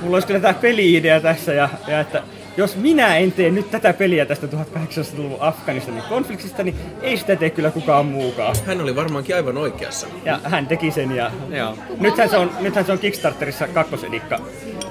mulla 0.00 0.16
olisi 0.16 0.26
kyllä 0.26 0.40
tää 0.40 0.54
peli-idea 0.54 1.20
tässä 1.20 1.54
ja, 1.54 1.68
ja 1.86 2.00
että 2.00 2.22
jos 2.56 2.76
minä 2.76 3.16
en 3.16 3.32
tee 3.32 3.50
nyt 3.50 3.70
tätä 3.70 3.92
peliä 3.92 4.26
tästä 4.26 4.46
1800-luvun 4.46 5.36
Afganistanin 5.40 6.02
konfliktista, 6.08 6.62
niin 6.62 6.76
ei 7.02 7.16
sitä 7.16 7.36
tee 7.36 7.50
kyllä 7.50 7.70
kukaan 7.70 8.06
muukaan. 8.06 8.56
Hän 8.66 8.80
oli 8.80 8.96
varmaankin 8.96 9.36
aivan 9.36 9.56
oikeassa. 9.56 10.06
Ja 10.24 10.40
hän 10.44 10.66
teki 10.66 10.90
sen 10.90 11.16
ja 11.16 11.30
Joo. 11.50 11.78
nythän 12.00 12.28
se 12.28 12.36
on, 12.36 12.50
nythän 12.60 12.84
se 12.84 12.92
on 12.92 12.98
Kickstarterissa 12.98 13.68
kakkosedikka. 13.68 14.40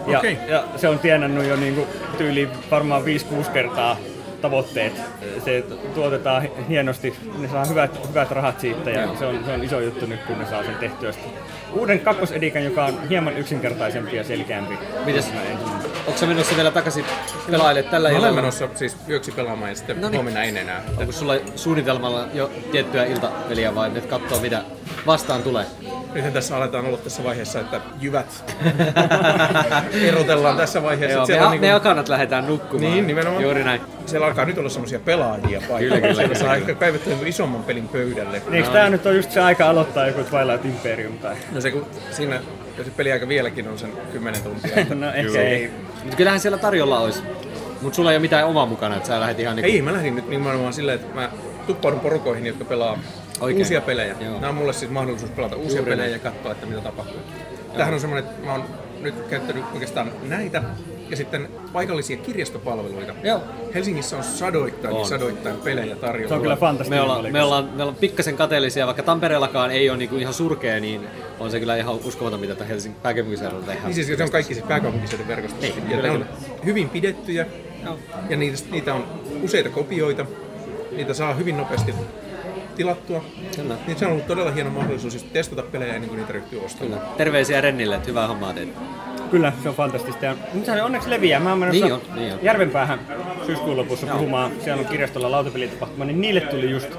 Ja, 0.08 0.20
Okei. 0.20 0.38
ja 0.47 0.64
se 0.76 0.88
on 0.88 0.99
tienannut 0.99 1.45
jo 1.45 1.55
niinku 1.55 1.88
tyyli 2.18 2.49
varmaan 2.72 3.03
5-6 3.03 3.05
kertaa 3.53 3.97
tavoitteet. 4.41 4.93
Se 5.45 5.63
tuotetaan 5.95 6.41
hi- 6.41 6.51
hienosti, 6.69 7.15
ne 7.38 7.47
saa 7.47 7.65
hyvät, 7.65 8.09
hyvät 8.09 8.31
rahat 8.31 8.59
siitä 8.59 8.89
ja 8.89 9.15
se 9.19 9.25
on, 9.25 9.39
se 9.45 9.51
on 9.51 9.63
iso 9.63 9.79
juttu 9.79 10.05
nyt 10.05 10.19
kun 10.27 10.39
ne 10.39 10.45
saa 10.45 10.63
sen 10.63 10.75
tehtyä. 10.75 11.11
Uuden 11.73 11.99
kakkosedikan, 11.99 12.63
joka 12.63 12.85
on 12.85 13.07
hieman 13.09 13.38
yksinkertaisempi 13.38 14.15
ja 14.15 14.23
selkeämpi. 14.23 14.73
Mites, 15.05 15.33
onko 16.08 16.20
sä 16.20 16.26
menossa 16.26 16.55
vielä 16.55 16.72
takaisin 16.72 17.05
pelaille 17.51 17.84
tällä 17.84 18.10
Mä 18.10 18.12
olen 18.12 18.22
illalla? 18.22 18.41
menossa 18.41 18.68
siis 18.76 18.97
yöksi 19.10 19.32
pelaamaan 19.32 19.72
ja 19.72 19.76
sitten 19.76 20.01
No 20.01 20.10
niin. 20.10 20.16
huomenna 20.16 20.43
en 20.43 20.58
enää. 20.58 20.84
Onko 20.97 21.12
sulla 21.12 21.36
suunnitelmalla 21.55 22.28
jo 22.34 22.51
tiettyä 22.72 23.05
iltapeliä 23.05 23.76
vai 23.76 23.89
nyt 23.89 24.05
katsoo 24.05 24.39
mitä 24.39 24.62
vastaan 25.08 25.43
tulee? 25.43 25.66
Nythän 26.14 26.34
tässä 26.34 26.58
aletaan 26.58 26.86
olla 26.86 26.97
tässä 26.97 27.24
vaiheessa, 27.24 27.60
että 27.60 27.82
jyvät 28.01 28.53
erotellaan 30.08 30.58
tässä 30.58 30.84
vaiheessa. 30.84 31.18
Joo, 31.18 31.28
me, 31.28 31.45
on 31.45 31.51
me 31.51 31.58
niinku, 31.60 31.78
akanat 31.78 32.10
lähdetään 32.10 32.47
nukkumaan. 32.47 32.91
Niin, 32.93 33.08
nimenomaan. 33.08 33.43
Juuri 33.43 33.64
näin. 33.64 33.82
siellä 34.05 34.28
alkaa 34.28 34.45
nyt 34.45 34.58
olla 34.58 34.70
semmoisia 34.70 34.99
pelaajia 34.99 35.62
paikalla. 35.70 36.01
Kyllä, 36.01 36.24
kyllä, 36.24 36.36
saa 36.36 36.55
ehkä 36.55 36.76
jonkun 37.08 37.28
isomman 37.28 37.64
pelin 37.64 37.88
pöydälle. 37.88 38.41
Niin, 38.45 38.53
eikö 38.53 38.70
tää 38.70 38.89
nyt 38.89 39.05
on 39.05 39.16
just 39.16 39.32
se 39.32 39.41
aika 39.41 39.70
aloittaa 39.70 40.08
joku 40.08 40.24
Twilight 40.24 40.66
Imperium 40.66 41.18
tai... 41.18 41.36
No 41.51 41.62
se 41.62 41.72
kun 41.72 41.86
siinä, 42.12 42.39
jos 42.78 42.86
se 42.88 42.93
peliaika 42.97 43.28
vieläkin 43.28 43.67
on 43.67 43.80
sen 43.80 43.91
10 44.13 44.43
tuntia. 44.43 44.71
Että 44.75 44.95
No 45.05 45.11
ehkä 45.13 45.41
ei. 45.41 45.71
Mutta 46.01 46.17
kyllähän 46.17 46.39
siellä 46.39 46.57
tarjolla 46.57 46.99
olisi. 46.99 47.23
Mutta 47.82 47.95
sulla 47.95 48.11
ei 48.11 48.17
ole 48.17 48.21
mitään 48.21 48.45
omaa 48.47 48.65
mukana, 48.65 48.95
että 48.95 49.07
sä 49.07 49.19
lähdet 49.19 49.39
ihan 49.39 49.55
niinku... 49.55 49.71
Ei, 49.71 49.82
mä 49.82 49.93
lähdin 49.93 50.15
nyt 50.15 50.30
nimenomaan 50.30 50.73
silleen, 50.73 50.99
että 50.99 51.15
mä 51.15 51.30
tuppaudun 51.67 51.99
porukoihin, 51.99 52.45
jotka 52.45 52.65
pelaa 52.65 52.99
Oikein. 53.39 53.57
uusia 53.61 53.82
pelejä. 53.82 54.15
Joo. 54.19 54.34
Nämä 54.34 54.49
on 54.49 54.55
mulle 54.55 54.73
siis 54.73 54.91
mahdollisuus 54.91 55.32
pelata 55.32 55.55
uusia 55.55 55.78
Juuri 55.78 55.91
pelejä 55.91 56.09
näin. 56.09 56.23
ja 56.25 56.32
katsoa, 56.32 56.51
että 56.51 56.65
mitä 56.65 56.82
tapahtuu. 56.82 57.19
Tämähän 57.71 57.93
on 57.93 57.99
semmoinen, 57.99 58.30
että 58.30 58.45
mä 58.45 58.51
oon 58.51 58.63
nyt 59.01 59.15
käyttänyt 59.30 59.63
oikeastaan 59.73 60.11
näitä 60.23 60.63
ja 61.10 61.18
sitten 61.18 61.47
paikallisia 61.74 62.18
kirjastopalveluita. 62.18 63.14
Joo. 63.24 63.41
Helsingissä 63.74 64.18
on 64.18 64.24
sadoittain 64.24 64.93
ja 64.93 64.99
On. 64.99 65.08
sadoittain 65.08 65.55
pelejä 65.58 65.95
tarjolla. 65.95 66.28
Se 66.28 66.34
on 66.34 66.41
kyllä 66.41 66.55
Me 66.55 66.60
fantastinen 66.60 67.01
ollaan, 67.01 67.18
valikko. 67.18 67.38
me, 67.38 67.43
ollaan, 67.43 67.66
me 67.66 67.84
ollaan 67.84 67.95
pikkasen 67.95 68.38
kateellisia, 68.38 68.86
vaikka 68.86 69.03
Tampereellakaan 69.03 69.72
ei 69.72 69.89
ole 69.89 69.97
niinku 69.97 70.16
ihan 70.16 70.34
surkea, 70.34 70.80
niin 70.80 71.08
on 71.39 71.51
se 71.51 71.60
kyllä 71.60 71.76
ihan 71.78 71.95
uskomaton, 71.95 72.39
mitä 72.39 72.64
Helsingin 72.64 73.01
pääkaupunkiseudulla 73.01 73.66
tehdään. 73.66 73.86
Niin 73.86 73.95
siis 73.95 74.18
se 74.18 74.24
on 74.24 74.32
kaikki 74.32 74.53
siis 74.53 74.66
pääkaupunkiseudun 74.66 75.28
verkostossa. 75.28 75.68
Niin, 75.68 75.89
ja 75.89 75.95
kyllä, 75.95 76.03
ne 76.03 76.12
on 76.12 76.26
hyvin 76.66 76.89
pidettyjä. 76.89 77.45
Ja 78.30 78.38
niitä, 78.38 78.58
niitä 78.72 78.93
on 78.93 79.03
useita 79.43 79.70
kopioita. 79.70 80.26
Niitä 80.91 81.14
saa 81.14 81.34
hyvin 81.34 81.58
nopeasti 81.58 81.93
tilattua. 82.76 83.24
Kyllä. 83.55 83.76
Niin 83.88 83.99
se 83.99 84.05
on 84.05 84.12
ollut 84.12 84.28
todella 84.28 84.51
hieno 84.51 84.70
mahdollisuus 84.70 85.14
just 85.14 85.34
testata 85.34 85.62
pelejä 85.62 85.93
ennen 85.93 86.10
kuin 86.10 86.18
niitä 86.20 86.34
ryhtyy 86.34 86.66
ostamaan. 86.66 86.99
Kyllä. 87.01 87.14
Terveisiä 87.18 87.62
Rennille, 87.62 87.95
että 87.95 88.08
hyvää 88.08 88.28
hommaa 88.28 88.53
teet. 88.53 88.70
Kyllä, 89.32 89.53
se 89.63 89.69
on 89.69 89.75
fantastista. 89.75 90.25
Ja 90.25 90.36
nyt 90.53 90.65
se 90.65 90.84
onneksi 90.84 91.09
leviää. 91.09 91.39
Mä 91.39 91.49
oon 91.49 91.59
menossa 91.59 91.86
Niin 91.86 91.93
on, 91.93 92.01
niin 92.15 92.34
on. 92.34 92.39
Järvenpäähän 92.41 92.99
syyskuun 93.45 93.78
lopussa 93.78 94.07
puhumaan. 94.07 94.51
Siellä 94.63 94.80
on 94.80 94.88
kirjastolla 94.88 95.32
lautapelitapahtuma, 95.32 96.05
niin 96.05 96.21
niille 96.21 96.41
tuli 96.41 96.71
just 96.71 96.89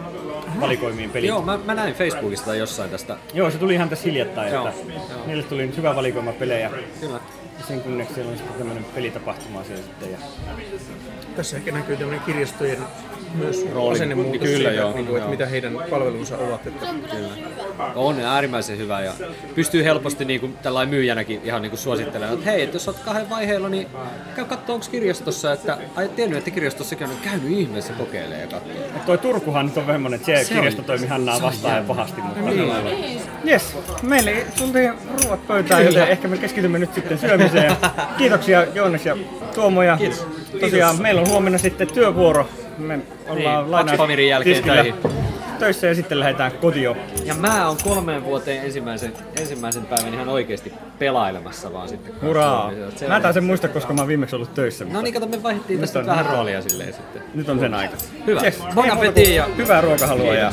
valikoimiin 0.61 1.11
pelit. 1.11 1.29
Joo, 1.29 1.43
mä, 1.43 1.59
mä 1.65 1.75
näin 1.75 1.95
Facebookista 1.95 2.55
jossain 2.55 2.91
tästä. 2.91 3.17
Joo, 3.35 3.51
se 3.51 3.59
tuli 3.59 3.75
ihan 3.75 3.89
tässä 3.89 4.05
hiljattain, 4.05 4.53
Joo, 4.53 4.69
että 4.69 4.81
niille 5.27 5.43
tuli 5.43 5.67
nyt 5.67 5.77
hyvä 5.77 5.97
valikoima 5.97 6.33
pelejä. 6.33 6.71
Kyllä. 7.01 7.21
Ja 7.59 7.65
sen 7.69 7.81
kunneksi 7.81 8.15
siellä 8.15 8.31
on 8.31 8.37
sitten 8.37 8.57
tämmöinen 8.57 8.85
pelitapahtuma 8.95 9.65
siellä 9.65 9.83
sitten. 9.83 10.13
Ja 10.13 10.19
Tässä 11.39 11.57
ehkä 11.57 11.73
näkyy 11.73 11.97
tämmöinen 11.97 12.21
kirjastojen 12.27 12.79
myös 13.35 13.67
Rooli. 13.75 13.95
asennemuutos 13.95 14.43
Kyllä, 14.43 14.57
siitä, 14.57 14.71
joo, 14.73 14.93
niin 14.93 15.07
kuin, 15.07 15.17
että 15.17 15.25
joo. 15.25 15.31
mitä 15.31 15.47
heidän 15.47 15.79
palvelunsa 15.91 16.39
ovat. 16.39 16.67
Että 16.67 16.87
On 17.95 18.21
äärimmäisen 18.21 18.79
hyvä 18.79 19.01
ja 19.01 19.13
pystyy 19.55 19.85
helposti 19.85 20.25
niin 20.25 20.41
kuin, 20.41 20.57
tällainen 20.63 20.95
myyjänäkin 20.95 21.41
ihan 21.45 21.63
niin 21.63 21.71
kuin 21.71 21.79
suosittelemaan, 21.81 22.39
että 22.39 22.51
hei, 22.51 22.63
että 22.63 22.77
jos 22.77 22.89
olet 22.89 22.99
kahden 23.01 23.31
vaiheella, 23.31 23.69
niin 23.69 23.87
käy 24.37 24.45
katsoa, 24.45 24.75
onko 24.75 24.87
kirjastossa, 24.91 25.53
että 25.53 25.79
ai 25.97 26.05
et 26.05 26.17
tiennyt, 26.17 26.39
että 26.39 26.51
kirjastossakin 26.51 27.07
on 27.07 27.17
käynyt 27.25 27.51
ihmeessä 27.51 27.93
kokeilemaan 27.93 28.41
ja 28.41 28.47
katsoa. 28.47 28.73
Toi 29.07 29.19
Turkuhan 29.19 29.67
nyt 29.67 29.77
on 29.77 29.87
semmoinen, 29.87 30.21
että 30.21 30.27
se, 30.39 30.45
Se 30.45 30.55
kirjasto 30.55 30.83
on- 30.83 30.87
toimi 30.87 31.07
Hannaa 31.07 31.43
vastaan 31.43 31.77
ja 31.77 31.83
pahasti. 31.83 32.21
Mutta 32.23 32.41
Niin. 32.41 33.21
Yes, 33.47 33.77
meille 34.03 34.47
tultiin 34.59 34.93
ruoat 35.25 35.47
pöytään, 35.47 35.85
joten 35.85 36.09
ehkä 36.09 36.29
me 36.29 36.39
keskitymme 36.39 36.79
nyt 36.79 36.95
sitten 36.95 37.19
syömiseen. 37.19 37.77
Kiitoksia 38.19 38.65
Joonas 38.75 39.07
ja 39.07 39.17
Tuomo. 39.55 39.83
Ja 39.83 39.97
Kiitos. 39.97 40.27
Tosiaan 40.61 41.03
meillä 41.03 41.21
on 41.21 41.29
huomenna 41.29 41.59
sitten 41.59 41.89
työvuoro. 41.89 42.49
Me 42.79 42.99
ollaan 43.29 43.37
Niin, 43.37 43.71
lainaus- 43.71 43.91
Paxfamirin 43.91 44.29
jälkeen 44.29 44.65
töihin. 44.65 44.95
töissä 45.59 45.87
ja 45.87 45.95
sitten 45.95 46.21
lähdetään 46.21 46.53
kotiin. 46.53 46.97
Ja 47.25 47.35
mä 47.35 47.69
oon 47.69 47.77
kolmeen 47.85 48.25
vuoteen 48.25 48.65
ensimmäisen, 48.65 49.13
ensimmäisen 49.41 49.87
päivän 49.87 50.15
ihan 50.15 50.29
oikeasti 50.29 50.73
pelailemassa 50.99 51.73
vaan 51.73 51.89
sitten. 51.89 52.15
Hurraa! 52.23 52.73
Se 52.97 53.09
Mä 53.09 53.21
taas 53.21 53.37
en 53.37 53.45
muista, 53.45 53.69
koska 53.69 53.93
mä 53.93 54.01
oon 54.01 54.09
viimeksi 54.09 54.37
ollut 54.37 54.55
töissä. 54.55 54.85
No 54.85 55.01
niin, 55.03 55.15
kato, 55.15 55.27
me 55.27 55.43
vaihdettiin 55.43 55.81
tästä 55.81 56.07
vähän 56.07 56.27
roolia 56.27 56.63
silleen 56.63 56.93
sitten. 56.93 57.23
Nyt 57.35 57.49
on 57.49 57.59
sen 57.61 57.75
aika. 57.75 57.97
Hyvä. 58.27 58.41
Yes, 58.43 58.63
Bon 58.75 58.85
kuin 59.15 59.35
ja- 59.35 59.49
Hyvää 59.57 59.81
ruokahalua 59.81 60.35
ja 60.35 60.53